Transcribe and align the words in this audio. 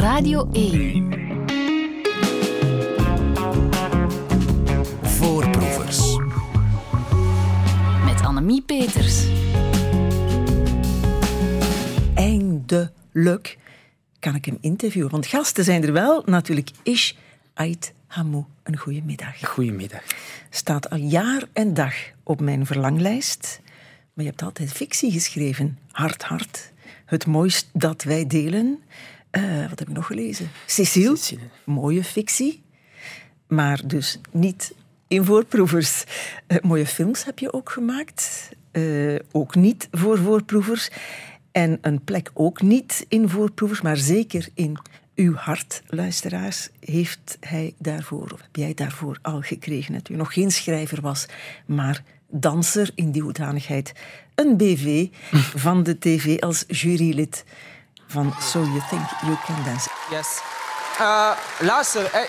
Radio 0.00 0.48
1. 0.52 1.08
Voorproevers. 5.02 6.16
Met 8.04 8.22
Annemie 8.22 8.62
Peters. 8.62 9.26
Eindelijk 12.14 13.58
kan 14.18 14.34
ik 14.34 14.44
hem 14.44 14.58
interviewen. 14.60 15.10
Want 15.10 15.26
gasten 15.26 15.64
zijn 15.64 15.82
er 15.82 15.92
wel. 15.92 16.22
Natuurlijk 16.26 16.70
Ish 16.82 17.12
Ait 17.54 17.92
Hamou. 18.06 18.44
Een 18.62 18.76
goede 18.76 19.02
middag. 19.02 19.48
Goedemiddag. 19.48 20.02
Staat 20.50 20.90
al 20.90 20.98
jaar 20.98 21.42
en 21.52 21.74
dag 21.74 21.94
op 22.22 22.40
mijn 22.40 22.66
verlanglijst. 22.66 23.60
Maar 24.12 24.24
je 24.24 24.30
hebt 24.30 24.42
altijd 24.42 24.72
fictie 24.72 25.12
geschreven. 25.12 25.78
Hard, 25.90 26.22
hard. 26.22 26.72
Het 27.04 27.26
mooist 27.26 27.68
dat 27.72 28.02
wij 28.02 28.26
delen. 28.26 28.82
Eh, 29.30 29.68
wat 29.68 29.78
heb 29.78 29.88
ik 29.88 29.94
nog 29.94 30.06
gelezen? 30.06 30.50
Cecile. 30.66 31.16
Cecile. 31.16 31.40
Mooie 31.64 32.04
fictie. 32.04 32.62
Maar 33.46 33.80
dus 33.86 34.20
niet 34.30 34.74
in 35.08 35.24
voorproevers. 35.24 36.04
Eh, 36.46 36.58
mooie 36.62 36.86
films 36.86 37.24
heb 37.24 37.38
je 37.38 37.52
ook 37.52 37.70
gemaakt. 37.70 38.50
Eh, 38.70 39.14
ook 39.32 39.54
niet 39.54 39.88
voor 39.90 40.18
voorproevers. 40.18 40.90
En 41.52 41.78
een 41.80 42.04
plek 42.04 42.30
ook 42.34 42.62
niet 42.62 43.06
in 43.08 43.28
voorproevers, 43.28 43.80
maar 43.80 43.96
zeker 43.96 44.48
in 44.54 44.78
uw 45.14 45.34
hart, 45.34 45.82
luisteraars, 45.86 46.68
heeft 46.80 47.36
hij 47.40 47.74
daarvoor, 47.78 48.30
of 48.32 48.40
heb 48.40 48.56
jij 48.56 48.74
daarvoor 48.74 49.18
al 49.22 49.40
gekregen, 49.40 49.94
dat 49.94 50.08
u 50.08 50.16
nog 50.16 50.32
geen 50.32 50.50
schrijver 50.50 51.00
was, 51.00 51.26
maar 51.66 52.02
danser 52.28 52.90
in 52.94 53.10
die 53.10 53.22
hoedanigheid. 53.22 53.92
Een 54.34 54.56
BV 54.56 55.08
van 55.64 55.82
de 55.82 55.98
tv 55.98 56.38
als 56.40 56.64
jurylid 56.68 57.44
van 58.10 58.34
So 58.40 58.58
You 58.58 58.80
Think 58.88 59.02
You 59.22 59.36
Can 59.46 59.64
Dance. 59.64 59.88
Yes. 60.10 60.40
Eh, 60.98 61.30
luister, 61.60 62.04
eh, 62.04 62.20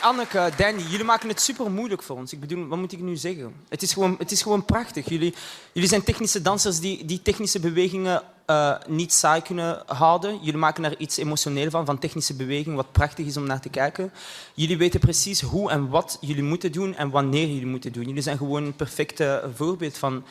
Anneke, 0.00 0.50
Danny, 0.56 0.82
jullie 0.82 1.04
maken 1.04 1.28
het 1.28 1.40
super 1.40 1.70
moeilijk 1.70 2.02
voor 2.02 2.16
ons. 2.16 2.32
Ik 2.32 2.40
bedoel, 2.40 2.66
wat 2.66 2.78
moet 2.78 2.92
ik 2.92 3.00
nu 3.00 3.16
zeggen? 3.16 3.54
Het 3.68 3.82
is 3.82 3.92
gewoon, 3.92 4.16
het 4.18 4.30
is 4.30 4.42
gewoon 4.42 4.64
prachtig. 4.64 5.08
Jullie, 5.08 5.34
jullie 5.72 5.88
zijn 5.88 6.02
technische 6.02 6.42
dansers 6.42 6.80
die, 6.80 7.04
die 7.04 7.22
technische 7.22 7.60
bewegingen 7.60 8.22
eh, 8.46 8.74
niet 8.86 9.12
saai 9.12 9.42
kunnen 9.42 9.82
houden. 9.86 10.38
Jullie 10.38 10.60
maken 10.60 10.84
er 10.84 10.98
iets 10.98 11.16
emotioneel 11.16 11.70
van, 11.70 11.86
van 11.86 11.98
technische 11.98 12.34
beweging, 12.34 12.76
wat 12.76 12.92
prachtig 12.92 13.26
is 13.26 13.36
om 13.36 13.46
naar 13.46 13.60
te 13.60 13.68
kijken. 13.68 14.12
Jullie 14.54 14.78
weten 14.78 15.00
precies 15.00 15.40
hoe 15.40 15.70
en 15.70 15.88
wat 15.88 16.18
jullie 16.20 16.42
moeten 16.42 16.72
doen 16.72 16.94
en 16.94 17.10
wanneer 17.10 17.46
jullie 17.46 17.66
moeten 17.66 17.92
doen. 17.92 18.06
Jullie 18.06 18.22
zijn 18.22 18.36
gewoon 18.36 18.64
een 18.64 18.76
perfecte 18.76 19.50
voorbeeld 19.54 19.98
van, 19.98 20.24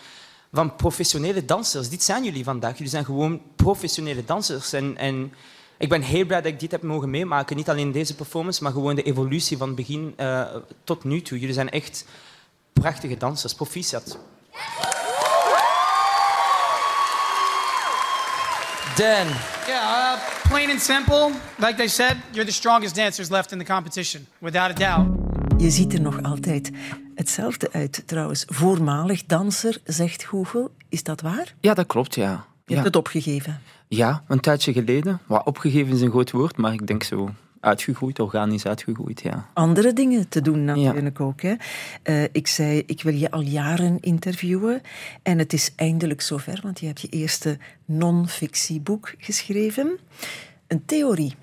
van 0.52 0.76
professionele 0.76 1.46
dansers. 1.46 1.90
Dit 1.90 2.04
zijn 2.04 2.24
jullie 2.24 2.44
vandaag. 2.44 2.74
Jullie 2.74 2.90
zijn 2.90 3.06
gewoon 3.06 3.42
professionele 3.56 4.26
dansers. 4.26 4.74
En, 4.74 4.98
en 4.98 5.34
ik 5.78 5.90
ben 5.90 6.02
heel 6.02 6.26
blij 6.26 6.42
dat 6.42 6.52
ik 6.52 6.60
dit 6.60 6.72
heb 6.72 6.82
mogen 6.82 7.10
meemaken. 7.10 7.56
Niet 7.56 7.70
alleen 7.70 7.92
deze 7.92 8.16
performance, 8.16 8.64
maar 8.64 8.72
gewoon 8.72 8.96
de 8.96 9.04
evolutie 9.04 9.58
van 9.58 9.76
begin 9.76 10.14
eh, 10.18 10.46
tot 10.84 11.04
nu 11.04 11.22
toe. 11.22 11.40
Jullie 11.40 11.54
zijn 11.54 11.70
echt 11.70 12.06
prachtige 12.74 13.18
dansers. 13.18 13.54
Proficiat. 13.54 14.18
Dan. 18.96 19.28
Yeah, 19.68 20.16
uh, 20.16 20.50
plain 20.50 20.70
and 20.70 20.82
simple. 20.82 21.32
Like 21.58 21.76
they 21.76 21.88
said, 21.88 22.18
you're 22.32 22.46
the 22.46 22.52
strongest 22.52 22.96
dancers 22.96 23.30
left 23.30 23.52
in 23.52 23.58
the 23.58 23.66
competition, 23.66 24.28
without 24.40 24.72
a 24.72 24.74
doubt. 24.74 25.27
Je 25.58 25.70
ziet 25.70 25.94
er 25.94 26.02
nog 26.02 26.22
altijd 26.24 26.72
hetzelfde 27.16 27.70
uit, 27.72 28.04
trouwens. 28.06 28.44
Voormalig 28.48 29.26
danser, 29.26 29.78
zegt 29.84 30.24
Google. 30.24 30.72
Is 30.90 31.04
dat 31.04 31.22
waar? 31.22 31.54
Ja, 31.60 31.74
dat 31.74 31.86
klopt, 31.86 32.16
ja. 32.16 32.32
Je 32.32 32.38
Ja, 32.66 32.74
hebt 32.74 32.86
het 32.86 32.96
opgegeven. 32.96 33.62
ja 33.88 34.24
een 34.28 34.40
tijdje 34.40 34.74
geleden. 34.74 35.20
Wat 35.26 35.46
opgegeven 35.46 35.94
is 35.94 36.02
een 36.02 36.10
groot 36.10 36.32
woord, 36.32 36.58
maar 36.58 36.74
ik 36.74 36.88
denk 36.88 37.04
zo 37.04 37.30
uitgegroeid, 37.60 38.20
organisch 38.20 38.66
uitgegroeid, 38.66 39.22
ja. 39.22 39.50
andere 39.54 39.94
dingen 39.94 40.30
te 40.30 40.42
doen 40.42 40.64
natuurlijk 40.66 41.20
ook. 41.20 41.42
Hè. 41.42 41.54
Eh, 42.04 42.24
ik 42.32 42.48
zei, 42.48 42.84
ik 42.86 43.02
wil 43.02 43.14
je 43.14 43.32
al 43.32 43.42
jaren 43.42 44.00
interviewen. 44.00 44.82
En 45.24 45.38
het 45.40 45.54
is 45.54 45.72
eindelijk 45.76 46.22
zover, 46.22 46.60
want 46.64 46.80
je 46.80 46.86
hebt 46.86 47.02
je 47.02 47.08
eerste 47.10 47.58
non-fictieboek 47.86 49.14
geschreven. 49.18 49.98
Een 50.68 50.86
theorie. 50.86 51.36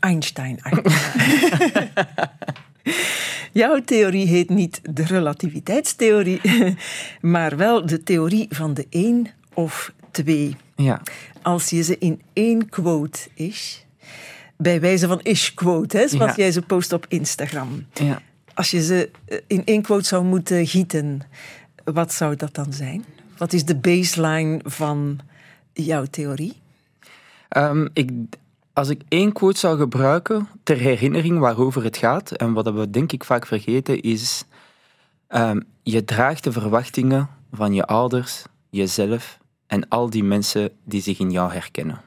Einstein. 0.00 0.58
Jouw 3.52 3.80
theorie 3.84 4.26
heet 4.26 4.48
niet 4.48 4.80
de 4.90 5.04
relativiteitstheorie, 5.04 6.40
maar 7.20 7.56
wel 7.56 7.86
de 7.86 8.02
theorie 8.02 8.46
van 8.50 8.74
de 8.74 8.86
één 8.90 9.26
of 9.54 9.92
twee. 10.10 10.56
Ja, 10.76 11.02
Als 11.42 11.70
je 11.70 11.82
ze 11.82 11.98
in 11.98 12.20
één 12.32 12.68
quote 12.68 13.18
is, 13.34 13.84
bij 14.56 14.80
wijze 14.80 15.06
van 15.06 15.20
ish-quote, 15.22 15.96
hè, 15.96 16.08
zoals 16.08 16.30
Ja. 16.30 16.36
jij 16.42 16.52
ze 16.52 16.62
post 16.62 16.92
op 16.92 17.06
Instagram. 17.08 17.86
ja. 17.94 18.22
Als 18.54 18.70
je 18.70 18.82
ze 18.82 19.10
eh, 19.24 19.38
in 19.46 19.62
één 19.64 19.82
quote 19.82 20.04
zou 20.04 20.24
moeten 20.24 20.66
gieten, 20.66 21.20
wat 21.84 22.12
zou 22.12 22.36
dat 22.36 22.54
dan 22.54 22.72
zijn? 22.72 23.04
Wat 23.36 23.52
is 23.52 23.64
de 23.64 23.76
baseline 23.76 24.60
van 24.64 25.18
jouw 25.72 26.04
theorie? 26.04 26.52
Ehm, 27.48 27.86
ik, 27.92 28.10
als 28.80 28.88
ik 28.88 29.02
één 29.08 29.32
quote 29.32 29.58
zou 29.58 29.78
gebruiken 29.78 30.48
ter 30.62 30.76
herinnering 30.76 31.38
waarover 31.38 31.84
het 31.84 31.96
gaat, 31.96 32.30
en 32.32 32.52
wat 32.52 32.72
we 32.72 32.90
denk 32.90 33.12
ik 33.12 33.24
vaak 33.24 33.46
vergeten, 33.46 34.00
is 34.00 34.44
ehm, 35.26 35.60
je 35.82 36.04
draagt 36.04 36.44
de 36.44 36.52
verwachtingen 36.52 37.28
van 37.52 37.74
je 37.74 37.84
ouders, 37.84 38.44
jezelf 38.70 39.38
en 39.66 39.88
al 39.88 40.10
die 40.10 40.24
mensen 40.24 40.70
die 40.84 41.02
zich 41.02 41.18
in 41.18 41.30
jou 41.30 41.52
herkennen. 41.52 42.00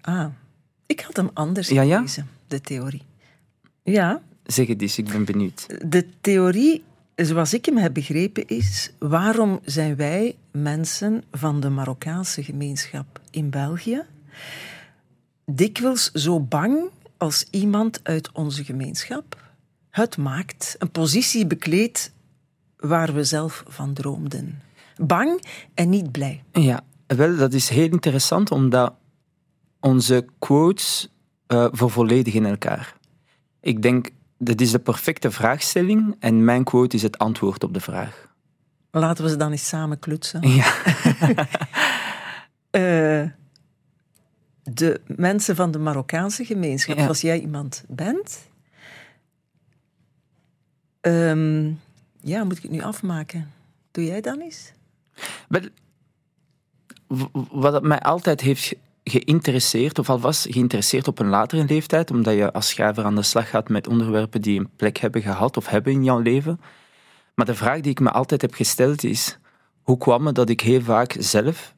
Ah, 0.00 0.26
ik 0.86 1.00
had 1.00 1.16
hem 1.16 1.30
anders 1.34 1.68
Ja, 1.68 1.82
ja? 1.82 1.96
gelezen, 1.96 2.28
de 2.46 2.60
theorie. 2.60 3.02
Ja, 3.82 4.20
Zeg 4.44 4.66
het 4.66 4.82
eens, 4.82 4.98
ik 4.98 5.08
ben 5.08 5.24
benieuwd. 5.24 5.66
de 5.90 6.06
theorie, 6.20 6.82
zoals 7.16 7.54
ik 7.54 7.64
hem 7.64 7.76
heb 7.76 7.94
begrepen, 7.94 8.46
is 8.46 8.90
waarom 8.98 9.60
zijn 9.64 9.96
wij 9.96 10.36
mensen 10.50 11.22
van 11.32 11.60
de 11.60 11.68
Marokkaanse 11.68 12.42
gemeenschap 12.42 13.20
in 13.30 13.50
België 13.50 14.02
dikwijls 15.54 16.10
zo 16.10 16.40
bang 16.40 16.90
als 17.16 17.46
iemand 17.50 18.00
uit 18.02 18.32
onze 18.32 18.64
gemeenschap 18.64 19.48
het 19.90 20.16
maakt, 20.16 20.76
een 20.78 20.90
positie 20.90 21.46
bekleedt 21.46 22.12
waar 22.76 23.14
we 23.14 23.24
zelf 23.24 23.64
van 23.66 23.92
droomden. 23.92 24.62
Bang 24.96 25.44
en 25.74 25.88
niet 25.88 26.12
blij. 26.12 26.42
Ja, 26.52 26.80
wel, 27.06 27.36
dat 27.36 27.52
is 27.52 27.68
heel 27.68 27.90
interessant, 27.90 28.50
omdat 28.50 28.94
onze 29.80 30.26
quotes 30.38 31.08
eh 31.46 31.66
vervolledigen 31.70 32.46
elkaar. 32.46 32.96
Ik 33.60 33.82
denk, 33.82 34.10
dat 34.38 34.60
is 34.60 34.70
de 34.70 34.78
perfecte 34.78 35.30
vraagstelling 35.30 36.16
en 36.18 36.44
mijn 36.44 36.64
quote 36.64 36.96
is 36.96 37.02
het 37.02 37.18
antwoord 37.18 37.64
op 37.64 37.74
de 37.74 37.80
vraag. 37.80 38.28
Laten 38.90 39.24
we 39.24 39.30
ze 39.30 39.36
dan 39.36 39.50
eens 39.50 39.68
samen 39.68 39.98
klutsen. 39.98 40.48
Ja. 40.48 40.74
Eh, 42.70 43.22
de 44.74 45.00
mensen 45.06 45.56
van 45.56 45.70
de 45.70 45.78
Marokkaanse 45.78 46.44
gemeenschap, 46.44 46.96
Ja. 46.96 47.06
als 47.06 47.20
jij 47.20 47.40
iemand 47.40 47.84
bent. 47.88 48.48
Ehm, 51.00 51.72
ja, 52.20 52.44
moet 52.44 52.56
ik 52.56 52.62
het 52.62 52.70
nu 52.70 52.80
afmaken? 52.82 53.50
Doe 53.90 54.04
jij 54.04 54.20
dan 54.20 54.40
eens? 54.40 54.72
Wat 57.50 57.72
het 57.72 57.82
mij 57.82 58.00
altijd 58.00 58.40
heeft 58.40 58.64
ge- 58.66 58.78
geïnteresseerd, 59.04 59.98
of 59.98 60.10
al 60.10 60.20
was 60.20 60.46
geïnteresseerd 60.50 61.08
op 61.08 61.18
een 61.18 61.28
latere 61.28 61.64
leeftijd, 61.64 62.10
omdat 62.10 62.34
je 62.34 62.52
als 62.52 62.68
schrijver 62.68 63.04
aan 63.04 63.14
de 63.14 63.22
slag 63.22 63.48
gaat 63.48 63.68
met 63.68 63.86
onderwerpen 63.88 64.40
die 64.42 64.60
een 64.60 64.70
plek 64.76 64.96
hebben 64.96 65.22
gehad 65.22 65.56
of 65.56 65.66
hebben 65.66 65.92
in 65.92 66.04
jouw 66.04 66.18
leven. 66.18 66.60
Maar 67.34 67.46
de 67.46 67.54
vraag 67.54 67.80
die 67.80 67.90
ik 67.90 68.00
me 68.00 68.10
altijd 68.10 68.42
heb 68.42 68.54
gesteld 68.54 69.04
is, 69.04 69.38
hoe 69.82 69.98
kwam 69.98 70.26
het 70.26 70.34
dat 70.34 70.48
ik 70.48 70.60
heel 70.60 70.80
vaak 70.82 71.16
zelf 71.18 71.74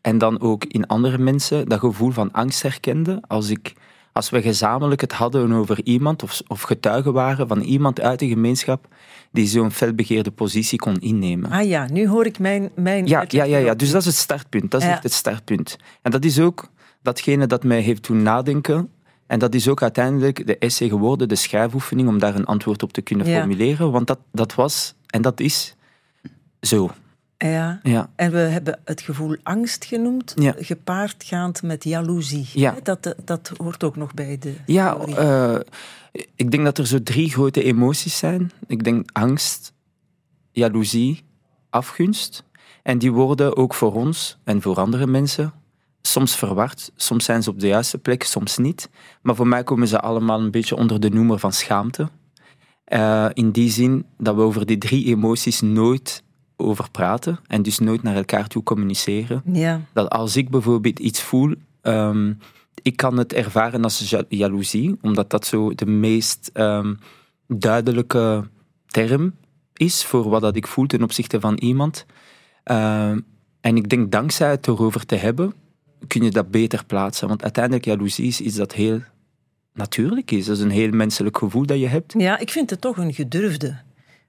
en 0.00 0.18
dan 0.18 0.40
ook 0.40 0.64
in 0.64 0.86
andere 0.86 1.18
mensen 1.18 1.68
dat 1.68 1.78
gevoel 1.78 2.10
van 2.10 2.32
angst 2.32 2.62
herkende 2.62 3.22
als, 3.26 3.50
ik, 3.50 3.72
als 4.12 4.30
we 4.30 4.42
gezamenlijk 4.42 5.00
het 5.00 5.12
hadden 5.12 5.52
over 5.52 5.80
iemand 5.84 6.22
of, 6.22 6.40
of 6.46 6.62
getuigen 6.62 7.12
waren 7.12 7.48
van 7.48 7.60
iemand 7.60 8.00
uit 8.00 8.18
de 8.18 8.28
gemeenschap 8.28 8.86
die 9.32 9.46
zo'n 9.46 9.70
felbegeerde 9.70 10.30
positie 10.30 10.78
kon 10.78 10.96
innemen. 10.98 11.50
Ah 11.50 11.68
ja, 11.68 11.86
nu 11.92 12.08
hoor 12.08 12.26
ik 12.26 12.38
mijn. 12.38 12.70
mijn 12.74 13.06
Ja, 13.06 13.24
ja, 13.28 13.44
ja, 13.44 13.58
ja, 13.58 13.74
dus 13.74 13.90
dat 13.90 14.00
is 14.00 14.06
het 14.06 14.16
startpunt. 14.16 14.70
Dat 14.70 14.80
is 14.80 14.86
Ja. 14.86 14.92
echt 14.92 15.02
het 15.02 15.12
startpunt. 15.12 15.76
En 16.02 16.10
dat 16.10 16.24
is 16.24 16.40
ook 16.40 16.68
datgene 17.02 17.46
dat 17.46 17.64
mij 17.64 17.80
heeft 17.80 18.06
doen 18.06 18.22
nadenken. 18.22 18.90
En 19.26 19.38
dat 19.38 19.54
is 19.54 19.68
ook 19.68 19.82
uiteindelijk 19.82 20.46
de 20.46 20.58
essay 20.58 20.88
geworden, 20.88 21.28
de 21.28 21.34
schrijfoefening, 21.34 22.08
om 22.08 22.18
daar 22.18 22.34
een 22.34 22.44
antwoord 22.44 22.82
op 22.82 22.92
te 22.92 23.00
kunnen 23.00 23.26
Ja. 23.26 23.38
formuleren. 23.38 23.90
Want 23.90 24.06
dat, 24.06 24.18
dat 24.32 24.54
was, 24.54 24.94
en 25.06 25.22
dat 25.22 25.40
is, 25.40 25.74
zo. 26.60 26.90
Ja. 27.48 27.80
Ja. 27.82 28.10
En 28.16 28.30
we 28.32 28.38
hebben 28.38 28.80
het 28.84 29.00
gevoel 29.00 29.36
angst 29.42 29.84
genoemd, 29.84 30.32
Ja. 30.36 30.54
gepaardgaand 30.58 31.62
met 31.62 31.84
jaloezie. 31.84 32.48
Ja. 32.52 32.74
Dat, 32.82 33.14
dat 33.24 33.52
hoort 33.56 33.84
ook 33.84 33.96
nog 33.96 34.14
bij 34.14 34.38
de. 34.38 34.54
Ja, 34.66 34.96
eh, 34.96 35.56
ik 36.34 36.50
denk 36.50 36.64
dat 36.64 36.78
er 36.78 36.86
zo 36.86 37.02
drie 37.02 37.30
grote 37.30 37.62
emoties 37.62 38.18
zijn. 38.18 38.50
Ik 38.66 38.84
denk 38.84 39.10
angst, 39.12 39.72
jaloezie, 40.52 41.22
afgunst. 41.70 42.44
En 42.82 42.98
die 42.98 43.12
worden 43.12 43.56
ook 43.56 43.74
voor 43.74 43.94
ons 43.94 44.38
en 44.44 44.62
voor 44.62 44.76
andere 44.76 45.06
mensen 45.06 45.52
soms 46.02 46.36
verward, 46.36 46.92
soms 46.96 47.24
zijn 47.24 47.42
ze 47.42 47.50
op 47.50 47.60
de 47.60 47.66
juiste 47.66 47.98
plek, 47.98 48.22
soms 48.22 48.56
niet. 48.58 48.90
Maar 49.22 49.34
voor 49.34 49.46
mij 49.46 49.64
komen 49.64 49.88
ze 49.88 50.00
allemaal 50.00 50.40
een 50.40 50.50
beetje 50.50 50.76
onder 50.76 51.00
de 51.00 51.10
noemer 51.10 51.38
van 51.38 51.52
schaamte. 51.52 52.08
Eh, 52.84 53.26
in 53.32 53.50
die 53.50 53.70
zin 53.70 54.04
dat 54.18 54.34
we 54.34 54.40
over 54.40 54.66
die 54.66 54.78
drie 54.78 55.04
emoties 55.06 55.60
nooit 55.60 56.22
over 56.60 56.90
praten 56.90 57.38
en 57.46 57.62
dus 57.62 57.78
nooit 57.78 58.02
naar 58.02 58.14
elkaar 58.16 58.46
toe 58.46 58.62
communiceren. 58.62 59.42
Ja. 59.52 59.80
Dat 59.92 60.10
als 60.10 60.36
ik 60.36 60.48
bijvoorbeeld 60.50 60.98
iets 60.98 61.22
voel, 61.22 61.54
ehm, 61.80 62.32
ik 62.82 62.96
kan 62.96 63.16
het 63.16 63.32
ervaren 63.32 63.82
als 63.82 64.10
ja- 64.10 64.24
jaloezie, 64.28 64.96
omdat 65.02 65.30
dat 65.30 65.46
zo 65.46 65.74
de 65.74 65.86
meest 65.86 66.50
ehm, 66.52 66.94
duidelijke 67.46 68.48
term 68.86 69.34
is 69.74 70.04
voor 70.04 70.28
wat 70.28 70.40
dat 70.40 70.56
ik 70.56 70.66
voel 70.66 70.86
ten 70.86 71.02
opzichte 71.02 71.40
van 71.40 71.54
iemand. 71.58 72.06
Ehm, 72.62 73.20
en 73.60 73.76
ik 73.76 73.88
denk 73.88 74.12
dankzij 74.12 74.50
het 74.50 74.66
erover 74.66 75.06
te 75.06 75.14
hebben, 75.16 75.52
kun 76.06 76.22
je 76.22 76.30
dat 76.30 76.50
beter 76.50 76.84
plaatsen. 76.84 77.28
Want 77.28 77.42
uiteindelijk 77.42 77.84
jaloezie 77.84 78.26
is 78.26 78.40
iets 78.40 78.56
dat 78.56 78.72
heel 78.72 79.00
natuurlijk 79.74 80.30
is. 80.30 80.44
Dat 80.46 80.56
is 80.56 80.62
een 80.62 80.70
heel 80.70 80.90
menselijk 80.90 81.38
gevoel 81.38 81.66
dat 81.66 81.78
je 81.78 81.86
hebt. 81.88 82.14
ja, 82.18 82.38
ik 82.38 82.50
vind 82.50 82.70
het 82.70 82.80
toch 82.80 82.96
een 82.96 83.14
gedurfde. 83.14 83.78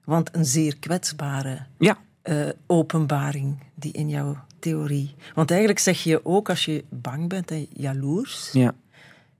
Want 0.04 0.34
een 0.36 0.44
zeer 0.44 0.76
kwetsbare 0.76 1.66
Ja, 1.78 1.98
eh, 2.22 2.48
openbaring 2.66 3.58
die 3.74 3.92
in 3.92 4.08
jouw 4.08 4.36
theorie. 4.58 5.14
Want 5.34 5.50
eigenlijk 5.50 5.80
zeg 5.80 6.02
je 6.02 6.24
ook 6.24 6.48
als 6.48 6.64
je 6.64 6.84
bang 6.88 7.28
bent 7.28 7.50
en 7.50 7.66
jaloers, 7.72 8.50
ja. 8.52 8.74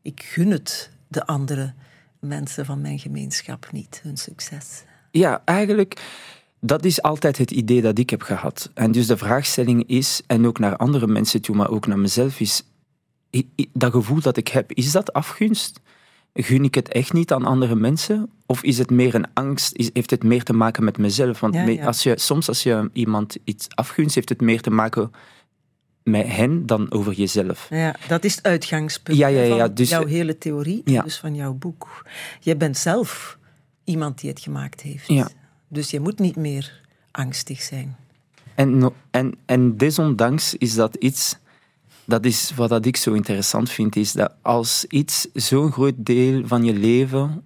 ik 0.02 0.22
gun 0.22 0.50
het 0.50 0.90
de 1.08 1.26
andere 1.26 1.74
mensen 2.18 2.64
van 2.64 2.80
mijn 2.80 2.98
gemeenschap 2.98 3.68
niet, 3.72 4.00
hun 4.02 4.16
succes. 4.16 4.84
Ja, 5.10 5.42
eigenlijk, 5.44 6.02
dat 6.60 6.84
is 6.84 7.02
altijd 7.02 7.38
het 7.38 7.50
idee 7.50 7.82
dat 7.82 7.98
ik 7.98 8.10
heb 8.10 8.22
gehad. 8.22 8.70
En 8.74 8.92
dus 8.92 9.06
de 9.06 9.16
vraagstelling 9.16 9.88
is, 9.88 10.22
en 10.26 10.46
ook 10.46 10.58
naar 10.58 10.76
andere 10.76 11.06
mensen 11.06 11.42
toe, 11.42 11.56
maar 11.56 11.70
ook 11.70 11.86
naar 11.86 11.98
mezelf, 11.98 12.40
is 12.40 12.62
dat 13.72 13.92
gevoel 13.92 14.20
dat 14.20 14.36
ik 14.36 14.48
heb, 14.48 14.72
is 14.72 14.92
dat 14.92 15.12
afgunst? 15.12 15.80
Gun 16.34 16.64
ik 16.64 16.74
het 16.74 16.88
echt 16.88 17.12
niet 17.12 17.32
aan 17.32 17.44
andere 17.44 17.74
mensen? 17.74 18.30
Of 18.46 18.62
is 18.62 18.78
het 18.78 18.90
meer 18.90 19.14
een 19.14 19.26
angst? 19.34 19.76
Is, 19.76 19.90
heeft 19.92 20.10
het 20.10 20.22
meer 20.22 20.42
te 20.42 20.52
maken 20.52 20.84
met 20.84 20.98
mezelf? 20.98 21.40
Want 21.40 21.54
Ja, 21.54 21.64
me- 21.64 21.72
ja. 21.72 21.86
Als 21.86 22.02
je, 22.02 22.18
soms 22.18 22.48
als 22.48 22.62
je 22.62 22.90
iemand 22.92 23.36
iets 23.44 23.66
afgunst, 23.68 24.14
heeft 24.14 24.28
het 24.28 24.40
meer 24.40 24.60
te 24.60 24.70
maken 24.70 25.10
met 26.02 26.26
hen 26.26 26.66
dan 26.66 26.92
over 26.92 27.12
jezelf. 27.12 27.66
Ja, 27.70 27.94
dat 28.08 28.24
is 28.24 28.34
het 28.36 28.44
uitgangspunt 28.44 29.18
Ja, 29.18 29.26
ja, 29.26 29.38
hè, 29.40 29.48
van 29.48 29.56
ja, 29.56 29.68
dus- 29.68 29.88
jouw 29.88 30.06
hele 30.06 30.38
theorie, 30.38 30.82
dus 30.84 31.16
van 31.18 31.34
jouw 31.34 31.52
boek. 31.52 32.06
Jij 32.40 32.56
bent 32.56 32.78
zelf 32.78 33.38
iemand 33.84 34.20
die 34.20 34.30
het 34.30 34.40
gemaakt 34.40 34.80
heeft. 34.80 35.10
Dus 35.68 35.90
je 35.90 36.00
moet 36.00 36.18
niet 36.18 36.36
meer 36.36 36.80
angstig 37.10 37.62
zijn. 37.62 37.96
En, 38.54 38.92
en, 39.10 39.34
en 39.46 39.76
desondanks 39.76 40.54
is 40.54 40.74
dat 40.74 40.94
iets, 40.94 41.36
dat 42.12 42.24
is 42.24 42.52
wat 42.56 42.68
dat 42.68 42.86
ik 42.86 42.96
zo 42.96 43.12
interessant 43.12 43.70
vind, 43.70 43.96
is 43.96 44.12
dat 44.12 44.32
als 44.42 44.84
iets 44.88 45.28
zo'n 45.34 45.72
groot 45.72 45.94
deel 45.96 46.42
van 46.46 46.64
je 46.64 46.72
leven 46.74 47.44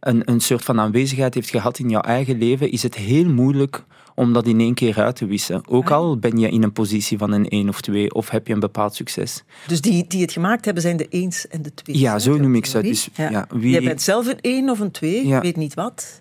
een, 0.00 0.22
een 0.30 0.40
soort 0.40 0.64
van 0.64 0.80
aanwezigheid 0.80 1.34
heeft 1.34 1.50
gehad 1.50 1.78
in 1.78 1.88
jouw 1.90 2.00
eigen 2.00 2.38
leven, 2.38 2.70
is 2.70 2.82
het 2.82 2.94
heel 2.94 3.24
moeilijk 3.24 3.84
om 4.14 4.32
dat 4.32 4.46
in 4.46 4.60
één 4.60 4.74
keer 4.74 5.00
uit 5.02 5.16
te 5.16 5.26
wissen. 5.26 5.62
Ook 5.68 5.90
al 5.90 6.18
ben 6.18 6.38
je 6.38 6.48
in 6.48 6.62
een 6.62 6.72
positie 6.72 7.18
van 7.18 7.32
een 7.32 7.48
één 7.48 7.68
of 7.68 7.80
twee, 7.80 8.14
of 8.14 8.28
heb 8.30 8.46
je 8.46 8.52
een 8.52 8.60
bepaald 8.60 8.94
succes. 8.94 9.42
Dus 9.66 9.80
die 9.80 10.04
die 10.08 10.20
het 10.20 10.32
gemaakt 10.32 10.64
hebben 10.64 10.82
zijn 10.82 10.96
de 10.96 11.06
eens 11.08 11.48
en 11.48 11.62
de 11.62 11.74
twee. 11.74 11.98
Ja, 11.98 12.18
zo 12.18 12.36
noem 12.36 12.54
ik 12.54 12.66
ze. 12.66 12.82
Dus, 12.82 13.08
ja, 13.14 13.46
wie- 13.50 13.70
Jij 13.72 13.82
bent 13.82 14.02
zelf 14.02 14.26
een 14.26 14.40
één 14.40 14.70
of 14.70 14.80
een 14.80 14.90
twee, 14.90 15.26
Ja. 15.26 15.36
ik 15.36 15.42
weet 15.42 15.56
niet 15.56 15.74
wat. 15.74 16.20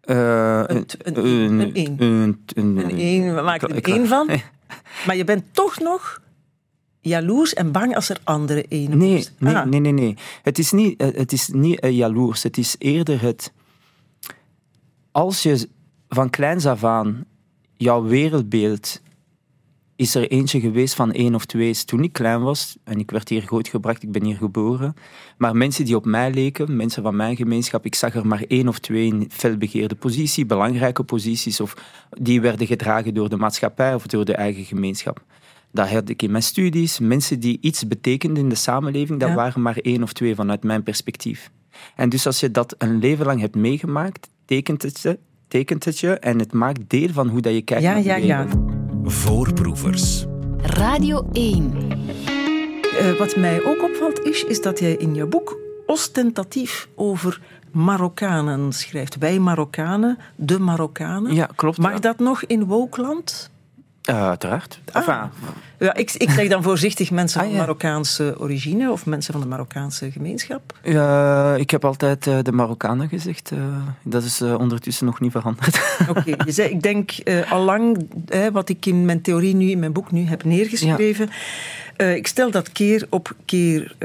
Eh, 0.00 0.16
Een- 0.66 0.84
een- 0.98 1.60
een 1.60 1.74
één. 1.74 1.94
een- 1.98 2.40
een- 2.54 2.76
Een 2.78 2.98
één, 2.98 3.34
we 3.34 3.40
maken 3.42 3.68
er 3.68 3.76
ik- 3.76 3.88
één 3.88 4.06
van. 4.06 4.28
Maar 5.06 5.16
je 5.16 5.24
bent 5.24 5.44
toch 5.52 5.78
nog 5.80 6.21
jaloers 7.02 7.54
en 7.54 7.72
bang 7.72 7.94
als 7.94 8.08
er 8.08 8.18
andere 8.24 8.64
één 8.68 8.98
Nee, 8.98 9.26
nee, 9.38 9.56
Ah. 9.56 9.66
nee, 9.66 9.80
nee, 9.80 9.92
nee. 9.92 10.16
Het 10.42 10.58
is 10.58 10.72
niet, 10.72 11.00
eh, 11.00 11.08
het 11.14 11.32
is 11.32 11.48
niet 11.48 11.80
eh, 11.80 11.90
jaloers. 11.96 12.42
Het 12.42 12.58
is 12.58 12.76
eerder 12.78 13.22
het... 13.22 13.52
Als 15.10 15.42
je 15.42 15.68
van 16.08 16.30
kleins 16.30 16.66
af 16.66 16.84
aan 16.84 17.24
jouw 17.76 18.02
wereldbeeld 18.02 19.00
is 19.96 20.14
er 20.14 20.30
eentje 20.30 20.60
geweest 20.60 20.94
van 20.94 21.12
één 21.12 21.34
of 21.34 21.44
twee 21.44 21.84
toen 21.84 22.02
ik 22.02 22.12
klein 22.12 22.42
was. 22.42 22.76
En 22.84 22.98
ik 22.98 23.10
werd 23.10 23.28
hier 23.28 23.42
grootgebracht, 23.42 24.02
ik 24.02 24.12
ben 24.12 24.24
hier 24.24 24.36
geboren. 24.36 24.94
Maar 25.38 25.56
mensen 25.56 25.84
die 25.84 25.96
op 25.96 26.04
mij 26.04 26.32
leken, 26.32 26.76
mensen 26.76 27.02
van 27.02 27.16
mijn 27.16 27.36
gemeenschap, 27.36 27.84
ik 27.84 27.94
zag 27.94 28.14
er 28.14 28.26
maar 28.26 28.44
één 28.48 28.68
of 28.68 28.78
twee 28.78 29.06
in 29.06 29.26
felbegeerde 29.30 29.94
positie, 29.94 30.46
belangrijke 30.46 31.02
posities, 31.02 31.60
of 31.60 31.74
die 32.10 32.40
werden 32.40 32.66
gedragen 32.66 33.14
door 33.14 33.28
de 33.28 33.36
maatschappij 33.36 33.94
of 33.94 34.06
door 34.06 34.24
de 34.24 34.34
eigen 34.34 34.64
gemeenschap. 34.64 35.24
Dat 35.72 35.88
had 35.88 36.08
ik 36.08 36.22
in 36.22 36.30
mijn 36.30 36.42
studies. 36.42 36.98
Mensen 36.98 37.40
die 37.40 37.58
iets 37.60 37.86
betekenden 37.88 38.42
in 38.42 38.48
de 38.48 38.54
samenleving, 38.54 39.20
dat 39.20 39.28
Ja. 39.28 39.34
waren 39.34 39.62
maar 39.62 39.76
één 39.76 40.02
of 40.02 40.12
twee 40.12 40.34
vanuit 40.34 40.62
mijn 40.62 40.82
perspectief. 40.82 41.50
En 41.96 42.08
dus 42.08 42.26
als 42.26 42.40
je 42.40 42.50
dat 42.50 42.74
een 42.78 42.98
leven 42.98 43.26
lang 43.26 43.40
hebt 43.40 43.54
meegemaakt, 43.54 44.28
tekent 44.44 44.82
het 44.82 45.00
je, 45.00 45.18
tekent 45.48 45.84
het 45.84 45.98
je 45.98 46.10
en 46.18 46.38
het 46.38 46.52
maakt 46.52 46.80
deel 46.86 47.08
van 47.12 47.28
hoe 47.28 47.40
dat 47.40 47.52
je 47.52 47.62
kijkt 47.62 47.82
Ja, 47.82 47.92
naar 47.92 48.02
de 48.02 48.08
ja, 48.08 48.16
ja. 48.16 48.44
wereld. 48.46 48.72
Voorproevers. 49.12 50.24
Radio 50.62 51.28
1. 51.32 51.72
Eh, 52.98 53.12
wat 53.18 53.36
mij 53.36 53.64
ook 53.64 53.82
opvalt 53.82 54.20
is, 54.20 54.44
is 54.44 54.62
dat 54.62 54.78
jij 54.78 54.92
in 54.94 55.14
je 55.14 55.26
boek 55.26 55.58
ostentatief 55.86 56.88
over 56.94 57.40
Marokkanen 57.70 58.72
schrijft. 58.72 59.18
Wij 59.18 59.38
Marokkanen, 59.38 60.18
de 60.36 60.58
Marokkanen. 60.58 61.34
Ja, 61.34 61.48
klopt. 61.54 61.78
Mag 61.78 61.92
ja. 61.92 61.98
dat 61.98 62.18
nog 62.18 62.44
in 62.44 62.64
Wookland? 62.64 63.50
Eh, 64.04 64.14
uiteraard. 64.28 64.78
Ah. 64.92 64.98
Enfin, 65.00 65.30
Ja, 65.82 65.94
ik, 65.94 66.12
ik 66.12 66.30
zeg 66.30 66.48
dan 66.48 66.62
voorzichtig 66.62 67.10
mensen 67.10 67.40
Ah, 67.40 67.46
van 67.46 67.54
ja. 67.54 67.60
Marokkaanse 67.60 68.34
origine 68.38 68.90
of 68.92 69.06
mensen 69.06 69.32
van 69.32 69.42
de 69.42 69.48
Marokkaanse 69.48 70.10
gemeenschap. 70.10 70.78
eh, 70.82 71.54
ik 71.58 71.70
heb 71.70 71.84
altijd 71.84 72.26
eh, 72.26 72.38
de 72.42 72.52
Marokkanen 72.52 73.08
gezegd. 73.08 73.50
eh, 73.50 73.58
dat 74.02 74.22
is 74.24 74.40
eh, 74.40 74.58
ondertussen 74.58 75.06
nog 75.06 75.20
niet 75.20 75.30
veranderd. 75.32 75.80
Oké, 76.10 76.34
je 76.44 76.52
zei, 76.52 76.68
ik 76.70 76.82
denk 76.82 77.10
allang 77.50 78.06
eh, 78.28 78.46
wat 78.52 78.68
ik 78.68 78.86
in 78.86 79.04
mijn 79.04 79.20
theorie 79.22 79.54
nu, 79.54 79.70
in 79.70 79.78
mijn 79.78 79.92
boek 79.92 80.10
nu 80.12 80.24
heb 80.24 80.44
neergeschreven. 80.44 81.30
Ik 82.16 82.26
stel 82.26 82.50
dat 82.50 82.72
keer 82.72 83.06
op 83.10 83.36
keer 83.44 83.96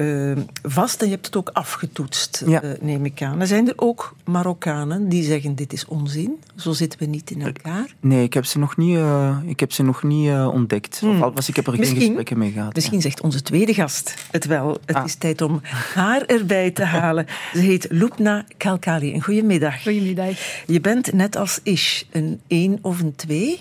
vast 0.64 1.02
en 1.02 1.08
je 1.08 1.14
hebt 1.14 1.26
het 1.26 1.36
ook 1.36 1.50
afgetoetst, 1.54 2.44
Ja. 2.48 2.62
neem 2.82 3.06
ik 3.06 3.22
aan. 3.22 3.42
Er 3.42 3.48
zijn 3.48 3.68
er 3.68 3.74
ook 3.76 4.16
Marokkanen 4.26 5.10
die 5.10 5.24
zeggen 5.24 5.56
dit 5.56 5.74
is 5.74 5.86
onzin, 5.86 6.40
zo 6.56 6.72
zitten 6.72 7.00
we 7.00 7.06
niet 7.06 7.32
in 7.32 7.42
elkaar. 7.42 7.94
nee, 8.00 8.24
ik 8.24 8.34
heb 8.34 8.46
ze 8.46 8.60
nog 8.60 8.78
niet, 8.78 9.00
ik 9.46 9.60
heb 9.60 9.72
ze 9.72 9.84
nog 9.84 10.04
niet 10.04 10.32
ontdekt. 10.32 11.02
Of 11.06 11.22
alvast, 11.22 11.48
ik 11.48 11.56
heb 11.56 11.67
er 11.68 11.74
geen. 11.74 11.82
Misschien- 11.82 12.02
gesprekken 12.08 12.38
mee 12.38 12.52
gehad. 12.52 12.76
Misschien 12.76 13.02
zegt 13.02 13.22
onze 13.22 13.42
tweede 13.42 13.74
gast 13.74 14.14
het 14.32 14.46
wel. 14.46 14.78
Het 14.86 14.96
Ah. 14.96 15.06
is 15.06 15.16
tijd 15.16 15.42
om 15.42 15.62
haar 15.94 16.22
erbij 16.22 16.72
te 16.72 16.84
halen. 16.84 17.26
Ze 17.54 17.60
heet 17.60 17.88
Lupna 17.90 18.46
Kalkali. 18.58 19.14
Een 19.14 19.22
goedemiddag. 19.24 19.84
Goedemiddag. 19.84 20.64
Je 20.68 20.82
bent 20.82 21.14
net 21.14 21.36
als 21.36 21.60
Ish 21.64 22.02
een 22.12 22.40
1 22.48 22.80
of 22.82 23.00
een 23.00 23.16
2. 23.16 23.60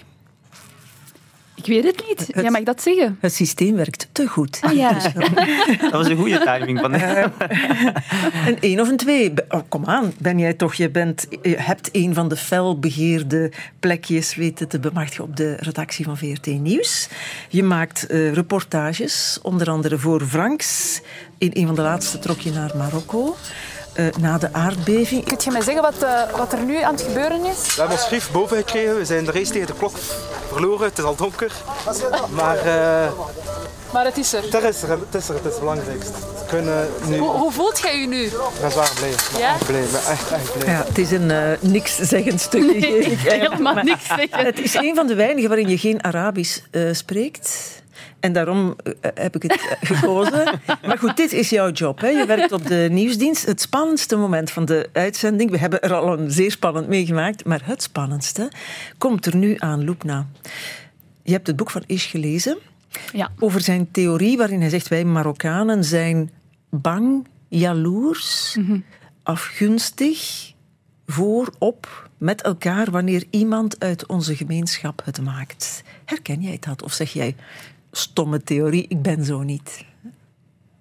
Ik 1.57 1.67
weet 1.67 1.85
het 1.85 2.05
niet. 2.09 2.19
Het- 2.27 2.43
Jij 2.43 2.51
mag 2.51 2.63
dat 2.63 2.83
zeggen. 2.83 3.19
Het 3.21 3.33
systeem 3.35 3.75
werkt 3.77 4.09
te 4.13 4.27
goed. 4.27 4.59
Ah 4.61 4.73
ja. 4.73 4.93
Dat 5.81 5.93
was 5.93 6.07
een 6.09 6.17
goede 6.17 6.39
timing 6.39 6.79
van. 6.81 6.93
Een 8.47 8.61
1 8.61 8.81
of 8.81 8.89
een 8.89 8.97
2. 8.97 9.33
Oh, 9.49 9.61
kom 9.69 9.85
aan, 9.85 10.13
ben 10.19 10.39
jij 10.39 10.55
toch, 10.55 10.75
je, 10.75 10.91
bent, 10.91 11.27
je 11.43 11.57
hebt 11.59 11.89
een 11.93 12.15
van 12.15 12.29
de 12.29 12.37
fel 12.37 12.79
begeerde 12.79 13.53
plekjes 13.81 14.35
weten 14.35 14.69
te 14.69 14.79
bemachtigen 14.79 15.25
op 15.25 15.37
de 15.37 15.57
redactie 15.61 16.05
van 16.05 16.17
VRT 16.19 16.47
Nieuws. 16.47 17.09
Je 17.49 17.63
maakt 17.63 18.07
eh, 18.07 18.33
reportages, 18.33 19.39
onder 19.43 19.71
andere 19.71 19.99
voor 19.99 20.21
Franks. 20.27 21.01
In 21.39 21.51
een 21.55 21.67
van 21.67 21.75
de 21.75 21.83
laatste 21.83 22.19
trok 22.19 22.41
je 22.41 22.51
naar 22.53 22.73
Marokko. 22.77 23.37
Eh, 23.97 24.07
na 24.21 24.39
de 24.39 24.49
aardbeving. 24.53 25.25
Kun 25.25 25.37
je 25.45 25.51
mij 25.51 25.61
zeggen 25.63 25.83
wat, 25.83 26.03
eh, 26.03 26.21
wat 26.37 26.53
er 26.53 26.59
nu 26.65 26.83
aan 26.83 26.93
het 26.95 27.03
gebeuren 27.03 27.45
is? 27.45 27.75
We 27.75 27.81
hebben 27.81 27.97
ons 27.99 28.07
brief 28.09 28.31
boven 28.31 28.57
gekregen. 28.57 28.97
We 28.99 29.05
zijn 29.05 29.25
de 29.25 29.33
race 29.33 29.53
tegen 29.53 29.67
de 29.67 29.75
klok 29.75 29.93
verloren. 30.53 30.89
Het 30.89 30.99
is 30.99 31.05
al 31.05 31.15
donker. 31.15 31.53
Maar 32.31 32.57
eh, 32.59 33.11
Maar 33.93 34.05
het 34.05 34.17
is 34.19 34.33
er. 34.33 34.43
het 34.43 34.55
is 34.55 34.83
er. 34.83 34.91
Het 34.91 35.15
is 35.15 35.29
er. 35.29 35.35
Het 35.35 35.45
is 35.45 35.51
het 35.53 35.59
belangrijkste. 35.59 36.13
We 36.13 36.53
kunnen 36.53 36.89
nu... 37.07 37.19
Hoe, 37.19 37.31
hoe 37.31 37.53
voelt 37.53 37.79
jij 37.79 38.01
je 38.01 38.07
nu? 38.07 38.23
Ik 38.25 38.33
ben 38.61 38.71
zwaar 38.71 38.91
blij. 38.97 39.11
Ik 39.11 39.21
Ja? 39.39 39.55
blij. 39.67 39.81
Ik 39.83 39.91
ben 39.91 40.01
echt, 40.11 40.31
echt 40.31 40.59
blij. 40.59 40.73
Ja, 40.75 40.85
het 40.87 40.99
is 40.99 41.11
een 41.11 41.31
eh, 41.31 41.51
niks 41.61 41.97
zeggend 41.99 42.41
stukje. 42.41 42.81
Nee, 42.81 43.17
helemaal 43.39 43.75
niks 43.93 44.07
zeggen. 44.07 44.45
Het 44.45 44.59
is 44.61 44.75
een 44.75 44.95
van 44.95 45.07
de 45.07 45.15
weinigen 45.15 45.49
waarin 45.49 45.69
je 45.69 45.79
geen 45.79 46.03
Arabisch 46.05 46.59
eh, 46.71 46.83
spreekt. 46.93 47.51
En 48.21 48.33
daarom 48.33 48.77
eh, 48.85 49.11
heb 49.15 49.35
ik 49.35 49.43
het 49.43 49.53
eh, 49.53 49.89
gekozen. 49.89 50.61
Maar 50.87 50.99
goed, 50.99 51.17
dit 51.17 51.33
is 51.33 51.51
jouw 51.51 51.71
job. 51.71 52.01
Hè. 52.01 52.09
Je 52.09 52.27
werkt 52.27 52.53
op 52.53 52.67
de 52.67 52.89
nieuwsdienst. 52.91 53.47
Het 53.47 53.61
spannendste 53.61 54.17
moment 54.17 54.51
van 54.51 54.65
de 54.65 54.89
uitzending. 54.93 55.51
We 55.51 55.59
hebben 55.59 55.81
er 55.81 55.95
al 55.95 56.19
een 56.19 56.31
zeer 56.31 56.51
spannend 56.51 56.89
meegemaakt. 56.89 57.45
Maar 57.45 57.61
het 57.65 57.83
spannendste 57.83 58.53
komt 58.99 59.27
er 59.27 59.37
nu 59.37 59.55
aan, 59.59 59.85
Loepna. 59.85 60.27
Je 61.23 61.33
hebt 61.33 61.47
het 61.47 61.57
boek 61.57 61.71
van 61.71 61.83
Ish 61.87 62.11
gelezen. 62.11 62.59
Ja. 63.13 63.31
Over 63.39 63.61
zijn 63.61 63.91
theorie 63.91 64.37
waarin 64.37 64.61
hij 64.61 64.71
zegt... 64.71 64.89
wij 64.89 65.05
Marokkanen 65.05 65.85
zijn 65.85 66.31
bang, 66.71 67.27
jaloers, 67.49 68.57
afgunstig... 69.23 70.53
voor, 71.07 71.53
op, 71.59 72.09
met 72.19 72.43
elkaar... 72.43 72.91
wanneer 72.91 73.25
iemand 73.31 73.81
uit 73.81 74.07
onze 74.07 74.37
gemeenschap 74.37 75.03
het 75.05 75.21
maakt. 75.21 75.83
Herken 76.05 76.41
jij 76.41 76.57
dat? 76.61 76.83
Of 76.83 76.93
zeg 76.93 77.13
jij... 77.13 77.35
stomme 77.97 78.43
theorie, 78.43 78.87
ik 78.89 79.03
ben 79.03 79.25
zo 79.25 79.43
niet? 79.43 79.85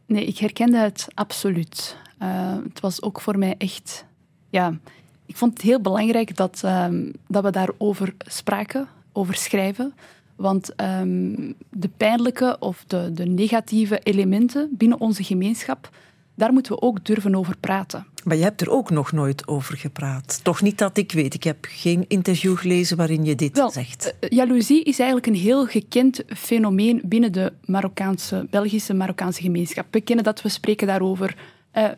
Nee, 0.06 0.26
ik 0.26 0.38
herkende 0.38 0.78
het 0.78 1.08
absoluut. 1.14 1.98
Uh, 2.22 2.54
het 2.64 2.80
was 2.80 3.02
ook 3.02 3.22
voor 3.22 3.38
mij 3.38 3.56
echt... 3.58 4.06
Ja, 4.50 4.78
ik 5.26 5.36
vond 5.36 5.54
het 5.54 5.62
heel 5.62 5.82
belangrijk 5.82 6.36
dat, 6.36 6.62
um, 6.66 7.12
dat 7.28 7.44
we 7.44 7.52
daarover 7.52 8.14
spraken, 8.18 8.88
over 9.12 9.36
schrijven. 9.36 9.94
Want 10.36 10.82
um, 10.82 11.54
de 11.70 11.90
pijnlijke 11.98 12.58
of 12.60 12.84
de, 12.88 13.12
de 13.14 13.26
negatieve 13.26 14.00
elementen 14.00 14.70
binnen 14.72 15.00
onze 15.00 15.24
gemeenschap, 15.24 15.90
daar 16.36 16.54
moeten 16.54 16.72
we 16.72 16.82
ook 16.82 17.06
durven 17.06 17.36
over 17.36 17.58
praten. 17.58 18.06
Maar 18.24 18.38
je 18.38 18.44
hebt 18.44 18.62
er 18.62 18.70
ook 18.70 18.90
nog 18.90 19.12
nooit 19.12 19.48
over 19.48 19.78
gepraat. 19.78 20.40
Toch 20.44 20.62
niet 20.62 20.78
dat 20.78 20.98
ik 20.98 21.12
weet. 21.12 21.34
Ik 21.34 21.44
heb 21.44 21.58
geen 21.70 22.06
interview 22.08 22.58
gelezen 22.58 22.98
waarin 22.98 23.24
je 23.24 23.36
dit 23.36 23.58
Wel, 23.58 23.72
zegt. 23.72 24.14
Uh, 24.20 24.30
jaloezie 24.30 24.84
is 24.84 25.00
eigenlijk 25.00 25.28
een 25.28 25.42
heel 25.42 25.66
gekend 25.66 26.24
fenomeen 26.28 27.02
binnen 27.04 27.32
de 27.32 27.54
Marokkaanse, 27.66 28.48
Belgische 28.50 28.94
Marokkaanse 28.94 29.42
gemeenschap. 29.42 29.86
We 29.92 30.02
kennen 30.02 30.26
dat, 30.26 30.42
we 30.42 30.50
spreken 30.50 30.88
daarover. 30.88 31.38
Uh, 31.74 31.90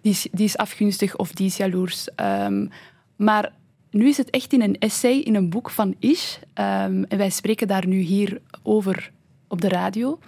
die, 0.00 0.12
is, 0.12 0.28
die 0.32 0.44
is 0.44 0.56
afgunstig 0.56 1.16
of 1.16 1.32
die 1.32 1.46
is 1.46 1.56
jaloers. 1.56 2.08
Um, 2.16 2.70
maar 3.16 3.52
nu 3.90 4.08
is 4.08 4.16
het 4.16 4.30
echt 4.30 4.52
in 4.52 4.62
een 4.62 4.78
essay, 4.78 5.18
in 5.18 5.34
een 5.34 5.50
boek 5.50 5.70
van 5.70 5.94
Ish. 5.98 6.36
Um, 6.36 7.04
en 7.04 7.18
wij 7.18 7.30
spreken 7.30 7.68
daar 7.68 7.86
nu 7.86 7.98
hier 7.98 8.40
over 8.62 9.10
op 9.48 9.60
de 9.60 9.68
radio. 9.68 10.18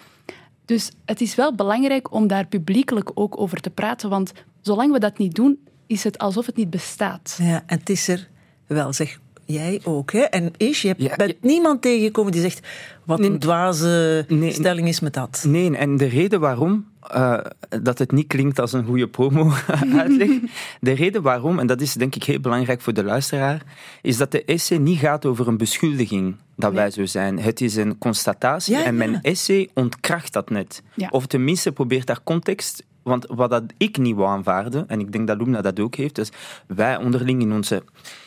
Dus 0.67 0.91
het 1.05 1.21
is 1.21 1.35
wel 1.35 1.55
belangrijk 1.55 2.13
om 2.13 2.27
daar 2.27 2.47
publiekelijk 2.47 3.11
ook 3.15 3.41
over 3.41 3.61
te 3.61 3.71
praten. 3.71 4.11
Want 4.11 4.33
zolang 4.61 4.93
we 4.93 4.99
dat 4.99 5.19
niet 5.19 5.35
doen, 5.35 5.59
is 5.87 6.05
het 6.05 6.19
alsof 6.19 6.47
het 6.47 6.57
niet 6.57 6.71
bestaat. 6.71 7.39
Ja, 7.43 7.63
en 7.67 7.79
het 7.79 7.89
is 7.89 8.09
er 8.09 8.29
wel, 8.67 8.93
zeg 8.93 9.19
jij 9.45 9.81
ook. 9.85 10.13
Hè? 10.13 10.21
En 10.21 10.53
Ish, 10.57 10.83
je 10.83 10.95
ja, 10.97 11.17
bent 11.17 11.31
ja. 11.31 11.37
niemand 11.41 11.83
tegengekomen 11.83 12.33
die 12.33 12.41
zegt... 12.41 12.67
wat 13.05 13.19
nee, 13.19 13.31
een 13.31 13.39
dwaze 13.39 14.25
nee, 14.29 14.53
stelling 14.53 14.89
is 14.89 15.01
met 15.01 15.15
dat. 15.15 15.45
Nee, 15.47 15.77
en 15.77 15.97
de 15.97 16.07
reden 16.07 16.41
waarom... 16.41 16.87
Uh, 17.15 17.39
dat 17.83 17.99
het 17.99 18.13
niet 18.13 18.27
klinkt 18.27 18.59
als 18.59 18.73
een 18.73 18.85
goede 18.85 19.09
promo-uitleg. 19.09 20.29
de 20.81 20.93
reden 20.93 21.23
waarom, 21.23 21.59
en 21.59 21.67
dat 21.67 21.81
is 21.81 21.93
denk 21.93 22.15
ik 22.15 22.25
heel 22.25 22.41
belangrijk 22.41 22.81
voor 22.81 22.93
de 22.93 23.05
luisteraar, 23.05 23.63
is 24.03 24.17
dat 24.17 24.31
de 24.31 24.45
essay 24.45 24.79
niet 24.79 24.99
gaat 24.99 25.27
over 25.27 25.49
een 25.49 25.57
beschuldiging 25.57 26.37
dat 26.57 26.73
nee. 26.73 26.81
wij 26.81 26.91
zo 26.91 27.05
zijn. 27.05 27.39
Het 27.39 27.61
is 27.61 27.77
een 27.77 27.99
constatatie 27.99 28.77
ja, 28.77 28.85
en 28.85 28.97
mijn 28.97 29.23
essay 29.23 29.69
ontkracht 29.75 30.33
dat 30.33 30.51
net. 30.51 30.83
Of 31.11 31.27
tenminste 31.27 31.73
probeert 31.73 32.07
daar 32.07 32.23
context 32.25 32.85
want 33.07 33.27
wat 33.29 33.51
dat 33.51 33.63
ik 33.77 33.99
niet 33.99 34.17
wou 34.17 34.29
aanvaarden, 34.29 34.89
en 34.89 35.01
ik 35.01 35.13
denk 35.13 35.27
dat 35.27 35.37
Lumna 35.37 35.61
dat 35.61 35.81
ook 35.81 35.95
heeft, 35.95 36.15
dus 36.15 36.31
wij 36.67 36.97
onderling 36.97 37.43
in 37.43 37.53
onze, 37.53 37.83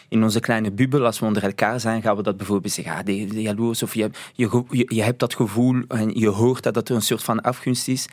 in 0.09 0.23
onze 0.23 0.39
kleine 0.39 0.71
bubbel, 0.71 1.05
als 1.05 1.19
we 1.19 1.25
onder 1.25 1.43
elkaar 1.43 1.79
zijn, 1.79 2.01
gaan 2.01 2.15
we 2.15 2.23
dat 2.23 2.37
bijvoorbeeld 2.37 2.73
zeggen, 2.73 2.93
ah, 2.93 3.05
de, 3.05 3.25
de 3.25 3.41
jaloers, 3.41 3.83
of 3.83 3.93
je, 3.93 4.09
je, 4.33 4.63
je, 4.69 4.85
je 4.95 5.03
hebt 5.03 5.19
dat 5.19 5.35
gevoel 5.35 5.81
en 5.87 6.19
je 6.19 6.27
hoort 6.27 6.63
dat, 6.63 6.73
dat 6.73 6.89
er 6.89 6.95
een 6.95 7.01
soort 7.01 7.23
van 7.23 7.41
afgunst 7.41 7.87
is 7.87 8.07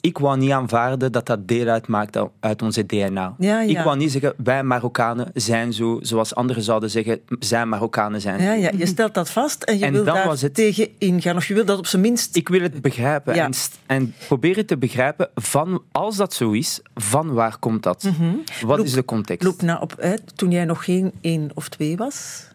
ik 0.00 0.18
wou 0.18 0.38
niet 0.38 0.50
aanvaarden 0.50 1.12
dat 1.12 1.26
dat 1.26 1.48
deel 1.48 1.66
uitmaakt 1.68 2.18
uit 2.40 2.62
onze 2.62 2.86
DNA. 2.86 3.34
Ja, 3.38 3.60
ja. 3.60 3.78
Ik 3.78 3.84
wou 3.84 3.96
niet 3.96 4.12
zeggen, 4.12 4.34
wij 4.36 4.62
Marokkanen 4.62 5.30
zijn 5.34 5.72
zo, 5.72 5.98
zoals 6.02 6.34
anderen 6.34 6.62
zouden 6.62 6.90
zeggen, 6.90 7.20
zijn 7.38 7.68
Marokkanen 7.68 8.20
zijn. 8.20 8.42
Ja, 8.42 8.52
ja. 8.52 8.70
Je 8.76 8.86
stelt 8.86 9.14
dat 9.14 9.30
vast 9.30 9.62
en 9.62 9.78
je 9.78 9.84
en 9.84 9.92
wil 9.92 10.04
daar 10.04 10.26
was 10.26 10.42
het... 10.42 10.54
tegen 10.54 10.88
ingaan. 10.98 11.36
Of 11.36 11.46
je 11.46 11.54
wil 11.54 11.64
dat 11.64 11.78
op 11.78 11.86
zijn 11.86 12.02
minst... 12.02 12.36
Ik 12.36 12.48
wil 12.48 12.60
het 12.60 12.82
begrijpen 12.82 13.34
en, 13.34 13.52
en 13.86 14.14
proberen 14.26 14.66
te 14.66 14.76
begrijpen, 14.76 15.28
van, 15.34 15.82
als 15.92 16.16
dat 16.16 16.34
zo 16.34 16.50
is, 16.50 16.80
van 16.94 17.32
waar 17.32 17.58
komt 17.58 17.82
dat? 17.82 18.02
Mm 18.02 18.14
-hmm. 18.18 18.42
Wat 18.60 18.76
loop, 18.76 18.86
is 18.86 18.92
de 18.92 19.04
context? 19.04 19.46
Loop 19.46 19.62
na 19.62 19.78
op, 19.78 19.94
hè, 19.98 20.14
toen 20.34 20.50
jij 20.50 20.64
nog 20.64 20.84
geen 20.84 21.12
één 21.20 21.50
of 21.54 21.68
twee 21.68 21.96
was 21.96 22.47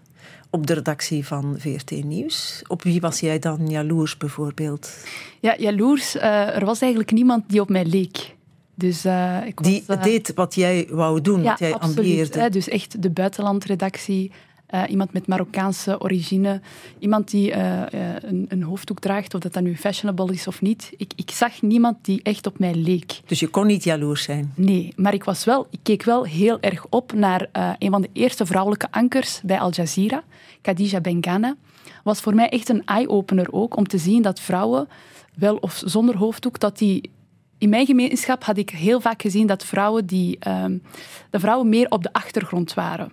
op 0.53 0.67
de 0.67 0.73
redactie 0.73 1.25
van 1.25 1.55
VRT 1.57 1.91
Nieuws. 2.03 2.61
Op 2.67 2.83
wie 2.83 3.01
was 3.01 3.19
jij 3.19 3.39
dan 3.39 3.69
jaloers 3.69 4.17
bijvoorbeeld? 4.17 4.97
Ja, 5.39 5.55
jaloers. 5.57 6.15
Uh, 6.15 6.55
er 6.55 6.65
was 6.65 6.81
eigenlijk 6.81 7.11
niemand 7.11 7.43
die 7.47 7.61
op 7.61 7.69
mij 7.69 7.85
leek. 7.85 8.35
Dus, 8.75 9.05
uh, 9.05 9.45
ik 9.45 9.59
was, 9.59 9.67
die 9.67 9.83
uh, 9.87 10.03
deed 10.03 10.33
wat 10.35 10.55
jij 10.55 10.87
wou 10.89 11.21
doen, 11.21 11.43
ja, 11.43 11.49
wat 11.49 11.59
jij 11.59 11.73
absoluut, 11.73 11.97
ambieerde. 11.97 12.39
Hè, 12.39 12.49
dus 12.49 12.67
echt 12.67 13.01
de 13.01 13.09
buitenlandredactie. 13.09 14.31
Uh, 14.73 14.83
iemand 14.89 15.13
met 15.13 15.27
Marokkaanse 15.27 16.01
origine. 16.01 16.61
Iemand 16.99 17.31
die 17.31 17.53
een, 17.53 18.45
een, 18.49 18.63
hoofddoek 18.63 18.99
draagt, 18.99 19.33
of 19.33 19.39
dat 19.39 19.53
dat 19.53 19.63
nu 19.63 19.77
fashionable 19.77 20.33
is 20.33 20.47
of 20.47 20.61
niet. 20.61 20.93
Ik, 20.97 21.11
ik 21.15 21.31
zag 21.31 21.61
niemand 21.61 21.97
die 22.01 22.19
echt 22.23 22.47
op 22.47 22.59
mij 22.59 22.75
leek. 22.75 23.19
Dus 23.25 23.39
je 23.39 23.47
kon 23.47 23.67
niet 23.67 23.83
jaloers 23.83 24.23
zijn? 24.23 24.53
Nee, 24.55 24.93
maar 24.95 25.13
ik, 25.13 25.23
was 25.23 25.43
wel, 25.43 25.67
ik 25.69 25.79
keek 25.83 26.03
wel 26.03 26.23
heel 26.23 26.59
erg 26.59 26.85
op 26.89 27.13
naar 27.13 27.49
een 27.77 27.91
van 27.91 28.01
de 28.01 28.09
eerste 28.13 28.45
vrouwelijke 28.45 28.87
ankers 28.91 29.41
bij 29.43 29.59
Al 29.59 29.71
Jazeera. 29.71 30.23
Khadija 30.61 31.01
Bengana, 31.01 31.55
was 32.03 32.19
voor 32.19 32.35
mij 32.35 32.49
echt 32.49 32.69
een 32.69 32.85
eye-opener 32.85 33.47
ook, 33.51 33.77
om 33.77 33.87
te 33.87 33.97
zien 33.97 34.21
dat 34.21 34.39
vrouwen, 34.39 34.87
wel 35.35 35.55
of 35.55 35.81
zonder 35.85 36.17
hoofddoek, 36.17 36.59
dat 36.59 36.77
die... 36.77 37.11
In 37.57 37.69
mijn 37.69 37.85
gemeenschap 37.85 38.43
had 38.43 38.57
ik 38.57 38.69
heel 38.69 39.01
vaak 39.01 39.21
gezien 39.21 39.47
dat 39.47 39.65
vrouwen, 39.65 40.05
die, 40.05 40.37
um, 40.47 40.81
de 41.29 41.39
vrouwen 41.39 41.69
meer 41.69 41.89
op 41.89 42.03
de 42.03 42.13
achtergrond 42.13 42.73
waren. 42.73 43.11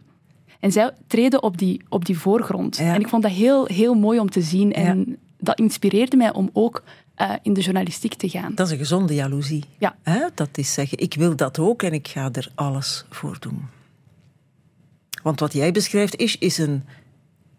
En 0.60 0.72
zij 0.72 0.90
treden 1.06 1.42
op 1.42 1.58
die, 1.58 1.82
op 1.88 2.04
die 2.04 2.18
voorgrond. 2.18 2.76
Ja. 2.76 2.94
En 2.94 3.00
ik 3.00 3.08
vond 3.08 3.22
dat 3.22 3.32
heel, 3.32 3.66
heel 3.66 3.94
mooi 3.94 4.18
om 4.18 4.30
te 4.30 4.40
zien. 4.40 4.72
En 4.72 5.04
ja. 5.08 5.16
dat 5.38 5.58
inspireerde 5.58 6.16
mij 6.16 6.32
om 6.32 6.50
ook 6.52 6.82
uh, 7.20 7.32
in 7.42 7.52
de 7.52 7.60
journalistiek 7.60 8.14
te 8.14 8.28
gaan. 8.28 8.54
Dat 8.54 8.66
is 8.66 8.72
een 8.72 8.78
gezonde 8.78 9.14
jaloezie. 9.14 9.64
Ja. 9.78 9.96
Hè? 10.02 10.20
Dat 10.34 10.58
is 10.58 10.72
zeggen, 10.72 10.98
ik 10.98 11.14
wil 11.14 11.36
dat 11.36 11.58
ook 11.58 11.82
en 11.82 11.92
ik 11.92 12.08
ga 12.08 12.28
er 12.32 12.52
alles 12.54 13.04
voor 13.10 13.36
doen. 13.40 13.62
Want 15.22 15.40
wat 15.40 15.52
jij 15.52 15.72
beschrijft 15.72 16.16
is, 16.16 16.38
is 16.38 16.58
een 16.58 16.84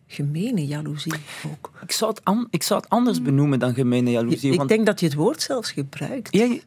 gemene 0.07 0.65
jaloezie 0.65 1.13
ook. 1.51 1.71
Ik 1.81 1.91
zou 1.91 2.11
het, 2.11 2.25
an, 2.25 2.47
ik 2.49 2.63
zou 2.63 2.81
het 2.81 2.89
anders 2.89 3.21
benoemen 3.21 3.59
dan 3.59 3.73
gemene 3.73 4.11
jaloezie. 4.11 4.51
Ik 4.51 4.57
want, 4.57 4.69
denk 4.69 4.85
dat 4.85 4.99
je 4.99 5.05
het 5.05 5.15
woord 5.15 5.41
zelfs 5.41 5.71
gebruikt. 5.71 6.35
Ja, 6.35 6.57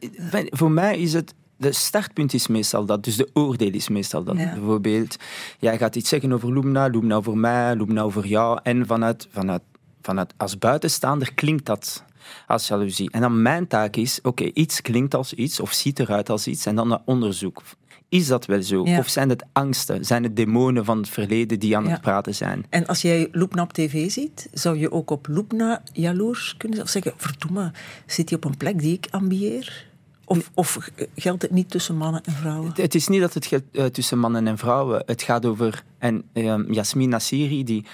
voor 0.49 0.71
mij 0.71 0.99
is 0.99 1.13
het... 1.13 1.33
De 1.57 1.71
startpunt 1.71 2.33
is 2.33 2.47
meestal 2.47 2.85
dat, 2.85 3.03
dus 3.03 3.15
de 3.15 3.29
oordeel 3.33 3.71
is 3.71 3.89
meestal 3.89 4.23
dat. 4.23 4.37
Ja. 4.37 4.53
Bijvoorbeeld, 4.53 5.15
jij 5.59 5.77
gaat 5.77 5.95
iets 5.95 6.09
zeggen 6.09 6.31
over 6.31 6.53
Lumna, 6.53 6.87
Lumna 6.87 7.15
over 7.15 7.37
mij, 7.37 7.75
Lumna 7.75 8.01
over 8.01 8.25
jou. 8.25 8.59
En 8.63 8.85
vanuit, 8.85 9.27
vanuit, 9.31 9.61
vanuit 10.01 10.33
als 10.37 10.57
buitenstaander 10.57 11.33
klinkt 11.33 11.65
dat 11.65 12.03
als 12.47 12.67
jaloezie. 12.67 13.11
En 13.11 13.21
dan 13.21 13.41
mijn 13.41 13.67
taak 13.67 13.95
is, 13.95 14.17
oké, 14.17 14.27
okay, 14.27 14.51
iets 14.53 14.81
klinkt 14.81 15.15
als 15.15 15.33
iets 15.33 15.59
of 15.59 15.71
ziet 15.73 15.99
eruit 15.99 16.29
als 16.29 16.47
iets 16.47 16.65
en 16.65 16.75
dan 16.75 16.87
naar 16.87 17.01
onderzoek. 17.05 17.63
Is 18.09 18.27
dat 18.27 18.45
wel 18.45 18.61
zo? 18.61 18.85
Ja. 18.85 18.97
Of 18.97 19.09
zijn 19.09 19.29
het 19.29 19.45
angsten? 19.51 20.05
Zijn 20.05 20.23
het 20.23 20.35
demonen 20.35 20.85
van 20.85 20.97
het 20.97 21.09
verleden 21.09 21.59
die 21.59 21.77
aan 21.77 21.83
ja. 21.83 21.89
het 21.89 22.01
praten 22.01 22.35
zijn? 22.35 22.65
En 22.69 22.85
als 22.85 23.01
jij 23.01 23.27
Loepna 23.31 23.61
op 23.61 23.73
tv 23.73 24.11
ziet, 24.11 24.49
zou 24.53 24.77
je 24.77 24.91
ook 24.91 25.09
op 25.09 25.27
Loepna 25.27 25.81
jaloers 25.93 26.57
kunnen 26.57 26.81
of 26.81 26.89
zeggen: 26.89 27.13
verdomme, 27.17 27.71
zit 28.05 28.29
hij 28.29 28.37
op 28.37 28.43
een 28.45 28.57
plek 28.57 28.79
die 28.79 28.93
ik 28.93 29.07
ambieer? 29.09 29.85
Of, 30.25 30.51
of, 30.53 30.89
geldt 31.15 31.41
het 31.41 31.51
niet 31.51 31.69
tussen 31.69 31.97
mannen 31.97 32.21
en 32.23 32.33
vrouwen? 32.33 32.71
Het 32.75 32.95
is 32.95 33.07
niet 33.07 33.21
dat 33.21 33.33
het 33.33 33.45
geldt 33.45 33.65
uh, 33.71 33.85
tussen 33.85 34.19
mannen 34.19 34.47
en 34.47 34.57
vrouwen. 34.57 35.03
Het 35.05 35.21
gaat 35.21 35.45
over. 35.45 35.83
En 35.97 36.23
uh, 36.33 36.55
Yasmin 36.69 37.09
Nassiri, 37.09 37.63
die 37.63 37.85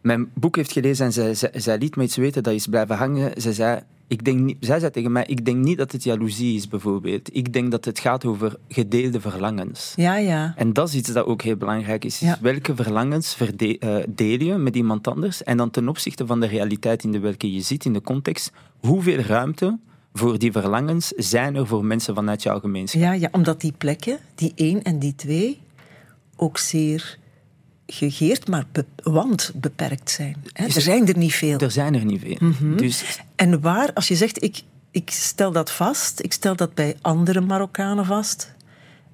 mijn 0.00 0.30
boek 0.34 0.56
heeft 0.56 0.72
gelezen 0.72 1.06
en 1.06 1.12
zij, 1.12 1.34
zij, 1.34 1.50
zij 1.54 1.78
liet 1.78 1.96
me 1.96 2.02
iets 2.02 2.16
weten 2.16 2.42
dat 2.42 2.54
is 2.54 2.66
blijven 2.66 2.96
hangen. 2.96 3.32
Zij 3.36 3.52
zei. 3.52 3.80
Ik 4.06 4.24
denk 4.24 4.40
niet, 4.40 4.56
zij 4.60 4.78
zei 4.78 4.90
tegen 4.90 5.12
mij, 5.12 5.24
ik 5.26 5.44
denk 5.44 5.64
niet 5.64 5.78
dat 5.78 5.92
het 5.92 6.04
jaloezie 6.04 6.56
is, 6.56 6.68
bijvoorbeeld. 6.68 7.36
Ik 7.36 7.52
denk 7.52 7.70
dat 7.70 7.84
het 7.84 7.98
gaat 7.98 8.24
over 8.24 8.56
gedeelde 8.68 9.20
verlangens. 9.20 9.92
Ja, 9.96 10.16
ja. 10.16 10.52
En 10.56 10.72
dat 10.72 10.88
is 10.88 10.94
iets 10.94 11.12
dat 11.12 11.26
ook 11.26 11.42
heel 11.42 11.56
belangrijk 11.56 12.04
is. 12.04 12.18
Ja. 12.18 12.38
Welke 12.40 12.74
verlangens 12.74 13.34
verde, 13.34 13.76
uh, 13.80 13.96
deel 14.08 14.40
je 14.40 14.54
met 14.54 14.76
iemand 14.76 15.08
anders? 15.08 15.42
En 15.42 15.56
dan 15.56 15.70
ten 15.70 15.88
opzichte 15.88 16.26
van 16.26 16.40
de 16.40 16.46
realiteit 16.46 17.04
in 17.04 17.12
de 17.12 17.18
welke 17.18 17.52
je 17.52 17.60
zit, 17.60 17.84
in 17.84 17.92
de 17.92 18.00
context, 18.02 18.52
hoeveel 18.78 19.18
ruimte 19.18 19.78
voor 20.12 20.38
die 20.38 20.52
verlangens 20.52 21.08
zijn 21.16 21.54
er 21.54 21.66
voor 21.66 21.84
mensen 21.84 22.14
vanuit 22.14 22.42
jouw 22.42 22.60
gemeenschap? 22.60 23.00
Ja, 23.00 23.12
ja 23.12 23.28
omdat 23.32 23.60
die 23.60 23.72
plekken, 23.78 24.18
die 24.34 24.52
één 24.54 24.82
en 24.82 24.98
die 24.98 25.14
twee, 25.14 25.60
ook 26.36 26.58
zeer 26.58 27.18
gegeerd, 27.86 28.48
maar 28.48 28.64
be 28.72 28.84
want 29.02 29.52
beperkt 29.54 30.10
zijn. 30.10 30.36
Hè? 30.52 30.64
Er 30.64 30.80
zijn 30.80 31.08
er 31.08 31.16
niet 31.16 31.34
veel. 31.34 31.58
Er 31.58 31.70
zijn 31.70 31.94
er 31.94 32.04
niet 32.04 32.20
veel. 32.20 32.36
Mm 32.38 32.54
-hmm. 32.58 32.76
dus... 32.76 33.20
En 33.36 33.60
waar, 33.60 33.92
als 33.92 34.08
je 34.08 34.16
zegt, 34.16 34.42
ik, 34.42 34.62
ik 34.90 35.10
stel 35.10 35.52
dat 35.52 35.70
vast, 35.70 36.22
ik 36.22 36.32
stel 36.32 36.56
dat 36.56 36.74
bij 36.74 36.96
andere 37.00 37.40
Marokkanen 37.40 38.04
vast, 38.04 38.54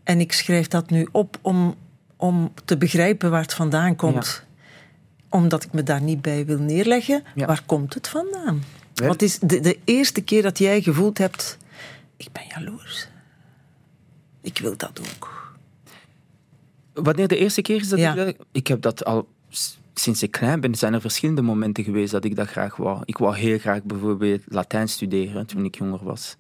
en 0.05 0.21
ik 0.21 0.33
schrijf 0.33 0.69
dat 0.69 0.91
nu 0.91 1.09
op 1.13 1.39
om, 1.43 1.75
om 2.17 2.53
te 2.65 2.77
begrijpen 2.77 3.31
waar 3.31 3.43
het 3.43 3.55
vandaan 3.55 3.97
komt, 3.97 4.45
ja. 4.47 4.67
omdat 5.29 5.65
ik 5.65 5.73
me 5.73 5.83
daar 5.83 6.03
niet 6.03 6.23
bij 6.23 6.47
wil 6.47 6.59
neerleggen, 6.59 7.23
ja. 7.35 7.47
waar 7.47 7.63
komt 7.67 7.95
het 7.95 8.09
vandaan? 8.09 8.63
Wat 9.05 9.23
is 9.23 9.39
de, 9.39 9.61
de 9.61 9.79
eerste 9.85 10.21
keer 10.21 10.43
dat 10.43 10.59
jij 10.59 10.83
gevoeld 10.83 11.19
hebt, 11.19 11.59
ik 12.17 12.29
ben 12.33 12.43
jaloers. 12.49 13.09
Ik 14.41 14.59
wil 14.59 14.77
dat 14.77 15.01
ook. 15.01 15.55
Wanneer 16.93 17.29
de 17.29 17.37
eerste 17.37 17.63
keer 17.63 17.81
is 17.81 17.89
dat 17.89 17.99
ja. 17.99 18.15
ik... 18.15 18.37
Ik 18.53 18.67
heb 18.67 18.81
dat 18.81 19.05
al 19.05 19.29
sinds 19.95 20.23
ik 20.23 20.31
klein 20.31 20.61
ben, 20.61 20.75
zijn 20.75 20.95
er 20.95 21.01
verschillende 21.01 21.43
momenten 21.43 21.85
geweest 21.85 22.13
dat 22.13 22.25
ik 22.25 22.37
dat 22.37 22.49
graag 22.49 22.77
wou. 22.77 23.03
Ik 23.05 23.19
wou 23.19 23.37
heel 23.37 23.59
graag 23.59 23.83
bijvoorbeeld 23.83 24.43
Latijn 24.47 24.89
studeren 24.89 25.47
toen 25.47 25.65
ik 25.65 25.79
jonger 25.79 26.05
was. 26.05 26.37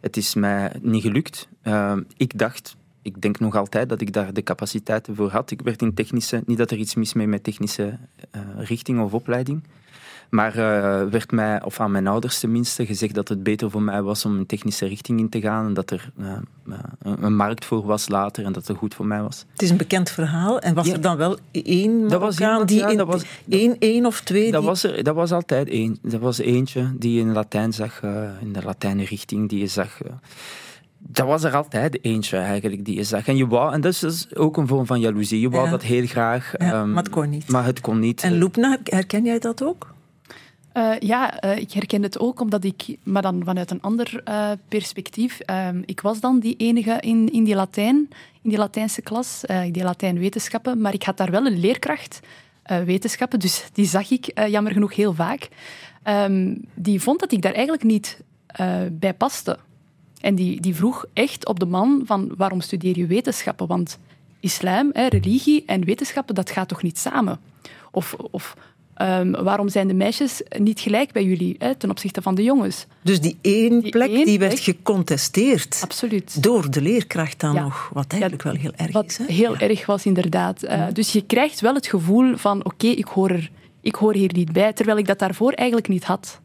Het 0.00 0.16
is 0.16 0.34
mij 0.34 0.72
niet 0.82 1.02
gelukt. 1.02 1.48
Uh, 1.62 1.96
ik 2.16 2.38
dacht, 2.38 2.76
ik 3.02 3.20
denk 3.20 3.38
nog 3.38 3.56
altijd 3.56 3.88
dat 3.88 4.00
ik 4.00 4.12
daar 4.12 4.32
de 4.32 4.42
capaciteiten 4.42 5.16
voor 5.16 5.30
had. 5.30 5.50
Ik 5.50 5.62
werd 5.62 5.82
in 5.82 5.94
technische, 5.94 6.42
niet 6.46 6.58
dat 6.58 6.70
er 6.70 6.76
iets 6.76 6.94
mis 6.94 7.12
mee 7.12 7.26
met 7.26 7.44
technische 7.44 7.98
uh, 8.36 8.40
richting 8.56 9.00
of 9.00 9.14
opleiding. 9.14 9.62
Maar 10.30 10.56
uh, 10.56 10.62
werd 11.10 11.30
mij, 11.30 11.62
of 11.62 11.80
aan 11.80 11.90
mijn 11.90 12.06
ouders 12.06 12.38
tenminste, 12.38 12.86
gezegd 12.86 13.14
dat 13.14 13.28
het 13.28 13.42
beter 13.42 13.70
voor 13.70 13.82
mij 13.82 14.02
was 14.02 14.24
om 14.24 14.36
een 14.36 14.46
technische 14.46 14.86
richting 14.86 15.18
in 15.18 15.28
te 15.28 15.40
gaan. 15.40 15.66
En 15.66 15.74
dat 15.74 15.90
er 15.90 16.10
uh, 16.18 16.32
een 17.02 17.36
markt 17.36 17.64
voor 17.64 17.86
was 17.86 18.08
later 18.08 18.44
en 18.44 18.52
dat 18.52 18.66
het 18.66 18.76
goed 18.76 18.94
voor 18.94 19.06
mij 19.06 19.22
was. 19.22 19.44
Het 19.52 19.62
is 19.62 19.70
een 19.70 19.76
bekend 19.76 20.10
verhaal. 20.10 20.60
En 20.60 20.74
was 20.74 20.86
ja. 20.86 20.92
er 20.92 21.00
dan 21.00 21.16
wel 21.16 21.38
één 21.52 22.08
dat 22.08 22.20
was 22.20 22.38
iemand, 22.38 22.68
die 22.68 22.78
ja, 22.78 22.88
in, 22.88 22.96
dat 22.96 23.06
was, 23.06 23.24
één, 23.48 23.76
één 23.78 24.06
of 24.06 24.20
twee? 24.20 24.50
Dat, 24.50 24.60
die... 24.60 24.68
was 24.68 24.82
er, 24.82 25.02
dat 25.04 25.14
was 25.14 25.32
altijd 25.32 25.68
één. 25.68 25.98
Dat 26.02 26.20
was 26.20 26.38
eentje 26.38 26.92
die 26.98 27.20
in 27.20 27.32
Latijn 27.32 27.72
zag, 27.72 28.02
uh, 28.02 28.22
in 28.40 28.52
de 28.52 28.62
Latijnse 28.64 29.04
richting, 29.04 29.48
die 29.48 29.58
je 29.58 29.66
zag 29.66 29.98
dat 31.02 31.26
was 31.26 31.44
er 31.44 31.56
altijd 31.56 32.04
eentje 32.04 32.36
eigenlijk 32.36 32.84
die 32.84 32.96
je 32.96 33.04
zag. 33.04 33.28
En, 33.28 33.36
je 33.36 33.46
wou, 33.46 33.72
en 33.72 33.80
dat 33.80 33.92
is 33.92 33.98
dus 33.98 34.34
ook 34.34 34.56
een 34.56 34.66
vorm 34.66 34.86
van 34.86 35.00
jaloezie. 35.00 35.40
Je 35.40 35.50
wou 35.50 35.64
ja. 35.64 35.70
dat 35.70 35.82
heel 35.82 36.06
graag. 36.06 36.54
Ja, 36.58 36.80
um, 36.80 36.92
maar 36.92 37.02
het 37.02 37.12
kon 37.12 37.30
niet. 37.30 37.48
Maar 37.48 37.64
het 37.64 37.80
kon 37.80 37.98
niet. 37.98 38.22
En 38.22 38.38
Loepna, 38.38 38.78
herken 38.84 39.24
jij 39.24 39.38
dat 39.38 39.62
ook? 39.62 39.94
Uh, 40.74 40.98
ja, 40.98 41.44
uh, 41.44 41.56
ik 41.56 41.72
herken 41.72 42.02
het 42.02 42.18
ook, 42.18 42.40
omdat 42.40 42.64
ik, 42.64 42.96
maar 43.02 43.22
dan 43.22 43.42
vanuit 43.44 43.70
een 43.70 43.80
ander 43.80 44.22
uh, 44.28 44.50
perspectief. 44.68 45.38
ik 45.84 46.00
was 46.00 46.20
dan 46.20 46.38
die 46.38 46.56
enige 46.56 46.96
in, 47.00 47.32
in 47.32 47.44
die 47.44 47.54
Latijn, 47.54 48.08
in 48.42 48.50
die 48.50 48.58
Latijnse 48.58 49.02
klas, 49.02 49.44
die 49.70 49.82
Latijnwetenschappen, 49.82 50.80
maar 50.80 50.94
ik 50.94 51.02
had 51.02 51.16
daar 51.16 51.30
wel 51.30 51.46
een 51.46 51.60
leerkracht, 51.60 52.20
wetenschappen, 52.84 53.38
dus 53.38 53.64
die 53.72 53.86
zag 53.86 54.10
ik 54.10 54.48
jammer 54.48 54.72
genoeg 54.72 54.94
heel 54.94 55.14
vaak. 55.14 55.48
Um, 56.04 56.64
die 56.74 57.00
vond 57.00 57.20
dat 57.20 57.32
ik 57.32 57.42
daar 57.42 57.52
eigenlijk 57.52 57.84
niet 57.84 58.20
bij 58.90 59.14
paste. 59.14 59.58
En 60.20 60.34
die, 60.34 60.60
die 60.60 60.74
vroeg 60.74 61.04
echt 61.12 61.46
op 61.46 61.60
de 61.60 61.66
man 61.66 62.02
van 62.04 62.32
waarom 62.36 62.60
studeer 62.60 62.98
je 62.98 63.06
wetenschappen? 63.06 63.66
Want 63.66 63.98
islam, 64.40 64.90
hè, 64.92 65.06
religie 65.06 65.62
en 65.66 65.84
wetenschappen, 65.84 66.34
dat 66.34 66.50
gaat 66.50 66.68
toch 66.68 66.82
niet 66.82 66.98
samen? 66.98 67.40
Of, 67.90 68.14
of 68.14 68.56
um, 69.00 69.30
waarom 69.32 69.68
zijn 69.68 69.88
de 69.88 69.94
meisjes 69.94 70.42
niet 70.58 70.80
gelijk 70.80 71.12
bij 71.12 71.24
jullie 71.24 71.54
hè, 71.58 71.74
ten 71.74 71.90
opzichte 71.90 72.22
van 72.22 72.34
de 72.34 72.42
jongens? 72.42 72.86
Dus 73.02 73.20
die 73.20 73.38
één 73.40 73.80
die 73.80 73.90
plek 73.90 74.10
één 74.10 74.24
die 74.24 74.38
werd 74.38 74.52
plek, 74.52 74.64
gecontesteerd. 74.64 75.80
Absoluut. 75.82 76.42
Door 76.42 76.70
de 76.70 76.82
leerkracht 76.82 77.40
dan 77.40 77.54
ja. 77.54 77.62
nog, 77.62 77.90
wat 77.92 78.12
eigenlijk 78.12 78.42
ja, 78.42 78.52
wel 78.52 78.60
heel 78.60 78.72
erg 78.76 78.92
wat 78.92 79.04
is. 79.04 79.16
Hè? 79.16 79.24
heel 79.24 79.56
erg 79.56 79.86
was, 79.86 80.06
inderdaad. 80.06 80.64
Uh, 80.64 80.86
dus 80.92 81.12
je 81.12 81.26
krijgt 81.26 81.60
wel 81.60 81.74
het 81.74 81.86
gevoel 81.86 82.36
van 82.36 82.58
oké, 82.58 82.74
okay, 82.74 82.90
ik, 82.90 83.06
hoor 83.06 83.30
er, 83.30 83.50
ik 83.80 83.94
hoor 83.94 84.14
hier 84.14 84.32
niet 84.32 84.52
bij, 84.52 84.72
terwijl 84.72 84.98
ik 84.98 85.06
dat 85.06 85.18
daarvoor 85.18 85.52
eigenlijk 85.52 85.88
niet 85.88 86.04
had. 86.04 86.40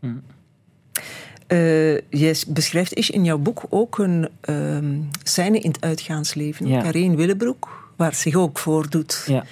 Mm. 0.00 0.22
Uh, 1.48 1.98
jij 2.10 2.36
beschrijft 2.48 2.94
is 2.94 3.10
in 3.10 3.24
jouw 3.24 3.38
boek 3.38 3.62
ook 3.68 3.98
een 3.98 4.28
uh, 4.50 4.78
scène 5.22 5.58
in 5.58 5.70
het 5.70 5.80
uitgaansleven. 5.80 6.66
Ja. 6.66 6.82
Karin 6.82 7.16
Willebroek, 7.16 7.92
waar 7.96 8.10
het 8.10 8.18
zich 8.18 8.34
ook 8.34 8.58
voordoet. 8.58 9.24
Ja. 9.26 9.44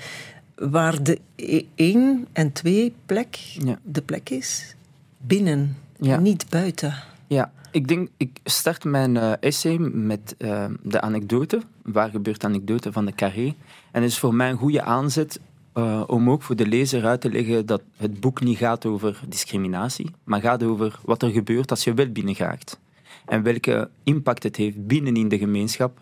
Waar 0.60 1.02
de 1.02 1.20
e- 1.36 1.64
één 1.74 2.26
en 2.32 2.52
twee 2.52 2.94
plek 3.06 3.34
ja. 3.36 3.78
de 3.82 4.02
plek 4.02 4.30
is 4.30 4.76
binnen, 5.18 5.76
niet 5.98 6.46
buiten. 6.50 6.94
Ja, 7.26 7.52
ik 7.70 7.88
denk, 7.88 8.08
ik 8.16 8.38
start 8.44 8.84
mijn 8.84 9.14
uh, 9.14 9.32
essay 9.40 9.78
met 9.78 10.34
uh, 10.38 10.64
de 10.82 11.00
anekdote, 11.00 11.60
waar 11.82 12.10
gebeurt 12.10 12.44
anekdote 12.44 12.92
van 12.92 13.04
de 13.04 13.12
Carré. 13.12 13.54
En 13.92 14.02
is 14.02 14.18
voor 14.18 14.34
mij 14.34 14.50
een 14.50 14.56
goede 14.56 14.82
aanzet 14.82 15.40
uh, 15.74 16.02
om 16.06 16.30
ook 16.30 16.42
voor 16.42 16.56
de 16.56 16.66
lezer 16.66 17.06
uit 17.06 17.20
te 17.20 17.30
leggen 17.30 17.66
dat 17.66 17.82
het 17.96 18.20
boek 18.20 18.40
niet 18.40 18.58
gaat 18.58 18.86
over 18.86 19.20
discriminatie, 19.28 20.10
maar 20.24 20.40
gaat 20.40 20.62
over 20.62 21.00
wat 21.04 21.22
er 21.22 21.30
gebeurt 21.30 21.70
als 21.70 21.84
je 21.84 21.94
wel 21.94 22.08
binnengaat. 22.08 22.78
En 23.26 23.42
welke 23.42 23.90
impact 24.02 24.42
het 24.42 24.56
heeft 24.56 24.86
binnen 24.86 25.16
in 25.16 25.28
de 25.28 25.38
gemeenschap 25.38 26.00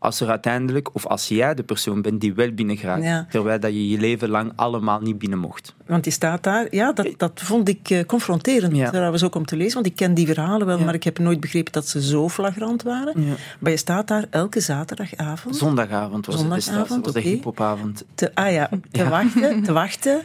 als 0.00 0.20
er 0.20 0.28
uiteindelijk, 0.28 0.94
of 0.94 1.06
als 1.06 1.28
jij 1.28 1.54
de 1.54 1.62
persoon 1.62 2.02
bent 2.02 2.20
die 2.20 2.34
wel 2.34 2.52
binnen 2.52 2.78
ja. 3.02 3.26
terwijl 3.30 3.60
dat 3.60 3.72
je 3.72 3.88
je 3.88 3.98
leven 3.98 4.28
lang 4.28 4.52
allemaal 4.56 5.00
niet 5.00 5.18
binnen 5.18 5.38
mocht. 5.38 5.74
Want 5.90 6.04
die 6.04 6.12
staat 6.12 6.42
daar, 6.42 6.66
ja, 6.70 6.92
dat, 6.92 7.08
dat 7.16 7.32
vond 7.34 7.68
ik 7.68 7.90
uh, 7.90 8.04
confronterend 8.04 8.76
ja. 8.76 8.90
trouwens 8.90 9.24
ook 9.24 9.34
om 9.34 9.44
te 9.44 9.56
lezen, 9.56 9.74
want 9.74 9.86
ik 9.86 9.96
ken 9.96 10.14
die 10.14 10.26
verhalen 10.26 10.66
wel, 10.66 10.78
ja. 10.78 10.84
maar 10.84 10.94
ik 10.94 11.04
heb 11.04 11.18
nooit 11.18 11.40
begrepen 11.40 11.72
dat 11.72 11.88
ze 11.88 12.02
zo 12.02 12.28
flagrant 12.28 12.82
waren. 12.82 13.24
Ja. 13.24 13.34
Maar 13.58 13.70
je 13.70 13.76
staat 13.76 14.08
daar 14.08 14.24
elke 14.30 14.60
zaterdagavond. 14.60 15.56
Zondagavond 15.56 16.26
was 16.26 16.36
Zondagavond, 16.36 16.88
het, 16.88 17.04
was 17.04 17.12
de 17.12 17.18
okay. 17.18 17.32
hiphopavond. 17.32 18.04
Te, 18.14 18.34
ah 18.34 18.52
ja, 18.52 18.70
te 18.90 19.08
wachten, 19.08 19.62
te 19.62 19.72
wachten 19.82 20.22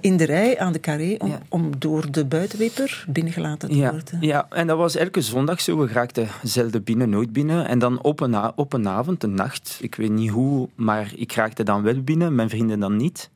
in 0.00 0.16
de 0.16 0.24
rij 0.24 0.58
aan 0.58 0.72
de 0.72 0.80
carré 0.80 1.14
om, 1.18 1.38
om 1.48 1.78
door 1.78 2.10
de 2.10 2.24
buitenwipper 2.24 3.04
binnengelaten 3.08 3.68
te 3.68 3.76
worden. 3.76 4.18
Ja, 4.20 4.46
en 4.50 4.66
dat 4.66 4.78
was 4.78 4.96
elke 4.96 5.20
zondag 5.20 5.60
zo. 5.60 5.78
We 5.78 5.86
raakten 5.86 6.28
zelden 6.42 6.84
binnen, 6.84 7.10
nooit 7.10 7.32
binnen. 7.32 7.68
En 7.68 7.78
dan 7.78 8.02
op 8.02 8.20
een, 8.20 8.56
op 8.56 8.72
een 8.72 8.88
avond 8.88 9.20
de 9.20 9.26
nacht. 9.26 9.78
Ik 9.80 9.94
weet 9.94 10.10
niet 10.10 10.30
hoe, 10.30 10.68
maar 10.74 11.12
ik 11.16 11.32
raakte 11.32 11.62
dan 11.62 11.82
wel 11.82 12.02
binnen, 12.02 12.34
mijn 12.34 12.48
vrienden 12.48 12.80
dan 12.80 12.96
niet. 12.96 13.30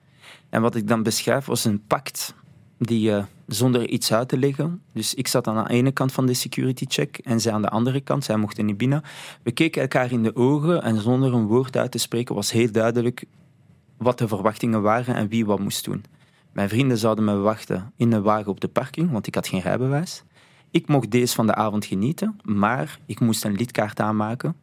En 0.53 0.63
wat 0.63 0.75
ik 0.75 0.89
dan 0.89 1.03
beschrijf 1.03 1.45
was 1.45 1.65
een 1.65 1.87
pact 1.87 2.35
die 2.79 3.11
uh, 3.11 3.25
zonder 3.47 3.89
iets 3.89 4.13
uit 4.13 4.29
te 4.29 4.39
leggen. 4.39 4.83
Dus 4.93 5.15
ik 5.15 5.29
zat 5.29 5.47
aan 5.47 5.65
de 5.65 5.71
ene 5.71 5.93
kant 5.93 6.13
van 6.13 6.27
de 6.27 6.35
security 6.35 6.85
check 6.89 7.19
en 7.19 7.41
zij 7.41 7.53
aan 7.53 7.63
de 7.63 7.69
andere 7.69 8.01
kant. 8.01 8.25
Zij 8.25 8.37
mochten 8.37 8.67
niet 8.67 8.77
binnen. 8.77 9.03
We 9.43 9.53
keken 9.53 9.83
elkaar 9.83 10.13
in 10.13 10.23
de 10.23 10.37
ogen 10.37 10.83
en 10.83 11.01
zonder 11.01 11.35
een 11.35 11.47
woord 11.47 11.77
uit 11.77 11.91
te 11.91 11.99
spreken 11.99 12.35
was 12.35 12.51
heel 12.51 12.73
duidelijk 12.73 13.25
wat 13.97 14.19
de 14.19 14.29
verwachtingen 14.29 14.83
waren 14.83 15.15
en 15.15 15.29
wie 15.29 15.47
wat 15.47 15.59
moest 15.59 15.85
doen. 15.85 16.05
Mijn 16.53 16.69
vrienden 16.69 16.99
zouden 16.99 17.25
me 17.25 17.37
wachten 17.37 17.93
in 17.97 18.13
een 18.13 18.23
wagen 18.23 18.51
op 18.51 18.61
de 18.61 18.69
parking, 18.69 19.11
want 19.11 19.27
ik 19.27 19.35
had 19.35 19.49
geen 19.49 19.61
rijbewijs. 19.61 20.23
Ik 20.71 20.89
mocht 20.89 21.11
deze 21.11 21.35
van 21.35 21.47
de 21.47 21.55
avond 21.55 21.85
genieten, 21.85 22.41
maar 22.43 22.99
ik 23.07 23.21
moest 23.21 23.45
een 23.45 23.57
lidkaart 23.57 24.01
aanmaken 24.01 24.57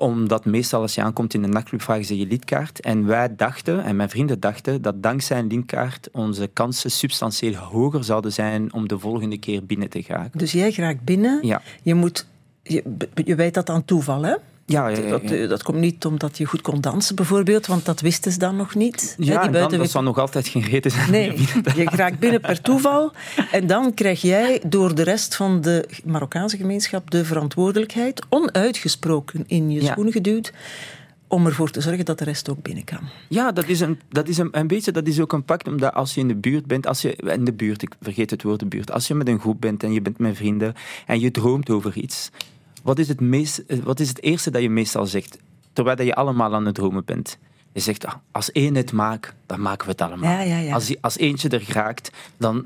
omdat 0.00 0.44
meestal 0.44 0.80
als 0.80 0.94
je 0.94 1.02
aankomt 1.02 1.34
in 1.34 1.42
een 1.42 1.50
nachtclub 1.50 1.82
vragen 1.82 2.04
ze 2.04 2.18
je 2.18 2.26
lidkaart. 2.26 2.80
En 2.80 3.06
wij 3.06 3.36
dachten, 3.36 3.84
en 3.84 3.96
mijn 3.96 4.08
vrienden 4.08 4.40
dachten, 4.40 4.82
dat 4.82 5.02
dankzij 5.02 5.38
een 5.38 5.46
lidkaart 5.46 6.08
onze 6.12 6.46
kansen 6.46 6.90
substantieel 6.90 7.54
hoger 7.54 8.04
zouden 8.04 8.32
zijn 8.32 8.72
om 8.72 8.88
de 8.88 8.98
volgende 8.98 9.38
keer 9.38 9.64
binnen 9.66 9.88
te 9.88 10.02
gaan. 10.02 10.30
Dus 10.32 10.52
jij 10.52 10.72
raakt 10.76 11.04
binnen. 11.04 11.46
Ja. 11.46 11.62
Je, 11.82 11.94
moet, 11.94 12.26
je, 12.62 12.82
je 13.24 13.34
weet 13.34 13.54
dat 13.54 13.70
aan 13.70 13.84
toeval, 13.84 14.22
hè? 14.22 14.34
Ja, 14.68 14.88
ja, 14.88 14.98
ja, 14.98 15.08
dat, 15.08 15.22
eh, 15.22 15.48
dat, 15.48 15.62
komt 15.62 15.78
niet 15.78 16.04
omdat 16.04 16.38
je 16.38 16.44
goed 16.44 16.60
kon 16.60 16.80
dansen, 16.80 17.14
bijvoorbeeld, 17.14 17.66
want 17.66 17.84
dat 17.84 18.00
wisten 18.00 18.32
ze 18.32 18.38
dan 18.38 18.56
nog 18.56 18.74
niet. 18.74 19.14
Ja, 19.18 19.42
die 19.42 19.50
dan, 19.50 19.70
dat 19.70 19.90
zou 19.90 20.04
nog 20.04 20.18
altijd 20.18 20.48
geen 20.48 20.62
reden 20.62 20.90
zijn. 20.90 21.10
Nee, 21.10 21.38
je 21.76 21.84
raakt 21.84 22.18
binnen 22.18 22.40
per 22.40 22.60
toeval 22.60 23.12
en 23.52 23.66
dan 23.66 23.94
krijg 23.94 24.20
jij 24.20 24.62
door 24.66 24.94
de 24.94 25.02
rest 25.02 25.36
van 25.36 25.60
de 25.60 25.88
Marokkaanse 26.04 26.56
gemeenschap 26.56 27.10
de 27.10 27.24
verantwoordelijkheid, 27.24 28.22
onuitgesproken 28.28 29.44
in 29.46 29.70
je 29.70 29.84
schoenen 29.84 30.12
geduwd, 30.12 30.52
om 31.28 31.46
ervoor 31.46 31.70
te 31.70 31.80
zorgen 31.80 32.04
dat 32.04 32.18
de 32.18 32.24
rest 32.24 32.50
ook 32.50 32.62
binnen 32.62 32.84
kan. 32.84 33.00
Ja, 33.28 33.52
dat 33.52 33.68
is 33.68 33.80
een, 33.80 34.00
dat 34.08 34.28
is 34.28 34.38
een, 34.38 34.48
een 34.50 34.66
beetje, 34.66 34.92
dat 34.92 35.06
is 35.06 35.20
ook 35.20 35.32
een 35.32 35.44
pact, 35.44 35.68
omdat 35.68 35.94
als 35.94 36.14
je 36.14 36.20
in 36.20 36.28
de 36.28 36.36
buurt 36.36 36.66
bent, 36.66 36.86
als 36.86 37.02
je, 37.02 37.16
in 37.16 37.44
de 37.44 37.52
buurt, 37.52 37.82
ik 37.82 37.94
vergeet 38.00 38.30
het 38.30 38.42
woord 38.42 38.60
de 38.60 38.66
buurt, 38.66 38.92
als 38.92 39.08
je 39.08 39.14
met 39.14 39.28
een 39.28 39.40
groep 39.40 39.60
bent 39.60 39.82
en 39.82 39.92
je 39.92 40.02
bent 40.02 40.18
met 40.18 40.36
vrienden 40.36 40.74
en 41.06 41.20
je 41.20 41.30
droomt 41.30 41.70
over 41.70 41.96
iets, 41.96 42.30
wat 42.88 42.98
is, 42.98 43.08
het 43.08 43.20
meest, 43.20 43.62
wat 43.84 44.00
is 44.00 44.08
het 44.08 44.22
eerste 44.22 44.50
dat 44.50 44.62
je 44.62 44.70
meestal 44.70 45.06
zegt, 45.06 45.38
terwijl 45.72 46.02
je 46.02 46.14
allemaal 46.14 46.54
aan 46.54 46.66
het 46.66 46.74
dromen 46.74 47.04
bent? 47.04 47.38
Je 47.72 47.80
zegt, 47.80 48.06
ah, 48.06 48.14
als 48.32 48.52
één 48.52 48.74
het 48.74 48.92
maakt, 48.92 49.34
dan 49.46 49.60
maken 49.60 49.86
we 49.86 49.92
het 49.92 50.00
allemaal. 50.00 50.30
Ja, 50.30 50.40
ja, 50.40 50.58
ja. 50.58 50.74
Als, 50.74 50.94
als 51.00 51.16
eentje 51.18 51.48
er 51.48 51.64
raakt, 51.72 52.10
dan 52.36 52.64